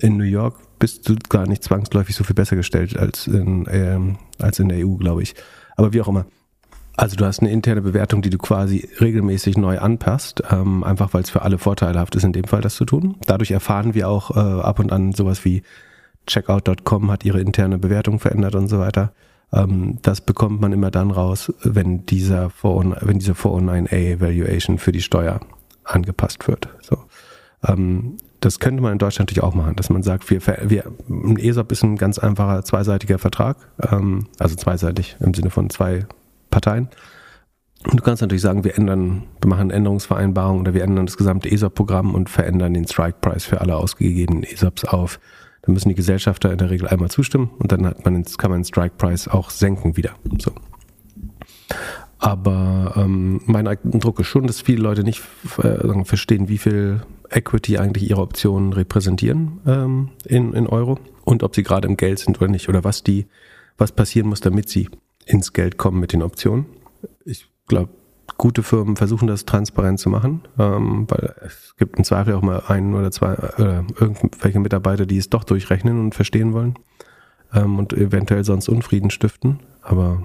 [0.00, 4.16] In New York bist du gar nicht zwangsläufig so viel besser gestellt als in, ähm,
[4.38, 5.34] als in der EU, glaube ich.
[5.76, 6.26] Aber wie auch immer.
[6.96, 11.22] Also du hast eine interne Bewertung, die du quasi regelmäßig neu anpasst, ähm, einfach weil
[11.22, 13.16] es für alle vorteilhaft ist, in dem Fall das zu tun.
[13.26, 15.62] Dadurch erfahren wir auch äh, ab und an sowas wie
[16.26, 19.12] Checkout.com hat ihre interne Bewertung verändert und so weiter.
[19.52, 24.92] Ähm, das bekommt man immer dann raus, wenn dieser 409, wenn diese 409a Valuation für
[24.92, 25.40] die Steuer
[25.84, 26.68] angepasst wird.
[26.82, 26.98] So.
[27.66, 31.36] Ähm, das könnte man in Deutschland natürlich auch machen, dass man sagt, wir, wir ein
[31.36, 33.56] ESOP ist ein ganz einfacher zweiseitiger Vertrag,
[33.90, 36.06] ähm, also zweiseitig im Sinne von zwei
[36.50, 36.88] Parteien.
[37.84, 41.50] Und du kannst natürlich sagen, wir ändern, wir machen Änderungsvereinbarungen oder wir ändern das gesamte
[41.50, 45.18] ESOP-Programm und verändern den Strike-Price für alle ausgegebenen ESOPs auf.
[45.62, 48.60] Dann müssen die Gesellschafter in der Regel einmal zustimmen und dann hat man, kann man
[48.60, 50.10] den Strike-Price auch senken wieder.
[50.38, 50.52] So.
[52.18, 55.22] Aber ähm, mein Eindruck ist schon, dass viele Leute nicht
[55.62, 57.00] äh, verstehen, wie viel
[57.30, 62.18] Equity eigentlich ihre Optionen repräsentieren ähm, in, in Euro und ob sie gerade im Geld
[62.18, 63.26] sind oder nicht oder was die,
[63.78, 64.88] was passieren muss, damit sie
[65.26, 66.66] ins Geld kommen mit den Optionen.
[67.24, 67.90] Ich glaube,
[68.36, 72.62] gute Firmen versuchen das transparent zu machen, ähm, weil es gibt im Zweifel auch mal
[72.68, 76.74] einen oder zwei oder irgendwelche Mitarbeiter, die es doch durchrechnen und verstehen wollen
[77.52, 79.60] ähm, und eventuell sonst Unfrieden stiften.
[79.82, 80.22] Aber.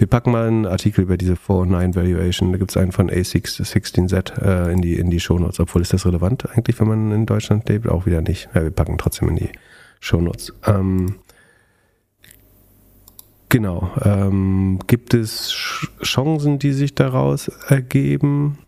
[0.00, 2.52] Wir packen mal einen Artikel über diese 409 Valuation.
[2.52, 5.60] Da gibt es einen von A16Z äh, in die, in die Shownotes.
[5.60, 7.86] Obwohl ist das relevant eigentlich, wenn man in Deutschland lebt?
[7.86, 8.48] Auch wieder nicht.
[8.54, 9.50] Ja, wir packen trotzdem in die
[10.00, 10.54] Shownotes.
[10.66, 11.16] Ähm,
[13.50, 13.90] Genau.
[14.02, 15.52] Ähm, gibt es
[16.02, 18.58] Chancen, die sich daraus ergeben?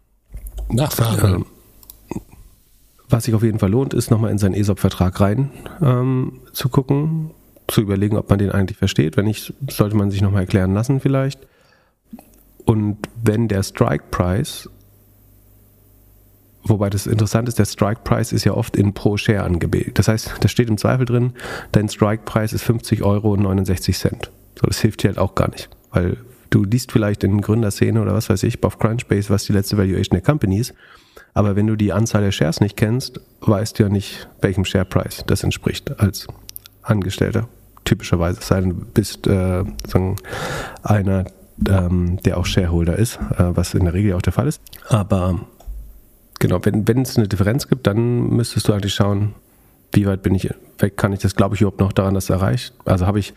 [0.68, 1.46] Nachfragen.
[2.14, 2.20] Ähm,
[3.08, 7.30] was sich auf jeden Fall lohnt, ist nochmal in seinen ESOP-Vertrag rein ähm, zu gucken,
[7.72, 9.16] zu überlegen, ob man den eigentlich versteht.
[9.16, 11.40] Wenn nicht, sollte man sich nochmal erklären lassen vielleicht.
[12.64, 14.68] Und wenn der Strike Price,
[16.64, 19.98] wobei das interessant ist, der Strike Price ist ja oft in pro Share angebildet.
[19.98, 21.32] Das heißt, da steht im Zweifel drin,
[21.72, 24.30] dein Strike Price ist 50 Euro und 69 Cent.
[24.60, 26.18] So, das hilft dir halt auch gar nicht, weil
[26.50, 30.14] du liest vielleicht in Gründerszene oder was weiß ich, auf Crunchbase, was die letzte Valuation
[30.14, 30.74] der Company ist.
[31.34, 34.84] Aber wenn du die Anzahl der Shares nicht kennst, weißt du ja nicht, welchem Share
[34.84, 36.26] Price das entspricht als
[36.82, 37.48] Angestellter.
[37.84, 40.16] Typischerweise, es sei denn, du bist äh, sagen,
[40.82, 41.24] einer,
[41.68, 44.60] ähm, der auch Shareholder ist, äh, was in der Regel auch der Fall ist.
[44.88, 45.40] Aber
[46.38, 49.34] genau, wenn, es eine Differenz gibt, dann müsstest du eigentlich schauen,
[49.92, 52.30] wie weit bin ich weg, kann ich das, glaube ich, überhaupt noch daran, dass es
[52.30, 52.74] erreicht.
[52.84, 53.34] Also habe ich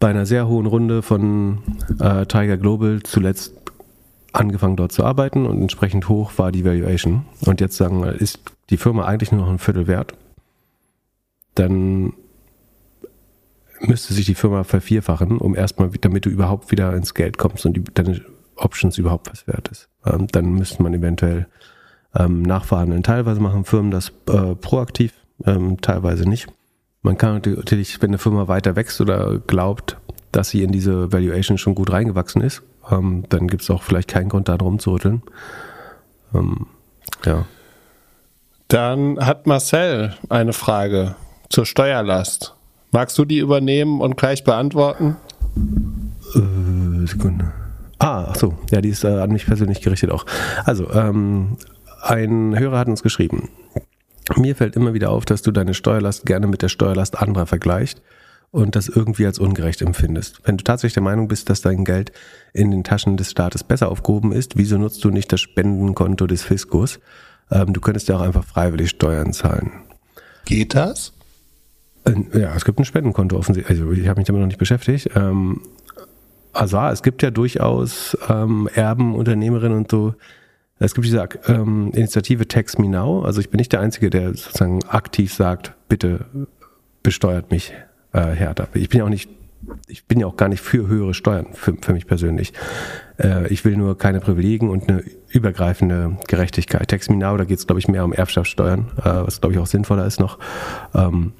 [0.00, 1.58] bei einer sehr hohen Runde von
[2.00, 3.52] äh, Tiger Global zuletzt
[4.32, 7.24] angefangen dort zu arbeiten und entsprechend hoch war die Valuation.
[7.46, 10.14] Und jetzt sagen, wir, ist die Firma eigentlich nur noch ein Viertel wert,
[11.54, 12.12] dann
[13.88, 17.76] müsste sich die Firma vervierfachen, um erstmal, damit du überhaupt wieder ins Geld kommst und
[17.76, 18.20] die, deine
[18.56, 19.88] Options überhaupt was wert ist.
[20.04, 21.46] Ähm, dann müsste man eventuell
[22.14, 23.02] ähm, nachverhandeln.
[23.02, 25.12] Teilweise machen Firmen das äh, proaktiv,
[25.44, 26.48] ähm, teilweise nicht.
[27.02, 29.98] Man kann natürlich, wenn eine Firma weiter wächst oder glaubt,
[30.32, 34.08] dass sie in diese Valuation schon gut reingewachsen ist, ähm, dann gibt es auch vielleicht
[34.08, 35.22] keinen Grund, da drum zu rütteln.
[36.34, 36.66] Ähm,
[37.24, 37.46] ja.
[38.68, 41.14] Dann hat Marcel eine Frage
[41.50, 42.54] zur Steuerlast.
[42.94, 45.16] Magst du die übernehmen und gleich beantworten?
[46.36, 47.52] Äh, Sekunde.
[47.98, 50.24] Ah, ach so, ja, die ist äh, an mich persönlich gerichtet auch.
[50.64, 51.56] Also, ähm,
[52.02, 53.48] ein Hörer hat uns geschrieben.
[54.36, 58.00] Mir fällt immer wieder auf, dass du deine Steuerlast gerne mit der Steuerlast anderer vergleichst
[58.52, 60.42] und das irgendwie als ungerecht empfindest.
[60.44, 62.12] Wenn du tatsächlich der Meinung bist, dass dein Geld
[62.52, 66.44] in den Taschen des Staates besser aufgehoben ist, wieso nutzt du nicht das Spendenkonto des
[66.44, 67.00] Fiskus?
[67.50, 69.72] Ähm, du könntest ja auch einfach freiwillig Steuern zahlen.
[70.44, 71.13] Geht das?
[72.04, 73.80] Äh, ja, es gibt ein Spendenkonto offensichtlich.
[73.80, 75.10] Also ich habe mich damit noch nicht beschäftigt.
[75.14, 75.60] Ähm,
[76.52, 80.14] also es gibt ja durchaus ähm, Erben, Unternehmerinnen und so,
[80.78, 83.22] es gibt diese ähm, Initiative Tax Me Now.
[83.24, 86.26] Also ich bin nicht der Einzige, der sozusagen aktiv sagt, bitte
[87.02, 87.72] besteuert mich
[88.12, 88.68] äh, härter.
[88.74, 89.30] Ich bin ja auch nicht,
[89.86, 92.52] ich bin ja auch gar nicht für höhere Steuern, für, für mich persönlich.
[93.18, 96.88] Äh, ich will nur keine Privilegien und eine übergreifende Gerechtigkeit.
[96.88, 99.60] Tax Me Now, da geht es, glaube ich, mehr um Erbschaftssteuern, äh, was, glaube ich,
[99.60, 100.38] auch sinnvoller ist noch.
[100.94, 101.32] Ähm,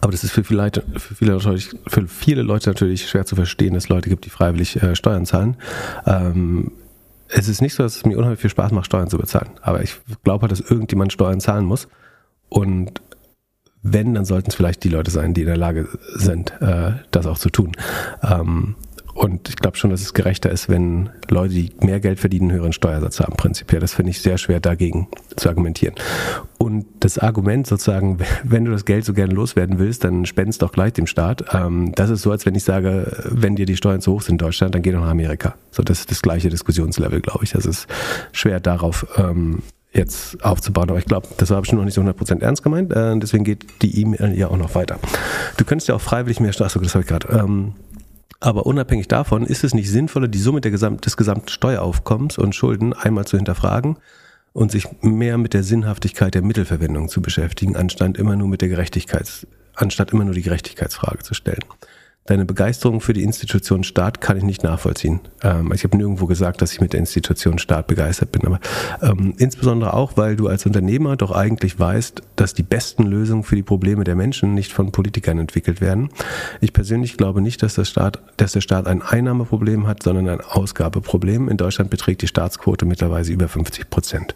[0.00, 3.36] aber das ist für viele, Leute, für, viele Leute, für viele Leute natürlich schwer zu
[3.36, 5.56] verstehen, dass es Leute gibt, die freiwillig äh, Steuern zahlen.
[6.06, 6.72] Ähm,
[7.28, 9.50] es ist nicht so, dass es mir unheimlich viel Spaß macht, Steuern zu bezahlen.
[9.62, 11.88] Aber ich glaube halt, dass irgendjemand Steuern zahlen muss.
[12.48, 13.00] Und
[13.82, 17.26] wenn, dann sollten es vielleicht die Leute sein, die in der Lage sind, äh, das
[17.26, 17.72] auch zu tun.
[18.22, 18.76] Ähm,
[19.14, 22.58] und ich glaube schon, dass es gerechter ist, wenn Leute, die mehr Geld verdienen, einen
[22.58, 23.80] höheren Steuersatz haben, prinzipiell.
[23.80, 25.06] Das finde ich sehr schwer dagegen
[25.36, 25.94] zu argumentieren.
[26.58, 30.72] Und das Argument sozusagen, wenn du das Geld so gerne loswerden willst, dann spendest doch
[30.72, 31.44] gleich dem Staat.
[31.54, 34.34] Ähm, das ist so, als wenn ich sage, wenn dir die Steuern zu hoch sind
[34.34, 35.54] in Deutschland, dann geh doch nach Amerika.
[35.70, 37.52] So, das ist das gleiche Diskussionslevel, glaube ich.
[37.52, 37.86] Das ist
[38.32, 39.62] schwer darauf ähm,
[39.92, 40.90] jetzt aufzubauen.
[40.90, 42.92] Aber ich glaube, das war bestimmt noch nicht so 100% ernst gemeint.
[42.92, 44.98] Äh, deswegen geht die E-Mail ja auch noch weiter.
[45.56, 47.28] Du könntest ja auch freiwillig mehr Steuern, das habe ich gerade.
[47.28, 47.74] Ähm,
[48.44, 52.92] aber unabhängig davon ist es nicht sinnvoller, die Summe Gesamt, des gesamten Steueraufkommens und Schulden
[52.92, 53.96] einmal zu hinterfragen
[54.52, 58.68] und sich mehr mit der Sinnhaftigkeit der Mittelverwendung zu beschäftigen, anstatt immer nur mit der
[58.68, 61.64] Gerechtigkeits, anstatt immer nur die Gerechtigkeitsfrage zu stellen
[62.26, 65.20] deine Begeisterung für die Institution Staat kann ich nicht nachvollziehen.
[65.42, 68.60] Ähm, ich habe nirgendwo gesagt, dass ich mit der Institution Staat begeistert bin, aber
[69.02, 73.56] ähm, insbesondere auch, weil du als Unternehmer doch eigentlich weißt, dass die besten Lösungen für
[73.56, 76.10] die Probleme der Menschen nicht von Politikern entwickelt werden.
[76.60, 80.40] Ich persönlich glaube nicht, dass, das Staat, dass der Staat ein Einnahmeproblem hat, sondern ein
[80.40, 81.48] Ausgabeproblem.
[81.48, 84.34] In Deutschland beträgt die Staatsquote mittlerweile über 50 Prozent.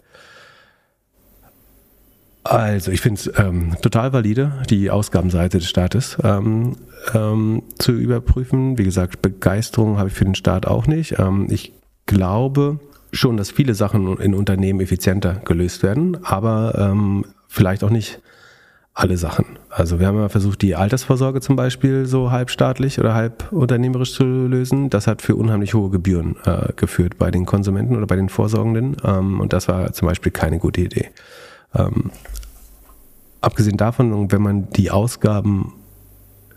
[2.49, 6.77] Also ich finde es ähm, total valide, die Ausgabenseite des Staates ähm,
[7.13, 8.79] ähm, zu überprüfen.
[8.79, 11.19] Wie gesagt, Begeisterung habe ich für den Staat auch nicht.
[11.19, 11.75] Ähm, ich
[12.07, 12.81] glaube
[13.13, 18.19] schon, dass viele Sachen in Unternehmen effizienter gelöst werden, aber ähm, vielleicht auch nicht
[18.95, 19.45] alle Sachen.
[19.69, 24.25] Also wir haben ja versucht, die Altersvorsorge zum Beispiel so halbstaatlich oder halb unternehmerisch zu
[24.25, 24.89] lösen.
[24.89, 28.97] Das hat für unheimlich hohe Gebühren äh, geführt bei den Konsumenten oder bei den Vorsorgenden.
[29.05, 31.11] Ähm, und das war zum Beispiel keine gute Idee.
[31.75, 32.11] Ähm,
[33.41, 35.75] abgesehen davon, wenn man die Ausgaben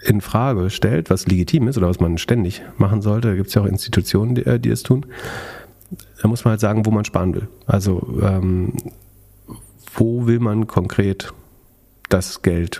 [0.04, 3.54] in Frage stellt, was legitim ist oder was man ständig machen sollte, da gibt es
[3.54, 5.06] ja auch Institutionen, die, äh, die es tun,
[6.22, 7.48] da muss man halt sagen, wo man sparen will.
[7.66, 8.74] Also ähm,
[9.94, 11.34] wo will man konkret
[12.10, 12.80] das Geld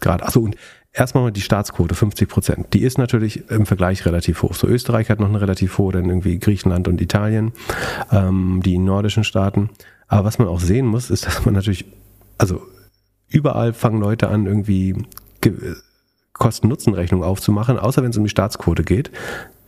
[0.00, 0.24] gerade.
[0.24, 0.56] Achso, und
[0.92, 2.74] erstmal mal die Staatsquote, 50 Prozent.
[2.74, 4.54] Die ist natürlich im Vergleich relativ hoch.
[4.54, 7.52] So Österreich hat noch eine relativ hohe, dann irgendwie Griechenland und Italien,
[8.10, 9.70] ähm, die nordischen Staaten.
[10.10, 11.84] Aber was man auch sehen muss, ist, dass man natürlich,
[12.36, 12.60] also
[13.28, 14.96] überall fangen Leute an, irgendwie
[16.32, 19.12] Kosten-Nutzen-Rechnung aufzumachen, außer wenn es um die Staatsquote geht,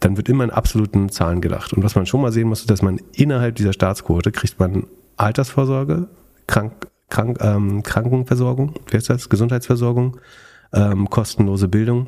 [0.00, 1.72] dann wird immer in absoluten Zahlen gedacht.
[1.72, 4.88] Und was man schon mal sehen muss, ist, dass man innerhalb dieser Staatsquote kriegt man
[5.16, 6.08] Altersvorsorge,
[6.48, 9.28] Krank Krank, ähm, Krankenversorgung, wie heißt das?
[9.28, 10.16] Gesundheitsversorgung,
[10.72, 12.06] ähm, kostenlose Bildung.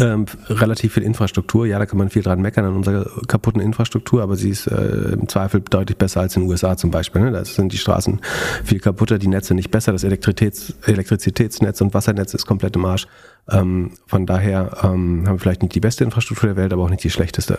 [0.00, 1.66] Ähm, relativ viel Infrastruktur.
[1.66, 5.12] Ja, da kann man viel dran meckern an unserer kaputten Infrastruktur, aber sie ist äh,
[5.12, 7.22] im Zweifel deutlich besser als in den USA zum Beispiel.
[7.22, 7.32] Ne?
[7.32, 8.20] Da sind die Straßen
[8.62, 13.08] viel kaputter, die Netze nicht besser, das Elektrizitäts Elektrizitätsnetz und Wassernetz ist komplett im Arsch.
[13.50, 16.90] Ähm, von daher ähm, haben wir vielleicht nicht die beste Infrastruktur der Welt, aber auch
[16.90, 17.58] nicht die schlechteste.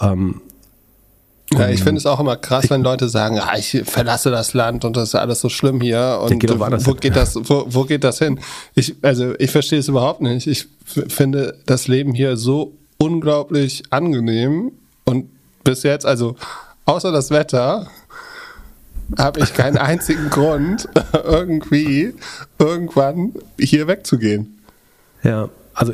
[0.00, 0.42] Ähm,
[1.52, 4.84] ja, ich finde es auch immer krass, wenn Leute sagen, ah, ich verlasse das Land
[4.84, 8.04] und das ist alles so schlimm hier und geht wo geht das, wo, wo geht
[8.04, 8.38] das hin?
[8.74, 10.46] Ich, also ich verstehe es überhaupt nicht.
[10.46, 14.72] Ich finde das Leben hier so unglaublich angenehm
[15.04, 15.28] und
[15.64, 16.36] bis jetzt, also
[16.84, 17.88] außer das Wetter,
[19.18, 22.14] habe ich keinen einzigen Grund, irgendwie
[22.58, 24.60] irgendwann hier wegzugehen.
[25.22, 25.92] Ja, also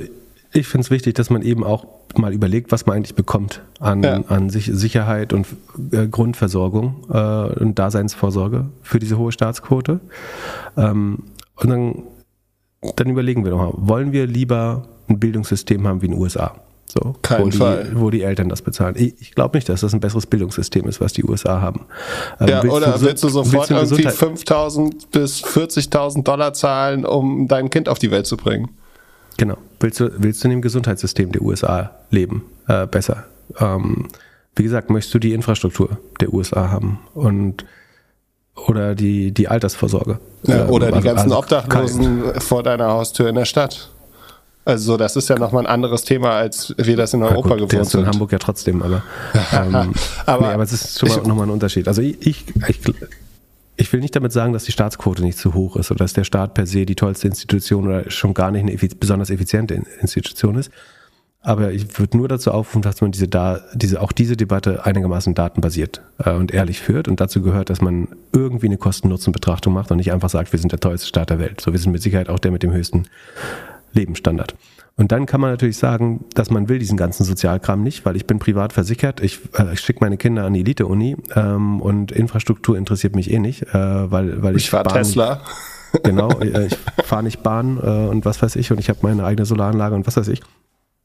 [0.56, 4.02] ich finde es wichtig, dass man eben auch mal überlegt, was man eigentlich bekommt an,
[4.02, 4.22] ja.
[4.28, 5.46] an sich, Sicherheit und
[5.92, 10.00] äh, Grundversorgung äh, und Daseinsvorsorge für diese hohe Staatsquote.
[10.76, 11.24] Ähm,
[11.56, 12.02] und dann,
[12.96, 16.54] dann überlegen wir nochmal, wollen wir lieber ein Bildungssystem haben wie in den USA?
[16.86, 17.90] So, Kein wo, die, Fall.
[17.94, 18.94] wo die Eltern das bezahlen.
[18.96, 21.86] Ich, ich glaube nicht, dass das ein besseres Bildungssystem ist, was die USA haben.
[22.40, 26.52] Ähm, ja, willst oder du, willst du sofort willst du irgendwie 5.000 bis 40.000 Dollar
[26.52, 28.70] zahlen, um dein Kind auf die Welt zu bringen?
[29.36, 29.56] Genau.
[29.80, 32.44] Willst du, willst du in dem Gesundheitssystem der USA leben?
[32.68, 33.24] Äh, besser.
[33.58, 34.08] Ähm,
[34.54, 37.64] wie gesagt, möchtest du die Infrastruktur der USA haben und
[38.56, 40.18] oder die, die Altersvorsorge?
[40.44, 43.44] Ja, ähm, oder ähm, die also, ganzen also Obdachlosen kein, vor deiner Haustür in der
[43.44, 43.90] Stadt.
[44.64, 47.88] Also das ist ja nochmal ein anderes Thema, als wir das in Europa gut, gewohnt
[47.88, 48.00] sind.
[48.00, 49.02] in Hamburg ja trotzdem, aber,
[49.52, 49.94] ähm,
[50.26, 51.86] aber, nee, aber es ist schon mal nochmal ein Unterschied.
[51.86, 52.80] Also ich, ich, ich
[53.76, 56.24] ich will nicht damit sagen, dass die Staatsquote nicht zu hoch ist oder dass der
[56.24, 60.70] Staat per se die tollste Institution oder schon gar nicht eine besonders effiziente Institution ist.
[61.42, 65.32] Aber ich würde nur dazu aufrufen, dass man diese, da, diese, auch diese Debatte einigermaßen
[65.32, 67.06] datenbasiert äh, und ehrlich führt.
[67.06, 70.72] Und dazu gehört, dass man irgendwie eine Kosten-Nutzen-Betrachtung macht und nicht einfach sagt, wir sind
[70.72, 71.60] der tollste Staat der Welt.
[71.60, 73.04] So, wir sind mit Sicherheit auch der mit dem höchsten
[73.92, 74.54] Lebensstandard.
[74.98, 78.26] Und dann kann man natürlich sagen, dass man will diesen ganzen Sozialkram nicht, weil ich
[78.26, 79.20] bin privat versichert.
[79.20, 83.38] Ich, äh, ich schicke meine Kinder an die Elite-Uni ähm, und Infrastruktur interessiert mich eh
[83.38, 85.42] nicht, äh, weil, weil ich, ich fahre Tesla.
[86.02, 89.24] Genau, äh, ich fahre nicht Bahn äh, und was weiß ich und ich habe meine
[89.24, 90.42] eigene Solaranlage und was weiß ich.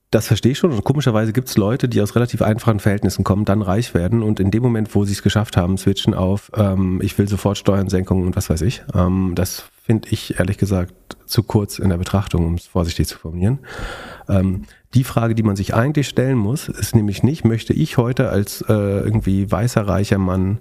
[0.09, 0.71] Das verstehe ich schon.
[0.71, 4.41] Und komischerweise gibt es Leute, die aus relativ einfachen Verhältnissen kommen, dann reich werden und
[4.41, 8.25] in dem Moment, wo sie es geschafft haben, switchen auf, ähm, ich will sofort Steuernsenkungen
[8.25, 8.83] und was weiß ich.
[8.93, 10.93] Ähm, das finde ich ehrlich gesagt
[11.26, 13.59] zu kurz in der Betrachtung, um es vorsichtig zu formulieren.
[14.30, 14.63] Ähm,
[14.93, 18.61] die Frage, die man sich eigentlich stellen muss, ist nämlich nicht, möchte ich heute als
[18.69, 20.59] äh, irgendwie weißer, reicher Mann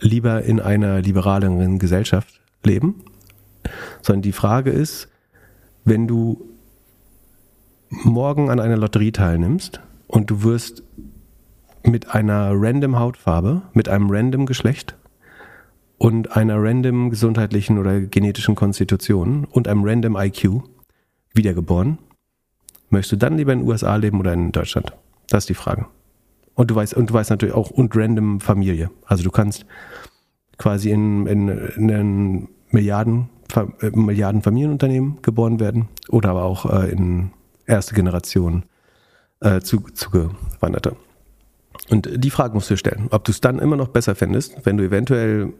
[0.00, 3.04] lieber in einer liberaleren Gesellschaft leben,
[4.02, 5.06] sondern die Frage ist,
[5.84, 6.44] wenn du
[7.90, 10.82] morgen an einer Lotterie teilnimmst und du wirst
[11.84, 14.96] mit einer random Hautfarbe, mit einem random Geschlecht
[15.98, 20.62] und einer random gesundheitlichen oder genetischen Konstitution und einem random IQ
[21.32, 21.98] wiedergeboren,
[22.90, 24.92] möchtest du dann lieber in den USA leben oder in Deutschland?
[25.28, 25.86] Das ist die Frage.
[26.54, 28.90] Und du weißt, und du weißt natürlich auch, und random Familie.
[29.04, 29.66] Also du kannst
[30.58, 36.90] quasi in, in, in ein Milliarden, äh, Milliarden Familienunternehmen geboren werden oder aber auch äh,
[36.90, 37.30] in
[37.66, 38.64] erste Generation
[39.40, 40.96] äh, zu, zugewanderte.
[41.90, 44.64] Und die Frage musst du dir stellen, ob du es dann immer noch besser fändest,
[44.64, 45.52] wenn du eventuell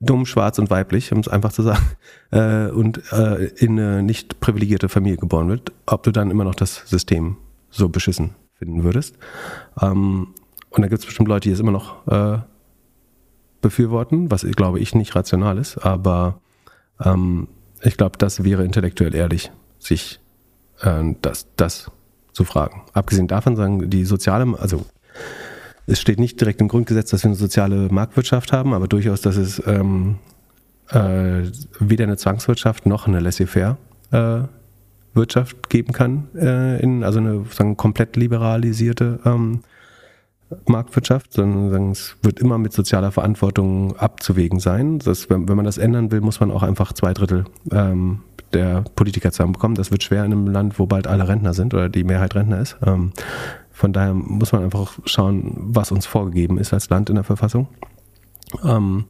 [0.00, 1.84] dumm, schwarz und weiblich, um es einfach zu sagen,
[2.30, 6.54] äh, und äh, in eine nicht privilegierte Familie geboren wird, ob du dann immer noch
[6.54, 7.36] das System
[7.70, 9.16] so beschissen finden würdest.
[9.80, 10.28] Ähm,
[10.70, 12.38] und da gibt es bestimmt Leute, die es immer noch äh,
[13.60, 16.40] befürworten, was glaube ich nicht rational ist, aber
[17.02, 17.48] ähm,
[17.82, 20.20] ich glaube, das wäre intellektuell ehrlich, sich
[20.80, 21.90] äh, das, das
[22.32, 22.82] zu fragen.
[22.92, 24.84] Abgesehen davon sagen die soziale, also
[25.86, 29.36] es steht nicht direkt im Grundgesetz, dass wir eine soziale Marktwirtschaft haben, aber durchaus, dass
[29.36, 30.16] es ähm,
[30.90, 31.42] äh,
[31.78, 33.76] weder eine Zwangswirtschaft noch eine laissez-faire
[34.10, 34.40] äh,
[35.14, 39.60] Wirtschaft geben kann, äh, in, also eine sagen, komplett liberalisierte ähm,
[40.66, 44.98] Marktwirtschaft, sondern es wird immer mit sozialer Verantwortung abzuwägen sein.
[44.98, 48.20] Das, wenn, wenn man das ändern will, muss man auch einfach zwei Drittel ähm,
[48.52, 49.74] der Politiker zusammenbekommen.
[49.74, 52.60] Das wird schwer in einem Land, wo bald alle Rentner sind oder die Mehrheit Rentner
[52.60, 52.76] ist.
[52.84, 53.12] Ähm,
[53.76, 57.68] von daher muss man einfach schauen, was uns vorgegeben ist als Land in der Verfassung.
[58.64, 59.04] Ähm,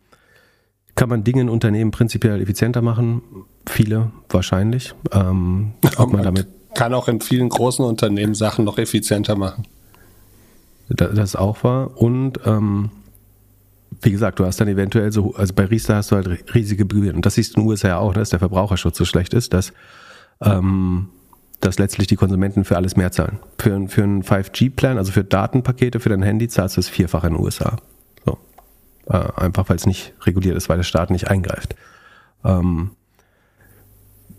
[0.96, 3.22] kann man Dinge in Unternehmen prinzipiell effizienter machen?
[3.68, 4.92] Viele wahrscheinlich.
[5.12, 9.68] Ähm, ob man damit kann auch in vielen großen Unternehmen Sachen noch effizienter machen.
[10.88, 11.96] Das auch war.
[11.96, 12.90] Und ähm,
[14.02, 17.14] wie gesagt, du hast dann eventuell so, also bei Riester hast du halt riesige Gebühren.
[17.14, 19.54] Und das siehst du in den USA auch, ne, dass der Verbraucherschutz so schlecht ist,
[19.54, 19.72] dass,
[20.42, 21.08] ähm,
[21.60, 23.38] dass letztlich die Konsumenten für alles mehr zahlen.
[23.58, 27.34] Für, für einen 5G-Plan, also für Datenpakete für dein Handy, zahlst du es vierfach in
[27.34, 27.76] den USA.
[28.24, 28.38] So.
[29.08, 31.74] Äh, einfach weil es nicht reguliert ist, weil der Staat nicht eingreift.
[32.44, 32.90] Ähm,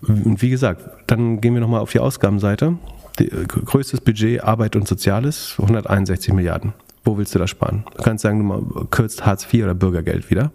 [0.01, 2.77] und wie gesagt, dann gehen wir nochmal auf die Ausgabenseite.
[3.19, 6.73] Die, äh, größtes Budget Arbeit und Soziales, 161 Milliarden.
[7.03, 7.83] Wo willst du da sparen?
[7.95, 8.61] Du kannst sagen, du mal
[8.91, 10.51] kürzt Hartz IV oder Bürgergeld wieder.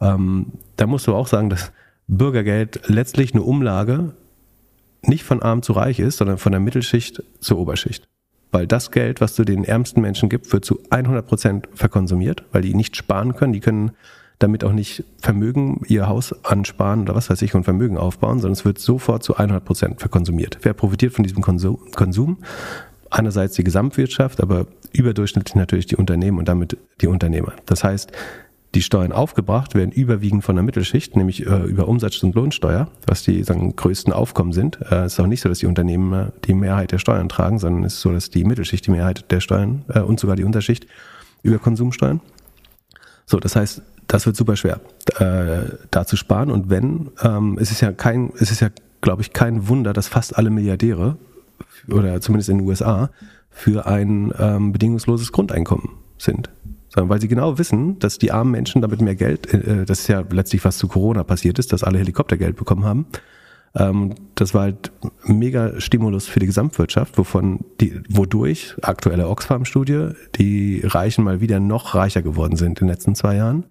[0.00, 1.72] Ähm, da musst du auch sagen, dass
[2.08, 4.14] Bürgergeld letztlich eine Umlage
[5.02, 8.08] nicht von arm zu reich ist, sondern von der Mittelschicht zur Oberschicht.
[8.50, 12.62] Weil das Geld, was du den ärmsten Menschen gibst, wird zu 100 Prozent verkonsumiert, weil
[12.62, 13.52] die nicht sparen können.
[13.52, 13.92] Die können
[14.38, 18.52] damit auch nicht Vermögen, ihr Haus ansparen oder was weiß ich und Vermögen aufbauen, sondern
[18.52, 20.58] es wird sofort zu 100 Prozent verkonsumiert.
[20.62, 22.38] Wer profitiert von diesem Konsum?
[23.08, 27.54] Einerseits die Gesamtwirtschaft, aber überdurchschnittlich natürlich die Unternehmen und damit die Unternehmer.
[27.66, 28.12] Das heißt,
[28.74, 33.22] die Steuern aufgebracht werden überwiegend von der Mittelschicht, nämlich äh, über Umsatz- und Lohnsteuer, was
[33.22, 34.78] die sagen, größten Aufkommen sind.
[34.80, 37.58] Es äh, ist auch nicht so, dass die Unternehmen äh, die Mehrheit der Steuern tragen,
[37.58, 40.44] sondern es ist so, dass die Mittelschicht die Mehrheit der Steuern äh, und sogar die
[40.44, 40.86] Unterschicht
[41.42, 42.20] über Konsumsteuern.
[43.26, 44.80] So, das heißt, das wird super schwer,
[45.18, 46.50] äh, da zu sparen.
[46.50, 48.70] Und wenn, ähm, es ist ja kein, es ist ja,
[49.00, 51.16] glaube ich, kein Wunder, dass fast alle Milliardäre,
[51.88, 53.10] oder zumindest in den USA,
[53.50, 56.48] für ein ähm, bedingungsloses Grundeinkommen sind.
[56.94, 60.08] Sondern weil sie genau wissen, dass die armen Menschen damit mehr Geld, äh, das ist
[60.08, 63.06] ja letztlich was zu Corona passiert ist, dass alle Helikoptergeld bekommen haben.
[63.74, 64.92] Ähm, das war halt
[65.24, 71.94] mega Stimulus für die Gesamtwirtschaft, wovon die, wodurch, aktuelle Oxfam-Studie, die Reichen mal wieder noch
[71.94, 73.64] reicher geworden sind in den letzten zwei Jahren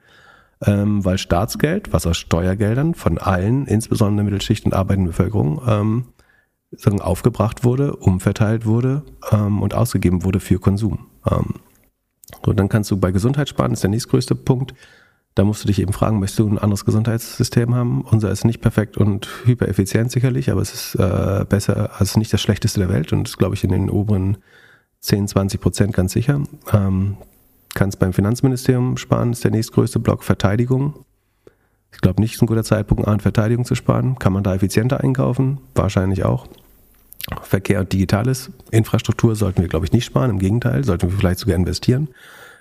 [0.66, 6.06] ähm, weil Staatsgeld, was aus Steuergeldern von allen, insbesondere Mittelschicht und arbeitenden Bevölkerung, ähm,
[7.02, 11.08] aufgebracht wurde, umverteilt wurde ähm, und ausgegeben wurde für Konsum.
[11.30, 11.56] Ähm,
[12.46, 14.74] so, dann kannst du bei Gesundheit sparen, ist der nächstgrößte Punkt.
[15.36, 18.02] Da musst du dich eben fragen, möchtest du ein anderes Gesundheitssystem haben?
[18.02, 22.42] Unser ist nicht perfekt und hypereffizient sicherlich, aber es ist äh, besser, also nicht das
[22.42, 24.38] schlechteste der Welt und ist, glaube ich, in den oberen
[25.00, 26.42] 10, 20 Prozent ganz sicher.
[26.74, 27.16] Ähm,
[27.74, 31.06] kannst beim Finanzministerium sparen, ist der nächstgrößte Block Verteidigung.
[31.94, 34.20] Ich glaube nicht, ist ein guter Zeitpunkt, an Verteidigung zu sparen.
[34.20, 35.60] Kann man da effizienter einkaufen?
[35.76, 36.48] Wahrscheinlich auch.
[37.44, 38.52] Verkehr und Digitales.
[38.72, 40.30] Infrastruktur sollten wir, glaube ich, nicht sparen.
[40.30, 42.10] Im Gegenteil, sollten wir vielleicht sogar investieren.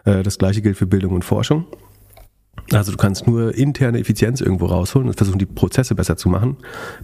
[0.04, 1.66] Äh, das gleiche gilt für Bildung und Forschung.
[2.72, 6.56] Also du kannst nur interne Effizienz irgendwo rausholen und versuchen, die Prozesse besser zu machen.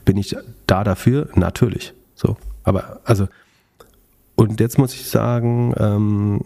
[0.05, 1.29] Bin ich da dafür?
[1.35, 1.95] Natürlich.
[2.15, 2.37] So.
[2.63, 3.29] Aber also,
[4.37, 6.41] und jetzt muss ich sagen, ähm,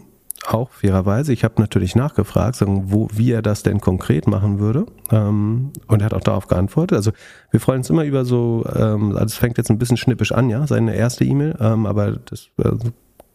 [0.47, 4.85] auch fairerweise, ich habe natürlich nachgefragt, sagen, wo, wie er das denn konkret machen würde.
[5.11, 6.95] Ähm, und er hat auch darauf geantwortet.
[6.95, 7.11] Also
[7.51, 10.49] wir freuen uns immer über so, ähm, also es fängt jetzt ein bisschen schnippisch an,
[10.49, 12.71] ja, seine erste E-Mail, ähm, aber das äh,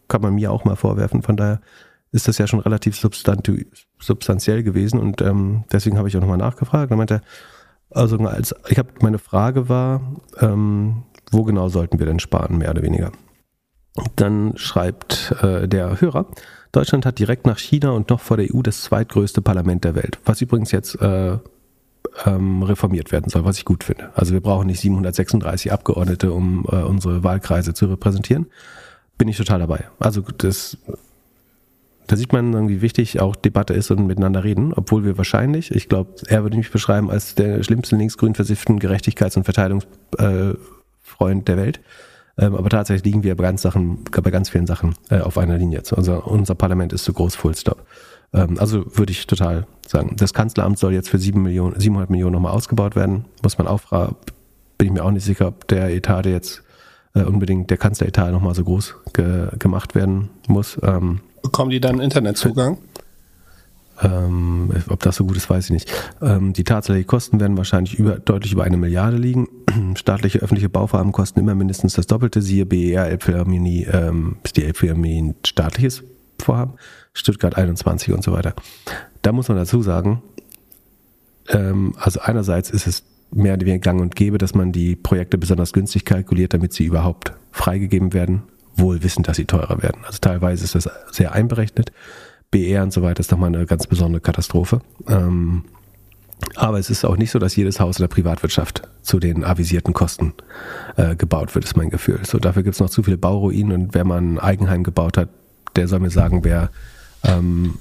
[0.07, 1.21] kann man mir auch mal vorwerfen.
[1.21, 1.61] Von daher
[2.11, 6.91] ist das ja schon relativ substanziell gewesen und ähm, deswegen habe ich auch nochmal nachgefragt.
[6.91, 7.21] Dann meinte er,
[7.89, 10.01] also als ich habe meine Frage war,
[10.39, 13.11] ähm, wo genau sollten wir denn sparen, mehr oder weniger?
[14.15, 16.27] Dann schreibt äh, der Hörer,
[16.77, 20.19] Deutschland hat direkt nach China und noch vor der EU das zweitgrößte Parlament der Welt,
[20.25, 21.39] was übrigens jetzt äh,
[22.27, 24.11] ähm, reformiert werden soll, was ich gut finde.
[24.13, 28.45] Also wir brauchen nicht 736 Abgeordnete, um äh, unsere Wahlkreise zu repräsentieren.
[29.17, 29.85] Bin ich total dabei.
[29.97, 30.77] Also das,
[32.05, 35.89] da sieht man, wie wichtig auch Debatte ist und miteinander reden, obwohl wir wahrscheinlich, ich
[35.89, 41.79] glaube, er würde mich beschreiben als der schlimmste linksgrün versifften Gerechtigkeits- und Verteilungsfreund der Welt.
[42.39, 45.57] Ähm, aber tatsächlich liegen wir bei ganz, Sachen, bei ganz vielen Sachen äh, auf einer
[45.57, 45.81] Linie.
[45.91, 47.83] Also unser Parlament ist zu groß, Full Stop.
[48.33, 50.15] Ähm, also würde ich total sagen.
[50.17, 53.25] Das Kanzleramt soll jetzt für 7 Millionen, 700 Millionen nochmal ausgebaut werden.
[53.41, 54.15] Muss man auch fragen,
[54.77, 56.63] bin ich mir auch nicht sicher, ob der Etat jetzt
[57.15, 60.77] äh, unbedingt, der Kanzleretat nochmal so groß ge gemacht werden muss.
[60.83, 62.77] Ähm, Bekommen die dann Internetzugang?
[64.01, 65.91] Ähm, ob das so gut ist, weiß ich nicht.
[66.21, 69.47] Ähm, die tatsächlichen Kosten werden wahrscheinlich über, deutlich über eine Milliarde liegen.
[69.95, 72.41] Staatliche öffentliche Bauvorhaben kosten immer mindestens das Doppelte.
[72.41, 76.03] Siehe BER, Elbphilharmonie, ähm, ist die Elbphilharmonie ein staatliches
[76.39, 76.73] Vorhaben.
[77.13, 78.53] Stuttgart 21 und so weiter.
[79.23, 80.21] Da muss man dazu sagen,
[81.49, 85.37] ähm, also einerseits ist es mehr oder weniger gang und gäbe, dass man die Projekte
[85.37, 88.43] besonders günstig kalkuliert, damit sie überhaupt freigegeben werden,
[88.75, 90.01] wohl wissend, dass sie teurer werden.
[90.05, 91.91] Also teilweise ist das sehr einberechnet.
[92.51, 94.81] BR und so weiter ist nochmal eine ganz besondere Katastrophe.
[95.07, 95.65] Ähm,
[96.55, 99.93] aber es ist auch nicht so, dass jedes Haus in der Privatwirtschaft zu den avisierten
[99.93, 100.33] Kosten
[100.95, 102.19] äh, gebaut wird, ist mein Gefühl.
[102.23, 105.29] So, dafür gibt es noch zu viele Bauruinen und wer mal ein Eigenheim gebaut hat,
[105.75, 106.69] der soll mir sagen, wer
[107.23, 107.75] ähm,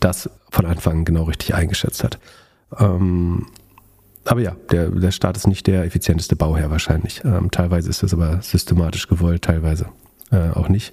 [0.00, 2.18] das von Anfang an genau richtig eingeschätzt hat.
[2.78, 3.46] Ähm,
[4.24, 7.22] aber ja, der, der Staat ist nicht der effizienteste Bauherr wahrscheinlich.
[7.24, 9.86] Ähm, teilweise ist das aber systematisch gewollt, teilweise
[10.30, 10.92] äh, auch nicht.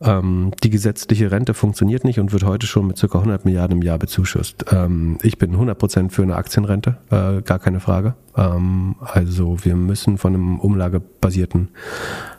[0.00, 3.06] Ähm, die gesetzliche Rente funktioniert nicht und wird heute schon mit ca.
[3.06, 4.66] 100 Milliarden im Jahr bezuschusst.
[4.70, 8.14] Ähm, ich bin 100% für eine Aktienrente, äh, gar keine Frage.
[8.36, 11.70] Ähm, also wir müssen von einem umlagebasierten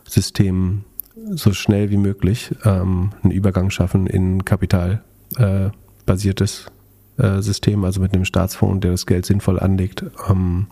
[0.07, 0.83] System
[1.31, 6.67] so schnell wie möglich ähm, einen Übergang schaffen in kapitalbasiertes
[7.17, 10.67] äh, System, also mit einem Staatsfonds, der das Geld sinnvoll anlegt ähm,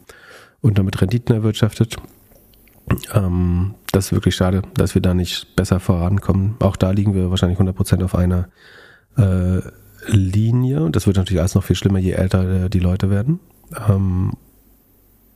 [0.62, 1.98] und damit Renditen erwirtschaftet.
[3.14, 6.56] Ähm, das ist wirklich schade, dass wir da nicht besser vorankommen.
[6.60, 8.50] Auch da liegen wir wahrscheinlich 100% auf einer
[9.18, 9.62] äh,
[10.08, 10.84] Linie.
[10.84, 13.40] Und das wird natürlich alles noch viel schlimmer, je älter äh, die Leute werden.
[13.88, 14.34] Ähm,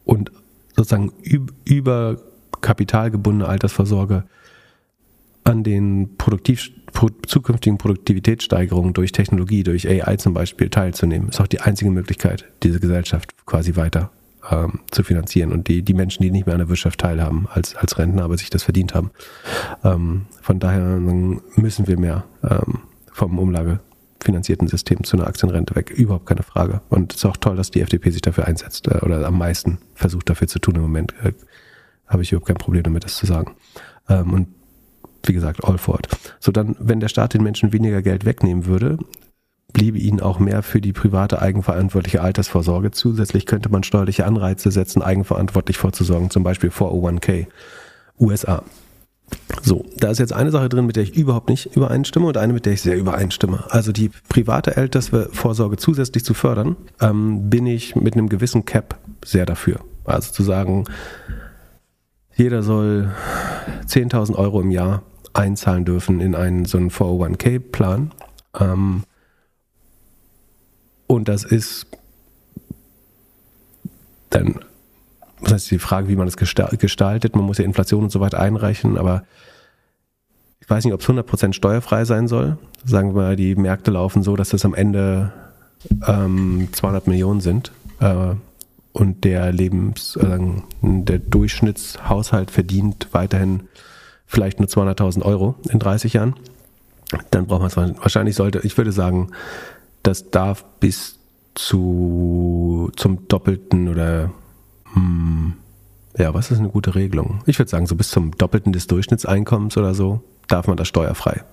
[0.05, 0.31] und
[0.75, 1.11] sozusagen
[1.65, 2.17] über
[2.61, 4.23] kapitalgebundene Altersvorsorge
[5.43, 11.47] an den Produktiv pro zukünftigen Produktivitätssteigerungen durch Technologie, durch AI zum Beispiel teilzunehmen, ist auch
[11.47, 14.11] die einzige Möglichkeit, diese Gesellschaft quasi weiter
[14.51, 17.75] ähm, zu finanzieren und die, die Menschen, die nicht mehr an der Wirtschaft teilhaben als,
[17.75, 19.11] als Rentner, aber sich das verdient haben.
[19.83, 22.79] Ähm, von daher müssen wir mehr ähm,
[23.11, 25.91] vom umlagefinanzierten System zu einer Aktienrente weg.
[25.91, 26.81] Überhaupt keine Frage.
[26.89, 29.79] Und es ist auch toll, dass die FDP sich dafür einsetzt äh, oder am meisten
[29.93, 31.13] versucht dafür zu tun im Moment.
[31.23, 31.33] Äh,
[32.07, 33.55] Habe ich überhaupt kein Problem damit, das zu sagen.
[34.07, 34.47] Ähm, und
[35.25, 36.07] wie gesagt, all for it.
[36.39, 38.97] So dann, wenn der Staat den Menschen weniger Geld wegnehmen würde,
[39.73, 42.91] bliebe ihnen auch mehr für die private eigenverantwortliche Altersvorsorge.
[42.91, 47.47] Zusätzlich könnte man steuerliche Anreize setzen, eigenverantwortlich vorzusorgen, zum Beispiel 401k
[48.19, 48.63] USA.
[49.61, 52.53] So, da ist jetzt eine Sache drin, mit der ich überhaupt nicht übereinstimme und eine,
[52.53, 53.65] mit der ich sehr übereinstimme.
[53.69, 59.45] Also die private Altersvorsorge zusätzlich zu fördern, ähm, bin ich mit einem gewissen Cap sehr
[59.45, 59.81] dafür.
[60.05, 60.85] Also zu sagen,
[62.35, 63.11] jeder soll
[63.85, 68.11] 10.000 Euro im Jahr einzahlen dürfen in einen so einen 401k-Plan.
[68.59, 69.03] Ähm,
[71.09, 71.87] und das ist
[74.29, 74.59] dann,
[75.41, 77.35] das heißt die Frage, wie man das gestaltet.
[77.35, 79.23] Man muss ja Inflation und so weiter einreichen, aber
[80.59, 82.59] ich weiß nicht, ob es 100% steuerfrei sein soll.
[82.85, 85.33] Sagen wir mal, die Märkte laufen so, dass das am Ende
[86.05, 87.71] ähm, 200 Millionen sind.
[87.99, 88.35] Äh,
[88.93, 90.37] und der Lebens, äh,
[90.83, 93.61] der Durchschnittshaushalt verdient weiterhin
[94.27, 96.35] vielleicht nur 200.000 Euro in 30 Jahren.
[97.31, 99.31] Dann braucht man es wahrscheinlich sollte, ich würde sagen,
[100.03, 101.19] das darf bis
[101.55, 104.31] zu zum Doppelten oder
[104.93, 105.53] hm,
[106.17, 107.41] ja, was ist eine gute Regelung?
[107.45, 111.43] Ich würde sagen, so bis zum Doppelten des Durchschnittseinkommens oder so darf man das steuerfrei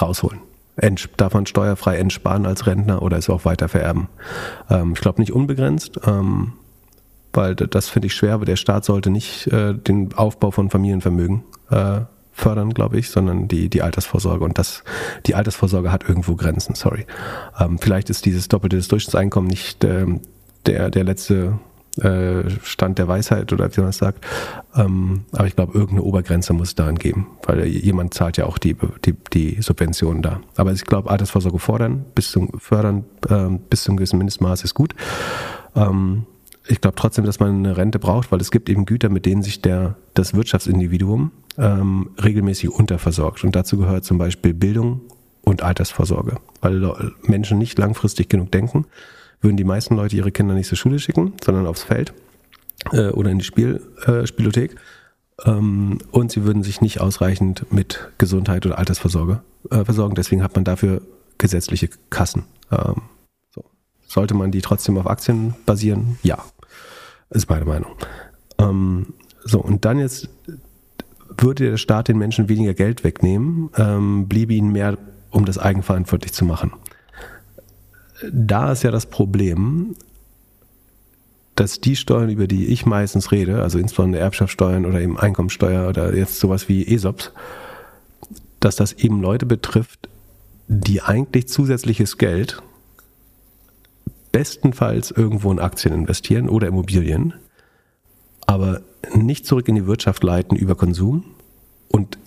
[0.00, 0.40] rausholen.
[0.76, 4.08] Ent, darf man steuerfrei entsparen als Rentner oder es auch weiter vererben?
[4.68, 6.54] Ähm, ich glaube nicht unbegrenzt, ähm,
[7.32, 11.44] weil das finde ich schwer, aber der Staat sollte nicht äh, den Aufbau von Familienvermögen
[11.70, 12.00] äh,
[12.34, 14.44] fördern, glaube ich, sondern die, die Altersvorsorge.
[14.44, 14.82] Und das,
[15.24, 17.06] die Altersvorsorge hat irgendwo Grenzen, sorry.
[17.58, 20.20] Ähm, vielleicht ist dieses doppelte Durchschnittseinkommen nicht ähm,
[20.66, 21.58] der, der letzte
[22.00, 24.24] äh, Stand der Weisheit oder wie man das sagt.
[24.74, 28.58] Ähm, aber ich glaube, irgendeine Obergrenze muss es daran geben, weil jemand zahlt ja auch
[28.58, 30.40] die, die, die Subventionen da.
[30.56, 34.94] Aber ich glaube, Altersvorsorge fordern, bis zum fördern, äh, bis zum gewissen Mindestmaß ist gut.
[35.76, 36.26] Ähm,
[36.66, 39.42] ich glaube trotzdem, dass man eine Rente braucht, weil es gibt eben Güter, mit denen
[39.42, 43.44] sich der, das Wirtschaftsindividuum ähm, regelmäßig unterversorgt.
[43.44, 45.02] Und dazu gehört zum Beispiel Bildung
[45.42, 46.36] und Altersvorsorge.
[46.60, 48.86] Weil Menschen nicht langfristig genug denken,
[49.40, 52.14] würden die meisten Leute ihre Kinder nicht zur Schule schicken, sondern aufs Feld
[52.92, 54.76] äh, oder in die Spiel, äh, Spielothek.
[55.44, 60.14] Ähm, und sie würden sich nicht ausreichend mit Gesundheit oder Altersvorsorge äh, versorgen.
[60.14, 61.02] Deswegen hat man dafür
[61.38, 62.44] gesetzliche Kassen.
[62.70, 63.02] Ähm,
[63.54, 63.64] so.
[64.06, 66.18] Sollte man die trotzdem auf Aktien basieren?
[66.22, 66.44] Ja.
[67.30, 67.92] Ist meine Meinung.
[68.58, 69.14] Ähm,
[69.44, 70.28] so, und dann jetzt
[71.36, 74.96] würde der Staat den Menschen weniger Geld wegnehmen, ähm, bliebe ihnen mehr,
[75.30, 76.72] um das eigenverantwortlich zu machen.
[78.32, 79.96] Da ist ja das Problem,
[81.54, 86.14] dass die Steuern, über die ich meistens rede, also insbesondere Erbschaftssteuern oder eben Einkommensteuer oder
[86.14, 87.32] jetzt sowas wie ESOPs,
[88.60, 90.08] dass das eben Leute betrifft,
[90.68, 92.62] die eigentlich zusätzliches Geld
[94.34, 97.34] bestenfalls irgendwo in Aktien investieren oder Immobilien,
[98.46, 98.80] aber
[99.14, 101.24] nicht zurück in die Wirtschaft leiten über Konsum
[101.86, 102.18] und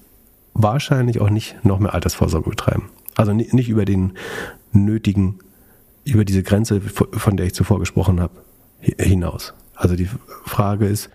[0.53, 2.89] wahrscheinlich auch nicht noch mehr Altersvorsorge betreiben.
[3.17, 4.13] Also nicht über den
[4.71, 5.39] nötigen,
[6.05, 8.35] über diese Grenze, von der ich zuvor gesprochen habe,
[8.79, 9.53] hinaus.
[9.75, 10.09] Also die
[10.45, 11.09] Frage ist,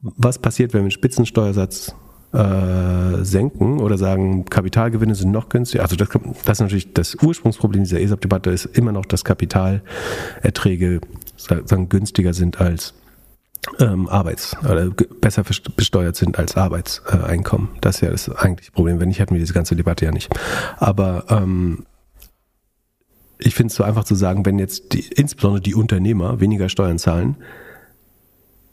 [0.00, 1.94] was passiert, wenn wir einen Spitzensteuersatz
[2.34, 5.84] äh, senken oder sagen, Kapitalgewinne sind noch günstiger.
[5.84, 6.08] Also das,
[6.44, 11.00] das ist natürlich das Ursprungsproblem dieser ESOP-Debatte ist immer noch, dass Kapitalerträge
[11.36, 12.94] sagen, günstiger sind als
[13.78, 15.44] ähm, Arbeits- oder besser
[15.76, 17.68] besteuert sind als Arbeitseinkommen.
[17.80, 19.00] Das ist ja das eigentliche Problem.
[19.00, 20.28] Wenn nicht, hätten wir diese ganze Debatte ja nicht.
[20.78, 21.86] Aber ähm,
[23.38, 26.98] ich finde es so einfach zu sagen, wenn jetzt die, insbesondere die Unternehmer weniger Steuern
[26.98, 27.36] zahlen,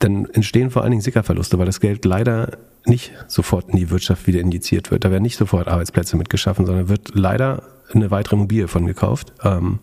[0.03, 4.27] dann entstehen vor allen Dingen Sickerverluste, weil das Geld leider nicht sofort in die Wirtschaft
[4.27, 5.05] wieder injiziert wird.
[5.05, 7.63] Da werden nicht sofort Arbeitsplätze mitgeschaffen, sondern wird leider
[7.93, 9.33] eine weitere Immobilie von gekauft.
[9.43, 9.79] Ähm,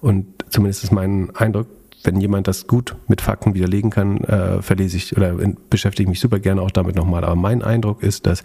[0.00, 1.66] und zumindest ist mein Eindruck,
[2.02, 5.36] wenn jemand das gut mit Fakten widerlegen kann, äh, verlese ich oder
[5.68, 7.24] beschäftige mich super gerne auch damit nochmal.
[7.24, 8.42] Aber mein Eindruck ist, dass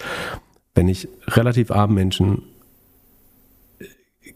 [0.74, 2.42] wenn ich relativ armen Menschen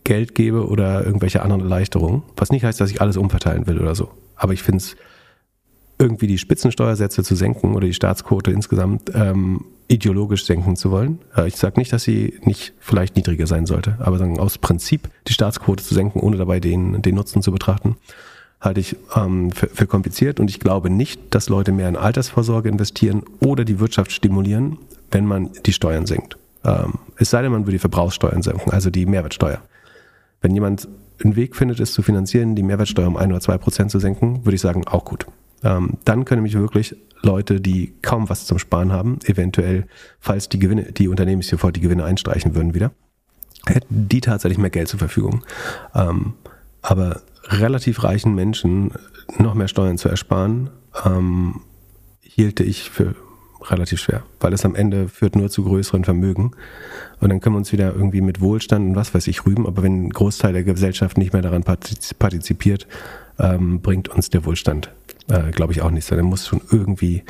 [0.05, 3.95] Geld gebe oder irgendwelche anderen Erleichterungen, was nicht heißt, dass ich alles umverteilen will oder
[3.95, 4.11] so.
[4.35, 4.95] Aber ich finde es
[5.99, 11.19] irgendwie die Spitzensteuersätze zu senken oder die Staatsquote insgesamt ähm, ideologisch senken zu wollen.
[11.35, 15.09] Äh, ich sage nicht, dass sie nicht vielleicht niedriger sein sollte, aber sagen, aus Prinzip
[15.27, 17.97] die Staatsquote zu senken, ohne dabei den, den Nutzen zu betrachten,
[18.61, 20.39] halte ich ähm, für, für kompliziert.
[20.39, 24.77] Und ich glaube nicht, dass Leute mehr in Altersvorsorge investieren oder die Wirtschaft stimulieren,
[25.11, 26.37] wenn man die Steuern senkt.
[26.63, 29.61] Ähm, es sei denn, man würde die Verbrauchssteuern senken, also die Mehrwertsteuer.
[30.41, 30.87] Wenn jemand
[31.23, 34.45] einen Weg findet, es zu finanzieren, die Mehrwertsteuer um ein oder zwei Prozent zu senken,
[34.45, 35.25] würde ich sagen, auch gut.
[35.63, 39.87] Ähm, dann können nämlich wirklich Leute, die kaum was zum Sparen haben, eventuell,
[40.19, 42.91] falls die Gewinne, die Unternehmen sofort die Gewinne einstreichen würden wieder,
[43.65, 45.43] hätten die tatsächlich mehr Geld zur Verfügung.
[45.93, 46.33] Ähm,
[46.81, 48.91] aber relativ reichen Menschen
[49.37, 50.69] noch mehr Steuern zu ersparen,
[51.05, 51.61] ähm,
[52.21, 53.15] hielte ich für
[53.61, 56.51] relativ schwer, weil es am Ende führt nur zu größeren Vermögen.
[57.19, 59.83] Und dann können wir uns wieder irgendwie mit Wohlstand und was weiß ich rühmen, aber
[59.83, 62.87] wenn ein Großteil der Gesellschaft nicht mehr daran partizipiert,
[63.39, 64.91] ähm, bringt uns der Wohlstand,
[65.27, 66.09] äh, glaube ich, auch nichts.
[66.09, 67.23] Der muss schon irgendwie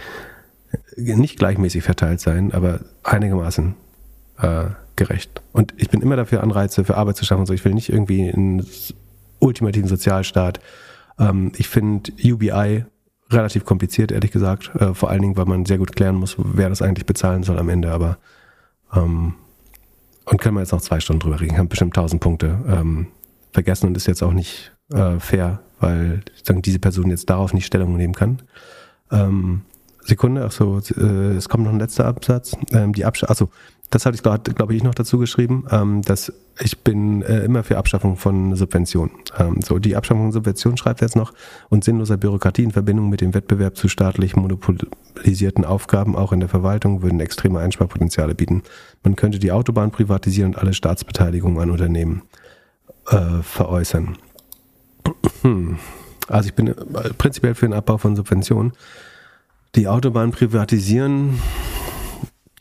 [0.95, 3.75] nicht gleichmäßig verteilt sein, aber einigermaßen
[4.39, 4.65] äh,
[4.95, 5.41] gerecht.
[5.53, 7.45] Und ich bin immer dafür, Anreize für Arbeit zu schaffen.
[7.45, 8.65] So, ich will nicht irgendwie einen
[9.39, 10.59] ultimativen Sozialstaat.
[11.17, 12.85] Ähm, ich finde UBI
[13.31, 14.71] relativ kompliziert, ehrlich gesagt.
[14.75, 17.59] Äh, vor allen Dingen, weil man sehr gut klären muss, wer das eigentlich bezahlen soll
[17.59, 17.91] am Ende.
[17.91, 18.17] Aber
[18.93, 19.35] ähm,
[20.25, 21.57] und können wir jetzt noch zwei Stunden drüber reden.
[21.57, 23.07] Haben bestimmt tausend Punkte ähm,
[23.51, 27.65] vergessen und ist jetzt auch nicht äh, fair, weil sagen, diese Person jetzt darauf nicht
[27.65, 28.41] Stellung nehmen kann.
[29.11, 29.61] Ähm,
[30.01, 32.55] Sekunde, ach so, äh, es kommt noch ein letzter Absatz.
[32.71, 33.49] Ähm, die Absch also
[33.89, 37.63] das hatte ich glaube glaub ich noch dazu geschrieben, ähm, dass ich bin äh, immer
[37.63, 39.11] für Abschaffung von Subventionen.
[39.37, 41.33] Ähm, so die Abschaffung von Subventionen schreibt er jetzt noch
[41.69, 46.49] und sinnloser Bürokratie in Verbindung mit dem Wettbewerb zu staatlich monopolisierten Aufgaben auch in der
[46.49, 48.63] Verwaltung würden extreme Einsparpotenziale bieten.
[49.03, 52.23] Man könnte die Autobahn privatisieren und alle Staatsbeteiligungen an Unternehmen
[53.07, 54.17] äh, veräußern.
[55.41, 55.77] Hm.
[56.27, 56.73] Also ich bin äh,
[57.17, 58.73] prinzipiell für den Abbau von Subventionen.
[59.75, 61.39] Die Autobahn privatisieren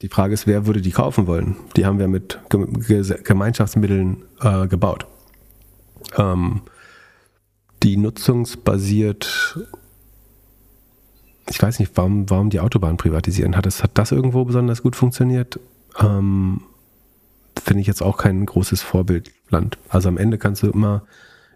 [0.03, 1.57] die Frage ist, wer würde die kaufen wollen?
[1.77, 5.07] Die haben wir mit Gemeinschaftsmitteln äh, gebaut.
[6.17, 6.63] Ähm,
[7.83, 9.59] die nutzungsbasiert,
[11.49, 13.57] ich weiß nicht, warum, warum die Autobahn privatisieren.
[13.57, 15.59] Hat das, hat das irgendwo besonders gut funktioniert?
[15.99, 16.63] Ähm,
[17.61, 19.79] Finde ich jetzt auch kein großes Vorbildland.
[19.89, 21.03] Also am Ende kannst du immer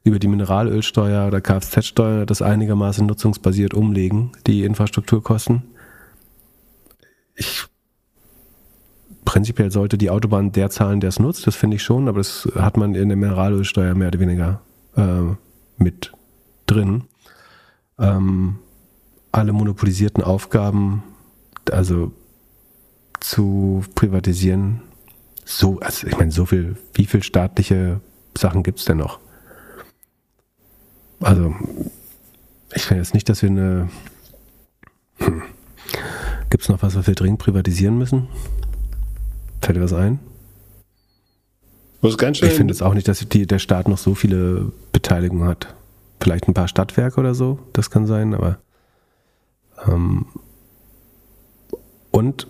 [0.04, 5.62] über die Mineralölsteuer oder Kfz-Steuer das einigermaßen nutzungsbasiert umlegen, die Infrastrukturkosten.
[7.36, 7.66] Ich
[9.24, 12.48] prinzipiell sollte die Autobahn der zahlen, der es nutzt, das finde ich schon, aber das
[12.56, 14.60] hat man in der Mineralölsteuer mehr oder weniger
[14.96, 15.34] äh,
[15.76, 16.12] mit
[16.66, 17.04] drin.
[17.98, 18.58] Ähm,
[19.30, 21.02] alle monopolisierten Aufgaben,
[21.70, 22.12] also
[23.20, 24.82] zu privatisieren,
[25.44, 28.00] so, also ich meine, so viel, wie viel staatliche
[28.36, 29.18] Sachen gibt es denn noch?
[31.20, 31.54] Also,
[32.74, 33.88] ich finde jetzt nicht, dass wir eine.
[35.18, 35.42] Hm,
[36.50, 38.28] gibt es noch was, was wir dringend privatisieren müssen?
[39.62, 40.18] Fällt dir was ein?
[42.00, 44.72] Was ganz schön ich finde es auch nicht, dass die, der Staat noch so viele
[44.90, 45.74] Beteiligungen hat.
[46.20, 48.58] Vielleicht ein paar Stadtwerke oder so, das kann sein, aber.
[49.86, 50.26] Ähm,
[52.10, 52.48] und,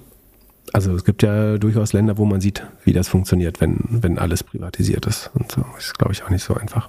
[0.73, 4.43] also es gibt ja durchaus Länder, wo man sieht, wie das funktioniert, wenn, wenn alles
[4.43, 5.31] privatisiert ist.
[5.35, 6.89] Und so ist, glaube ich, auch nicht so einfach.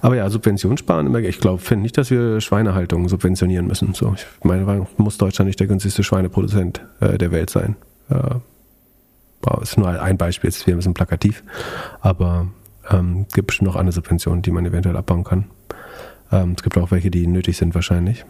[0.00, 3.92] Aber ja, Subventionen sparen Ich glaube, finde nicht, dass wir Schweinehaltung subventionieren müssen.
[3.94, 7.76] So, ich meine, muss Deutschland nicht der günstigste Schweineproduzent äh, der Welt sein.
[8.08, 8.36] Äh,
[9.62, 11.42] ist nur ein Beispiel, jetzt ist wieder ein bisschen plakativ,
[12.00, 12.48] aber
[12.90, 15.44] ähm, gibt schon noch andere Subventionen, die man eventuell abbauen kann.
[16.32, 18.24] Ähm, es gibt auch welche, die nötig sind wahrscheinlich.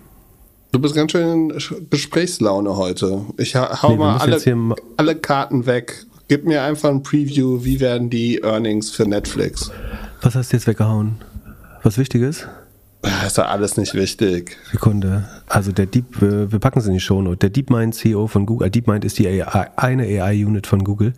[0.72, 3.24] Du bist ganz schön in Gesprächslaune heute.
[3.38, 4.38] Ich hau nee, mal alle,
[4.96, 6.04] alle Karten weg.
[6.28, 9.70] Gib mir einfach ein Preview, wie werden die Earnings für Netflix?
[10.20, 11.16] Was hast du jetzt weggehauen?
[11.82, 12.46] Was Wichtiges?
[13.04, 14.56] Ja, ist ja alles nicht wichtig.
[14.72, 15.28] Sekunde.
[15.48, 17.36] Also der Deep, wir, wir packen es in die Shownote.
[17.36, 21.12] Der DeepMind CEO von Google, äh, DeepMind ist die AI, eine AI-Unit von Google.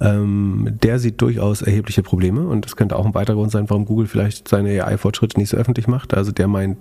[0.00, 3.84] Ähm, der sieht durchaus erhebliche Probleme und das könnte auch ein weiterer Grund sein, warum
[3.84, 6.14] Google vielleicht seine AI-Fortschritte nicht so öffentlich macht.
[6.14, 6.78] Also der meint,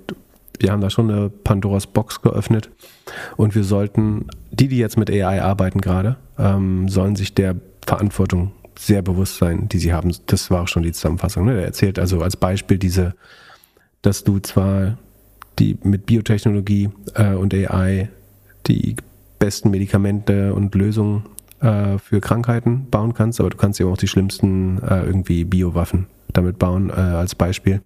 [0.59, 2.69] wir haben da schon eine Pandoras Box geöffnet
[3.35, 7.55] und wir sollten, die, die jetzt mit AI arbeiten gerade, ähm, sollen sich der
[7.85, 10.11] Verantwortung sehr bewusst sein, die sie haben.
[10.27, 11.45] Das war auch schon die Zusammenfassung.
[11.45, 11.57] Ne?
[11.57, 13.15] Er erzählt also als Beispiel diese,
[14.01, 14.97] dass du zwar
[15.59, 18.09] die mit Biotechnologie äh, und AI
[18.67, 18.95] die
[19.39, 21.23] besten Medikamente und Lösungen
[21.61, 26.07] äh, für Krankheiten bauen kannst, aber du kannst eben auch die schlimmsten äh, irgendwie Biowaffen
[26.33, 27.81] damit bauen, äh, als Beispiel.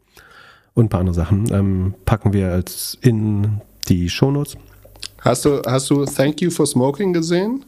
[0.73, 4.57] Und ein paar andere Sachen ähm, packen wir als in die Shownotes.
[5.19, 7.65] Hast du, hast du Thank You for Smoking gesehen?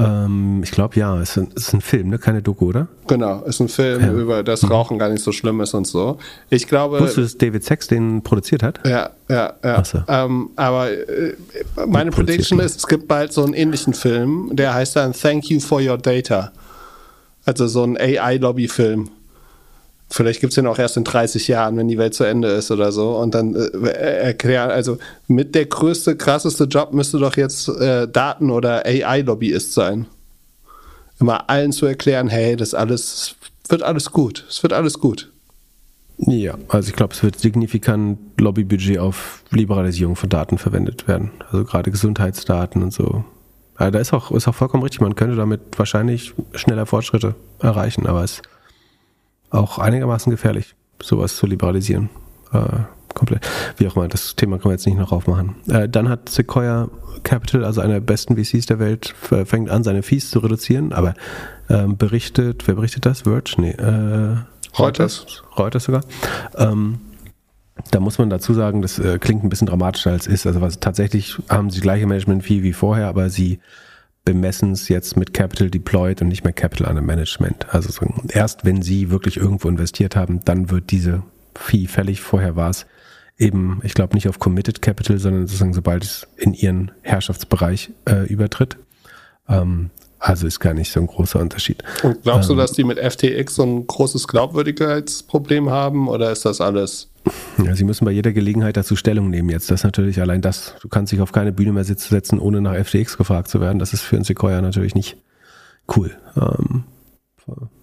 [0.00, 2.18] Ähm, ich glaube ja, es ist, ist, ein Film, ne?
[2.18, 2.88] keine Doku, oder?
[3.06, 4.12] Genau, ist ein Film ja.
[4.12, 4.70] über das mhm.
[4.70, 6.18] Rauchen gar nicht so schlimm ist und so.
[6.48, 7.00] Ich glaube.
[7.00, 8.80] Wusstest du, dass David Sachs den produziert hat?
[8.86, 9.84] Ja, ja, ja.
[9.84, 10.02] So.
[10.08, 11.34] Ähm, aber äh,
[11.86, 15.60] meine Prediction ist, es gibt bald so einen ähnlichen Film, der heißt dann Thank You
[15.60, 16.52] for Your Data.
[17.44, 19.08] Also so ein AI-Lobby-Film.
[20.12, 22.72] Vielleicht gibt es den auch erst in 30 Jahren, wenn die Welt zu Ende ist
[22.72, 23.16] oder so.
[23.16, 28.50] Und dann äh, erklären, also mit der größte, krasseste Job müsste doch jetzt äh, Daten-
[28.50, 30.06] oder AI-Lobbyist sein.
[31.20, 33.36] Immer allen zu erklären, hey, das alles
[33.68, 34.44] wird alles gut.
[34.48, 35.30] Es wird alles gut.
[36.26, 41.30] Ja, also ich glaube, es wird signifikant Lobbybudget auf Liberalisierung von Daten verwendet werden.
[41.50, 43.24] Also gerade Gesundheitsdaten und so.
[43.78, 48.06] Ja, da ist auch, ist auch vollkommen richtig, man könnte damit wahrscheinlich schneller Fortschritte erreichen,
[48.06, 48.42] aber es
[49.50, 52.10] auch einigermaßen gefährlich, sowas zu liberalisieren.
[52.52, 53.46] Äh, komplett.
[53.76, 55.56] Wie auch immer, das Thema können wir jetzt nicht noch aufmachen.
[55.68, 56.88] Äh, dann hat Sequoia
[57.22, 59.14] Capital, also einer der besten VCs der Welt,
[59.44, 61.14] fängt an, seine Fees zu reduzieren, aber
[61.68, 63.22] ähm, berichtet, wer berichtet das?
[63.22, 63.54] Verge?
[63.58, 64.36] Nee, äh,
[64.78, 65.42] Reuters.
[65.58, 66.02] Reuters sogar.
[66.56, 67.00] Ähm,
[67.90, 70.46] da muss man dazu sagen, das äh, klingt ein bisschen dramatischer als ist.
[70.46, 73.60] Also was, tatsächlich haben sie die gleiche Management-Fee wie vorher, aber sie
[74.32, 77.66] bemessen es jetzt mit Capital Deployed und nicht mehr Capital Under Management.
[77.72, 81.22] Also so, erst wenn Sie wirklich irgendwo investiert haben, dann wird diese
[81.54, 82.20] Fee fällig.
[82.20, 82.86] Vorher war es
[83.38, 88.26] eben, ich glaube, nicht auf Committed Capital, sondern sozusagen sobald es in Ihren Herrschaftsbereich äh,
[88.26, 88.76] übertritt.
[89.48, 91.82] Ähm, also ist gar nicht so ein großer Unterschied.
[92.02, 96.44] Und glaubst ähm, du, dass die mit FTX so ein großes Glaubwürdigkeitsproblem haben oder ist
[96.44, 97.09] das alles
[97.64, 99.70] ja, Sie müssen bei jeder Gelegenheit dazu Stellung nehmen jetzt.
[99.70, 100.74] Das ist natürlich allein das.
[100.80, 103.78] Du kannst dich auf keine Bühne mehr setzen, ohne nach FTX gefragt zu werden.
[103.78, 105.16] Das ist für einen Sequoia natürlich nicht
[105.96, 106.16] cool.
[106.36, 106.84] Ähm,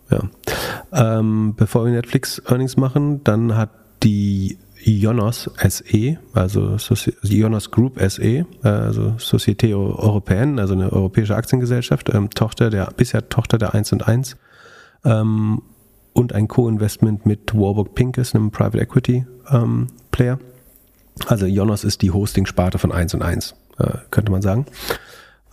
[0.10, 0.22] ja.
[0.94, 3.70] Ähm, bevor wir Netflix Earnings machen, dann hat
[4.04, 6.78] die Ionos SE, also
[7.24, 13.58] Ionos Group SE, also Société Européenne, also eine europäische Aktiengesellschaft, ähm, Tochter der, bisher Tochter
[13.58, 14.38] der 1 und 1,
[15.04, 15.62] ähm,
[16.18, 20.40] und ein Co-Investment mit Warburg Pincus, einem Private Equity ähm, Player.
[21.28, 24.66] Also Jonas ist die Hosting-Sparte von 1 und 1, äh, könnte man sagen.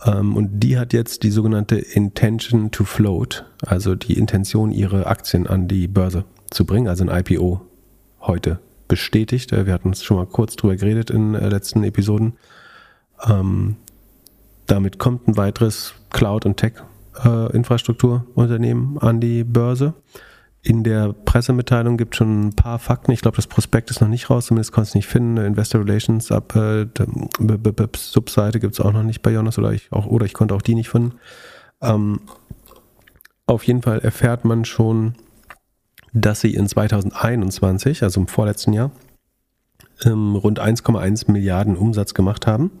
[0.03, 5.45] Ähm, und die hat jetzt die sogenannte Intention to Float, also die Intention, ihre Aktien
[5.45, 7.61] an die Börse zu bringen, also ein IPO
[8.21, 9.51] heute bestätigt.
[9.51, 12.39] Äh, wir hatten uns schon mal kurz drüber geredet in äh, letzten Episoden.
[13.23, 13.75] Ähm,
[14.65, 19.93] damit kommt ein weiteres Cloud- und Tech-Infrastrukturunternehmen äh, an die Börse.
[20.67, 23.11] In der Pressemitteilung gibt es schon ein paar Fakten.
[23.11, 25.37] Ich glaube, das Prospekt ist noch nicht raus, zumindest konnte es nicht finden.
[25.37, 26.87] Investor Relations ab äh,
[27.95, 30.63] Subseite gibt es auch noch nicht bei Jonas oder ich auch, oder ich konnte auch
[30.63, 31.19] die nicht finden.
[31.83, 32.21] Ähm,
[33.45, 35.13] auf jeden Fall erfährt man schon,
[36.13, 38.89] dass sie in 2021, also im vorletzten Jahr,
[40.03, 42.71] ähm, rund 1,1 Milliarden Umsatz gemacht haben.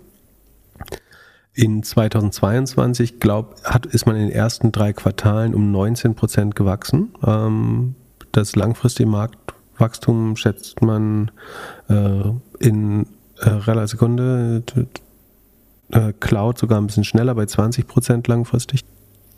[1.57, 7.13] In 2022, glaub, hat, ist man in den ersten drei Quartalen um 19 Prozent gewachsen.
[7.25, 7.95] Ähm,
[8.33, 11.31] das langfristige Marktwachstum schätzt man
[11.87, 12.23] äh,
[12.59, 13.07] in
[13.39, 14.63] äh, Sekunde
[15.91, 18.83] äh, Cloud sogar ein bisschen schneller bei 20 Prozent langfristig.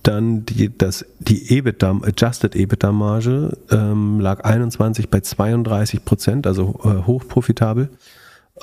[0.02, 7.06] Dann die, das, die EBITDA, Adjusted EBITDA-Marge ähm, lag 21 bei 32 Prozent, also äh,
[7.06, 7.89] hochprofitabel.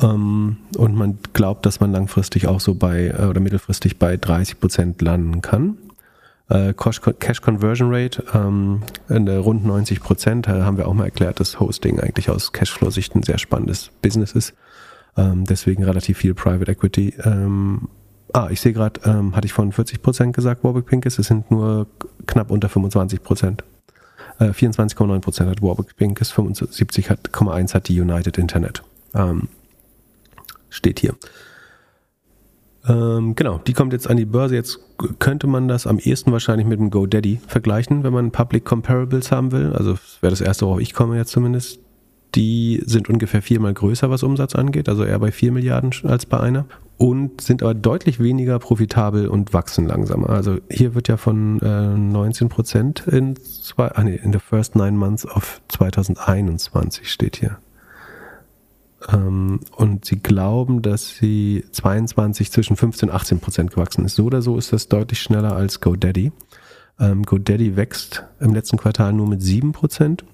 [0.01, 4.61] Ähm, und man glaubt, dass man langfristig auch so bei äh, oder mittelfristig bei 30
[4.61, 5.79] Prozent landen kann.
[6.49, 12.01] Äh, Cash Conversion Rate ähm, rund 90 Prozent haben wir auch mal erklärt, dass Hosting
[12.01, 14.53] eigentlich aus Cashflow-Sicht ein sehr spannendes Business ist.
[15.17, 17.15] Ähm, deswegen relativ viel Private Equity.
[17.25, 17.89] Ähm,
[18.33, 21.51] ah, ich sehe gerade, ähm, hatte ich von 40 Prozent gesagt, Warburg Pincus, es sind
[21.51, 21.87] nur
[22.27, 23.65] knapp unter 25 Prozent.
[24.39, 28.83] Äh, 24,9 Prozent hat Warburg Pincus, 75,1 hat die United Internet.
[30.75, 31.15] Steht hier.
[32.87, 34.57] Ähm, genau, die kommt jetzt an die Börse.
[34.57, 34.81] Jetzt
[35.19, 39.53] könnte man das am ehesten wahrscheinlich mit dem GoDaddy vergleichen, wenn man Public Comparables haben
[39.53, 39.73] will.
[39.73, 41.81] Also wäre das erste, worauf ich komme jetzt zumindest.
[42.35, 46.41] die sind ungefähr viermal größer, was Umsatz angeht, also eher bei vier Milliarden als bei
[46.41, 50.31] einer und sind aber deutlich weniger profitabel und wachsen langsamer.
[50.31, 54.75] Also hier wird ja von äh, 19 Prozent in zwei, ah nee, in the first
[54.75, 57.59] nine months of 2021 steht hier.
[59.13, 64.15] Ähm, und sie glauben, dass sie 22 zwischen 15 und 18 Prozent gewachsen ist.
[64.15, 66.33] So oder so ist das deutlich schneller als GoDaddy.
[66.99, 70.25] Ähm, GoDaddy wächst im letzten Quartal nur mit 7 Prozent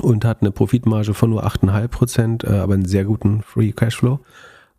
[0.00, 4.20] und hat eine Profitmarge von nur 8,5 Prozent, äh, aber einen sehr guten Free Cashflow.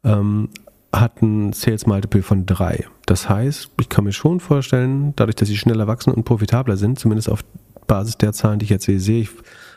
[0.03, 0.49] Ähm,
[0.94, 2.85] hat ein Sales Multiple von 3.
[3.06, 6.99] Das heißt, ich kann mir schon vorstellen, dadurch, dass sie schneller wachsen und profitabler sind,
[6.99, 7.44] zumindest auf
[7.88, 9.30] Basis der Zahlen, die ich jetzt sehe, sehe ich,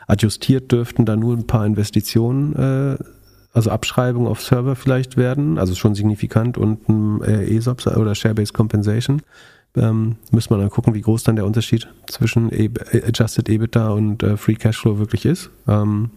[0.07, 2.97] adjustiert dürften da nur ein paar Investitionen, äh,
[3.57, 8.53] also Abschreibungen auf Server vielleicht werden, also schon signifikant und ein äh, ESOP oder Share-Based
[8.53, 9.23] Compensation.
[9.75, 14.21] Ähm, müssen wir dann gucken, wie groß dann der Unterschied zwischen e Adjusted EBITDA und
[14.21, 15.49] äh, Free Cashflow wirklich ist.
[15.67, 16.11] Ähm,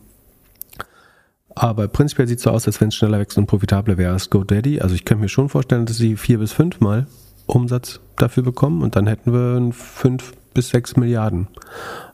[1.55, 4.29] aber prinzipiell sieht es so aus, als wenn es schneller wächst und profitabler wäre als
[4.29, 4.83] GoDaddy.
[4.83, 7.07] Also ich könnte mir schon vorstellen, dass sie vier bis fünfmal
[7.47, 11.49] Umsatz dafür bekommen und dann hätten wir ein fünf bis sechs Milliarden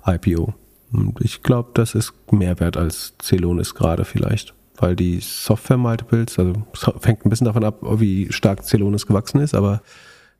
[0.06, 0.54] IPO.
[0.92, 4.55] Und ich glaube, das ist mehr wert als Celonis gerade vielleicht.
[4.78, 6.52] Weil die Software-Multiples, also
[6.98, 9.82] fängt ein bisschen davon ab, wie stark Celonis gewachsen ist, aber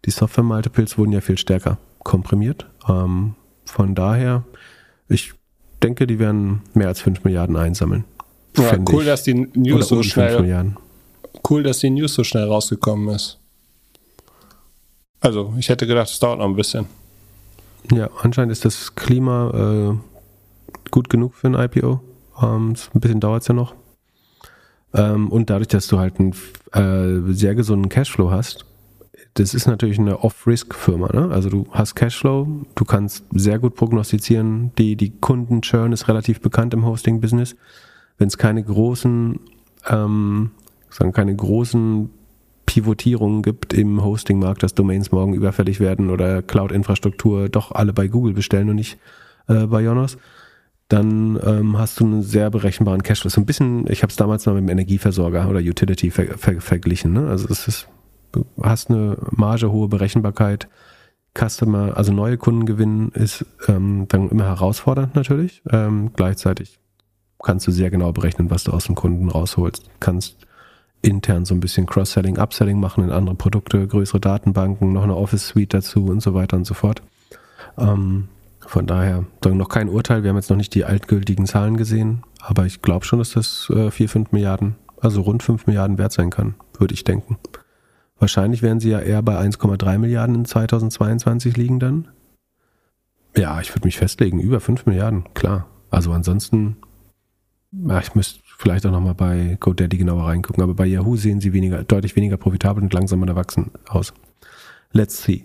[0.05, 2.67] die Software-Multiples wurden ja viel stärker komprimiert.
[2.89, 3.35] Ähm,
[3.65, 4.45] von daher,
[5.09, 5.33] ich
[5.83, 8.05] denke, die werden mehr als 5 Milliarden einsammeln.
[8.57, 9.09] Ja, cool, ich.
[9.09, 10.75] dass die News so schnell.
[11.49, 13.39] Cool, dass die News so schnell rausgekommen ist.
[15.21, 16.87] Also, ich hätte gedacht, es dauert noch ein bisschen.
[17.93, 22.01] Ja, anscheinend ist das Klima äh, gut genug für ein IPO.
[22.43, 23.75] Ähm, ein bisschen dauert es ja noch.
[24.97, 26.33] Ähm, und dadurch, dass du halt einen
[26.73, 28.67] äh, sehr gesunden Cashflow hast,
[29.35, 31.11] das ist natürlich eine Off-Risk-Firma.
[31.13, 31.31] Ne?
[31.31, 36.75] Also du hast Cashflow, du kannst sehr gut prognostizieren, die, die Kunden-Churn ist relativ bekannt
[36.75, 37.55] im Hosting-Business
[38.19, 39.41] wenn es keine großen,
[39.89, 40.51] ähm,
[40.91, 42.11] sagen keine großen
[42.65, 48.33] Pivotierungen gibt im Hosting-Markt, dass Domains morgen überfällig werden oder Cloud-Infrastruktur doch alle bei Google
[48.33, 48.99] bestellen und nicht
[49.49, 50.19] äh, bei Jonas,
[50.89, 53.29] dann ähm, hast du einen sehr berechenbaren Cashflow.
[53.29, 56.61] So ein bisschen, ich habe es damals mal mit dem Energieversorger oder Utility ver ver
[56.61, 57.13] verglichen.
[57.13, 57.29] Ne?
[57.29, 57.89] Also es ist,
[58.33, 60.69] du hast eine Marge, hohe Berechenbarkeit,
[61.37, 65.63] Customer, also neue Kunden gewinnen ist ähm, dann immer herausfordernd natürlich.
[65.71, 66.79] Ähm, gleichzeitig
[67.43, 69.91] kannst du sehr genau berechnen, was du aus dem Kunden rausholst.
[70.01, 70.47] Kannst
[71.03, 75.75] intern so ein bisschen Cross-Selling, Upselling machen in andere Produkte, größere Datenbanken, noch eine Office-Suite
[75.75, 77.03] dazu und so weiter und so fort.
[77.77, 78.29] Ähm,
[78.67, 80.23] von daher noch kein Urteil.
[80.23, 83.71] Wir haben jetzt noch nicht die altgültigen Zahlen gesehen, aber ich glaube schon, dass das
[83.71, 87.39] äh, 4, 5 Milliarden, also rund 5 Milliarden wert sein kann, würde ich denken.
[88.19, 92.09] Wahrscheinlich werden sie ja eher bei 1,3 Milliarden in 2022 liegen dann.
[93.37, 95.67] Ja, ich würde mich festlegen, über 5 Milliarden, klar.
[95.91, 96.77] Also ansonsten
[97.73, 101.53] ja, ich müsste vielleicht auch nochmal bei GoDaddy genauer reingucken, aber bei Yahoo sehen sie
[101.53, 104.15] weniger, deutlich weniger profitabel und langsamer erwachsen aus.
[104.93, 105.45] Let's see.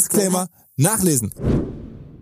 [0.01, 0.47] Disclaimer
[0.77, 1.31] nachlesen.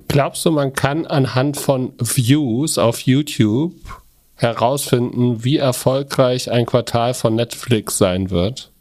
[0.09, 3.73] Glaubst du, man kann anhand von Views auf YouTube
[4.35, 8.71] herausfinden, wie erfolgreich ein Quartal von Netflix sein wird?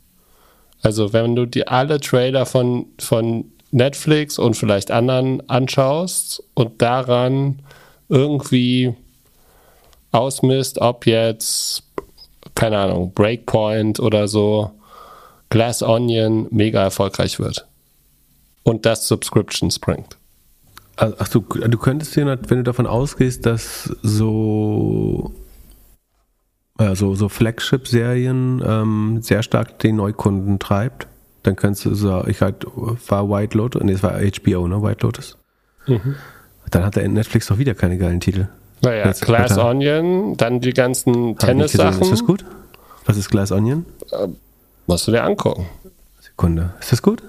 [0.82, 7.62] Also, wenn du dir alle Trailer von, von Netflix und vielleicht anderen anschaust und daran
[8.08, 8.94] irgendwie
[10.10, 11.84] ausmisst, ob jetzt,
[12.56, 14.72] keine Ahnung, Breakpoint oder so,
[15.50, 17.67] Glass Onion mega erfolgreich wird
[18.68, 20.16] und das Subscriptions bringt.
[20.96, 25.32] Ach du, du könntest dir, wenn du davon ausgehst, dass so
[26.78, 31.08] also so Flagship-Serien ähm, sehr stark den Neukunden treibt,
[31.42, 35.04] dann könntest du so, ich halt, war White Lotus, nee, es war HBO, ne, White
[35.04, 35.36] Lotus.
[35.86, 36.14] Mhm.
[36.70, 38.48] Dann hat der Netflix doch wieder keine geilen Titel.
[38.82, 39.76] Naja, Jetzt Glass Quartal.
[39.76, 42.00] Onion, dann die ganzen Tennis-Sachen.
[42.00, 42.44] Ist das gut?
[43.06, 43.84] Was ist Glass Onion?
[44.12, 44.28] Äh,
[44.86, 45.66] musst du dir angucken.
[46.20, 46.74] Sekunde.
[46.78, 47.22] Ist das gut?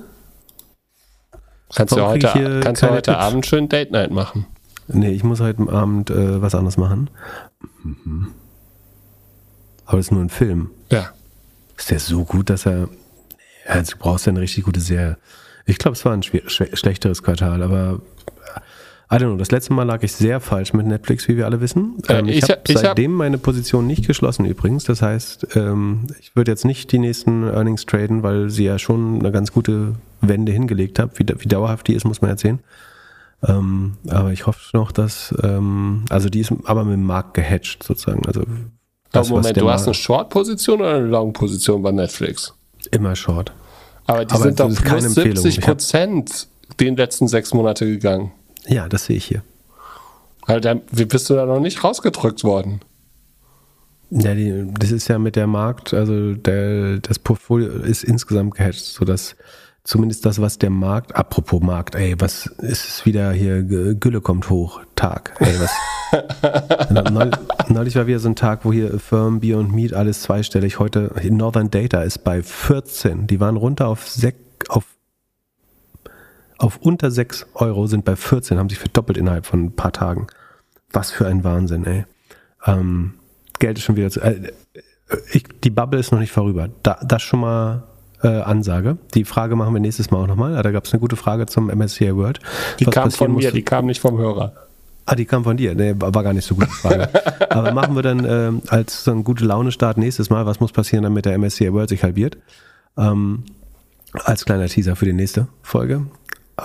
[1.75, 4.45] Kannst du heute, kannst du heute Abend schön Date Night machen?
[4.87, 7.09] Nee, ich muss heute Abend äh, was anderes machen.
[7.83, 8.33] Mhm.
[9.85, 10.71] Aber das ist nur ein Film.
[10.91, 11.11] Ja.
[11.77, 12.89] Ist der so gut, dass er.
[13.67, 15.17] Also du brauchst ja eine richtig gute Serie.
[15.65, 18.01] Ich glaube, es war ein schlechteres Quartal, aber
[19.11, 21.61] I don't know, das letzte Mal lag ich sehr falsch mit Netflix, wie wir alle
[21.61, 21.95] wissen.
[22.07, 24.83] Äh, Ähm, ich ich habe hab- ich hab- seitdem meine Position nicht geschlossen übrigens.
[24.83, 29.19] Das heißt, ähm, ich würde jetzt nicht die nächsten Earnings traden, weil sie ja schon
[29.19, 31.17] eine ganz gute Wende hingelegt hat.
[31.17, 32.59] Wie, wie dauerhaft die ist, muss man erzählen.
[33.47, 37.81] Ähm, aber ich hoffe noch, dass, ähm, also die ist aber mit dem Markt gehatcht
[37.83, 38.25] sozusagen.
[38.27, 38.43] Also
[39.11, 42.53] das, Moment, du hast eine Short-Position oder eine Long-Position bei Netflix?
[42.91, 43.51] immer short.
[44.07, 45.35] Aber die Aber sind doch plus Empfehlung.
[45.37, 46.47] 70 Ich hab- Prozent
[46.79, 48.31] den letzten sechs Monate gegangen.
[48.69, 49.41] Ja, das sehe ich hier.
[50.47, 52.79] Dann, wie bist du da noch nicht rausgedrückt worden?
[54.09, 58.83] Ja, die, das ist ja mit der Markt, also der, das Portfolio ist insgesamt gehatcht,
[58.83, 59.35] sodass
[59.83, 64.49] zumindest das, was der Markt, apropos Markt, ey, was ist es wieder hier, Gülle kommt
[64.49, 65.71] hoch, Tag, ey, was.
[66.89, 67.31] Neul-
[67.67, 70.79] Neulich war wieder so ein Tag, wo hier Firm, Bier und Meat alles zweistellig.
[70.79, 73.27] Heute, Northern Data ist bei 14.
[73.27, 74.35] Die waren runter auf, sek,
[74.69, 74.85] auf,
[76.59, 80.27] auf unter 6 Euro, sind bei 14, haben sich verdoppelt innerhalb von ein paar Tagen.
[80.91, 82.05] Was für ein Wahnsinn, ey.
[82.65, 83.15] Ähm,
[83.59, 84.21] Geld ist schon wieder zu.
[84.21, 84.51] Äh,
[85.31, 86.69] ich, die Bubble ist noch nicht vorüber.
[86.83, 87.83] Da, das schon mal
[88.23, 88.97] äh, Ansage.
[89.15, 90.61] Die Frage machen wir nächstes Mal auch nochmal.
[90.61, 92.39] Da gab es eine gute Frage zum MSCI World.
[92.79, 94.53] Die Was kam von mir, die kam nicht vom Hörer.
[95.05, 95.73] Ah, die kam von dir.
[95.73, 97.09] Nee, war gar nicht so gute Frage.
[97.49, 100.45] Aber machen wir dann ähm, als so ein gute Laune-Start nächstes Mal.
[100.45, 102.37] Was muss passieren, damit der MSCI World sich halbiert?
[102.97, 103.43] Ähm,
[104.13, 106.05] als kleiner Teaser für die nächste Folge.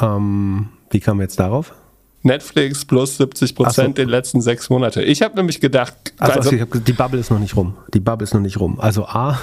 [0.00, 1.74] Ähm, wie wir jetzt darauf?
[2.22, 4.02] Netflix plus 70 Prozent so.
[4.02, 5.02] den letzten sechs Monate.
[5.02, 7.74] Ich habe nämlich gedacht, Also, also, ich hab, die Bubble ist noch nicht rum.
[7.92, 8.80] Die Bubble ist noch nicht rum.
[8.80, 9.38] Also A,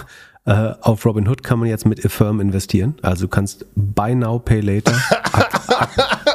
[0.46, 2.96] äh, auf Robinhood kann man jetzt mit Affirm investieren.
[3.04, 4.94] Also du kannst Buy Now, Pay Later
[5.32, 6.32] Ak Ak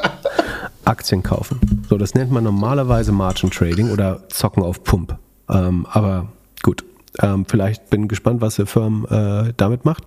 [0.84, 1.84] Aktien kaufen.
[1.88, 5.18] So, das nennt man normalerweise Margin Trading oder Zocken auf Pump.
[5.48, 6.28] Ähm, aber
[6.62, 6.84] gut,
[7.20, 10.04] ähm, vielleicht bin gespannt, was Affirm äh, damit macht.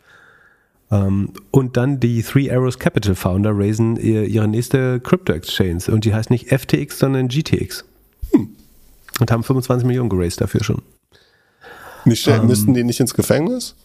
[0.91, 6.03] Ähm, und dann die Three Arrows Capital Founder raisen ihr, ihre nächste Crypto Exchange und
[6.05, 7.85] die heißt nicht FTX, sondern GTX.
[9.19, 10.81] Und haben 25 Millionen geraced dafür schon.
[12.05, 13.75] nicht, ähm, müssten die nicht ins Gefängnis?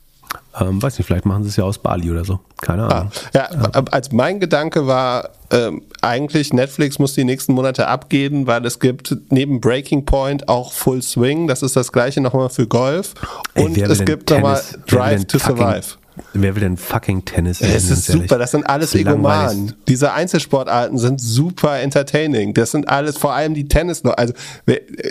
[0.59, 2.41] Ähm, weiß nicht, vielleicht machen sie es ja aus Bali oder so.
[2.61, 3.13] Keine Ah, Ahnung.
[3.35, 3.45] ja,
[3.91, 9.17] als mein Gedanke war, ähm, eigentlich Netflix muss die nächsten Monate abgehen, weil es gibt
[9.31, 11.47] neben Breaking Point auch Full Swing.
[11.49, 13.15] Das ist das gleiche nochmal für Golf.
[13.55, 15.87] Ey, Und will es gibt nochmal Drive to fucking- Survive.
[16.37, 18.95] Wer will denn fucking Tennis sehen, Es ist super, das sind alles.
[18.95, 19.75] Egomanen.
[19.87, 22.55] Diese Einzelsportarten sind super entertaining.
[22.55, 24.19] Das sind alles, vor allem die Tennisleute.
[24.19, 24.35] Also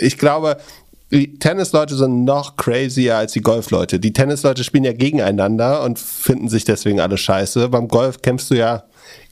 [0.00, 0.58] ich glaube,
[1.10, 3.98] die Tennisleute sind noch crazier als die Golfleute.
[3.98, 7.70] Die Tennisleute spielen ja gegeneinander und finden sich deswegen alle scheiße.
[7.70, 8.84] Beim Golf kämpfst du ja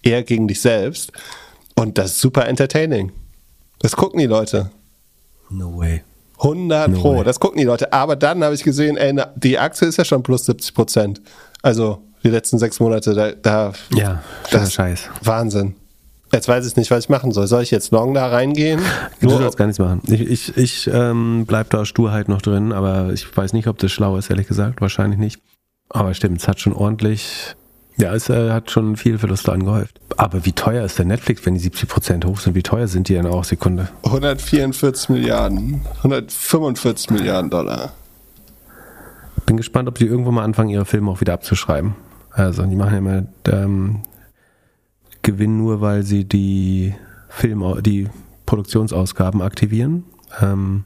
[0.03, 1.13] eher gegen dich selbst.
[1.75, 3.13] Und das ist super entertaining.
[3.81, 4.71] Das gucken die Leute.
[5.51, 6.03] No way.
[6.39, 7.25] 100 No Pro, way.
[7.25, 7.93] das gucken die Leute.
[7.93, 11.21] Aber dann habe ich gesehen, ey, die Aktie ist ja schon plus 70 Prozent.
[11.63, 15.09] Also die letzten sechs Monate, da, da Ja, das Scheiß.
[15.23, 15.75] Wahnsinn.
[16.33, 17.47] Jetzt weiß ich nicht, was ich machen soll.
[17.47, 18.81] Soll ich jetzt long da reingehen?
[19.21, 20.01] Du Nur, sollst gar nichts machen.
[20.07, 23.93] Ich, ich, ich ähm, bleib da Sturheit noch drin, aber ich weiß nicht, ob das
[23.93, 24.81] schlau ist, ehrlich gesagt.
[24.81, 25.41] Wahrscheinlich nicht.
[25.91, 27.55] Aber stimmt, es hat schon ordentlich,
[27.99, 30.01] ja, es äh, hat schon viel Verluste angehäuft.
[30.17, 32.55] Aber wie teuer ist der Netflix, wenn die 70% hoch sind?
[32.55, 33.89] Wie teuer sind die denn auch Sekunde?
[34.05, 37.93] 144 Milliarden, 145 Milliarden Dollar.
[39.47, 41.95] Bin gespannt, ob die irgendwann mal anfangen, ihre Filme auch wieder abzuschreiben.
[42.31, 44.03] Also, die machen ja immer ähm,
[45.23, 46.95] Gewinn nur, weil sie die
[47.29, 48.09] Film, die
[48.47, 50.05] Produktionsausgaben aktivieren.
[50.41, 50.85] Ähm,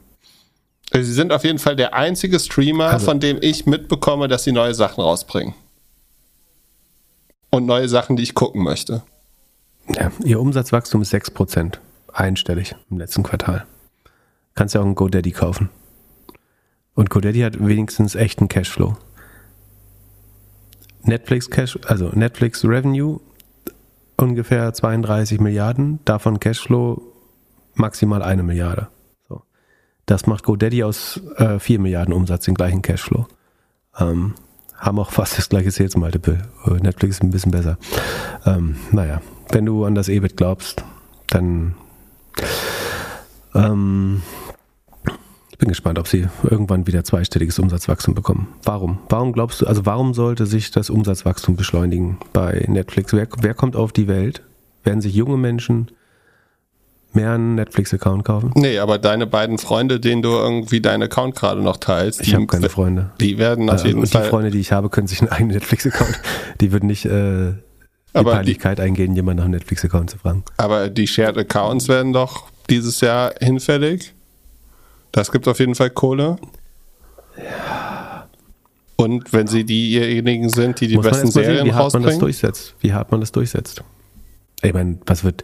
[0.91, 4.43] Also Sie sind auf jeden Fall der einzige Streamer, Also- von dem ich mitbekomme, dass
[4.43, 5.53] sie neue Sachen rausbringen.
[7.49, 9.03] Und neue Sachen, die ich gucken möchte.
[9.89, 11.79] ja, ihr Umsatzwachstum ist 6%.
[12.13, 13.65] Einstellig im letzten Quartal.
[14.55, 15.69] Kannst ja auch einen GoDaddy kaufen.
[16.97, 18.97] Und GoDaddy hat wenigstens echten Cashflow.
[21.03, 23.19] Netflix Cash, also Netflix Revenue
[24.17, 26.99] ungefähr 32 Milliarden, davon Cashflow
[27.75, 28.87] maximal eine Milliarde.
[29.29, 29.43] So.
[30.07, 33.27] Das macht GoDaddy aus äh, 4 Milliarden Umsatz den gleichen Cashflow.
[33.99, 34.33] Ähm,
[34.75, 36.49] haben auch fast das gleiche Sales Multiple.
[36.65, 37.77] Äh, Netflix ist ein bisschen besser.
[38.43, 40.83] Ähm, naja, wenn du an das EBIT glaubst,
[41.27, 41.75] dann
[43.53, 44.23] ähm,
[45.57, 48.47] ich bin gespannt, ob sie irgendwann wieder zweistelliges Umsatzwachstum bekommen.
[48.63, 48.99] Warum?
[49.09, 53.11] Warum glaubst du, also warum sollte sich das Umsatzwachstum beschleunigen bei Netflix?
[53.11, 54.43] Wer, wer kommt auf die Welt?
[54.83, 55.89] Werden sich junge Menschen
[57.13, 58.51] mehr einen Netflix-Account kaufen?
[58.53, 62.45] Nee, aber deine beiden Freunde, denen du irgendwie deinen Account gerade noch teilst, Ich habe
[62.45, 63.09] keine Freunde.
[63.19, 64.25] die werden auf Äh, jeden und die Fall.
[64.25, 66.19] Freunde, die ich habe, können sich einen eigenen Netflix-Account.
[66.61, 67.55] Die würden nicht äh, die
[68.13, 70.43] Aber die- Peinlichkeit eingehen, jemanden nach einem Netflix-Account zu fragen.
[70.57, 74.13] Aber die Shared Accounts werden doch dieses Jahr hinfällig.
[75.17, 76.35] Das gibt auf jeden Fall Kohle.
[78.97, 82.03] Und wenn sie diejenigen sind, die die Muss besten mal sehen, Serien wie hart man
[82.03, 82.75] das durchsetzt.
[82.81, 83.83] Wie hart man das durchsetzt.
[84.61, 85.43] Ich meine, was wird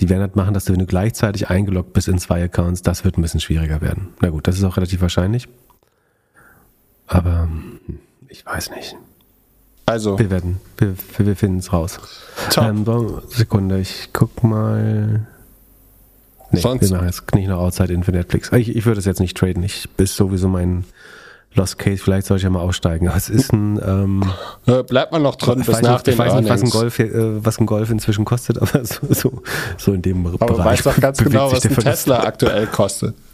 [0.00, 3.04] Die werden halt machen, dass du, wenn du gleichzeitig eingeloggt bist in zwei Accounts, das
[3.04, 4.08] wird ein bisschen schwieriger werden.
[4.20, 5.48] Na gut, das ist auch relativ wahrscheinlich.
[7.06, 7.80] Aber hm,
[8.28, 8.94] ich weiß nicht.
[9.86, 11.98] Also, Wir werden, wir, wir, finden es raus.
[12.50, 12.64] Top.
[12.64, 15.26] Ähm, Sekunde, ich guck mal.
[16.54, 18.50] Nee, Sonst- machen jetzt nicht noch Outside in für Netflix.
[18.52, 19.62] Ich, ich würde es jetzt nicht traden.
[19.62, 20.84] Ich ist sowieso mein
[21.54, 22.02] Lost Case.
[22.02, 23.08] Vielleicht soll ich ja mal aussteigen.
[23.08, 24.24] Aber es ist ein, ähm,
[24.66, 26.62] äh, bleibt man noch drin ich bis weiß, nach nicht, den ich weiß nicht, was
[26.62, 26.72] ein Earnings.
[26.72, 29.42] Golf, äh, was ein Golf inzwischen kostet, aber so, so,
[29.78, 30.64] so in dem Aber Bereich.
[30.66, 31.76] weißt doch ganz genau, was der ein.
[31.76, 33.14] Tesla aktuell kostet.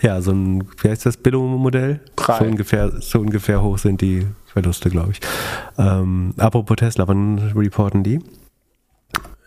[0.00, 1.98] Ja, so ein, wie heißt das, Billo-Modell?
[2.14, 2.38] Drei.
[2.38, 5.20] So ungefähr, so ungefähr hoch sind die Verluste, glaube ich.
[5.76, 8.20] Ähm, apropos Tesla, wann reporten die?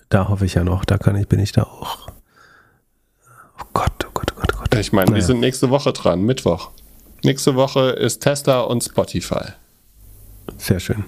[0.10, 2.10] Da hoffe ich ja noch, da kann ich, bin ich da auch.
[3.74, 4.76] Gott, oh Gott, oh Gott, oh Gott.
[4.76, 6.72] Ich meine, wir sind nächste Woche dran, Mittwoch.
[7.24, 9.54] Nächste Woche ist Tesla und Spotify.
[10.58, 11.04] Sehr schön.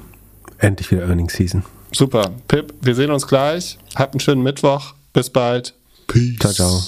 [0.60, 1.64] Endlich wieder Earnings Season.
[1.92, 2.32] Super.
[2.48, 3.78] Pip, wir sehen uns gleich.
[3.96, 4.94] Habt einen schönen Mittwoch.
[5.12, 5.74] Bis bald.
[6.08, 6.38] Peace.
[6.40, 6.82] Ciao, ciao.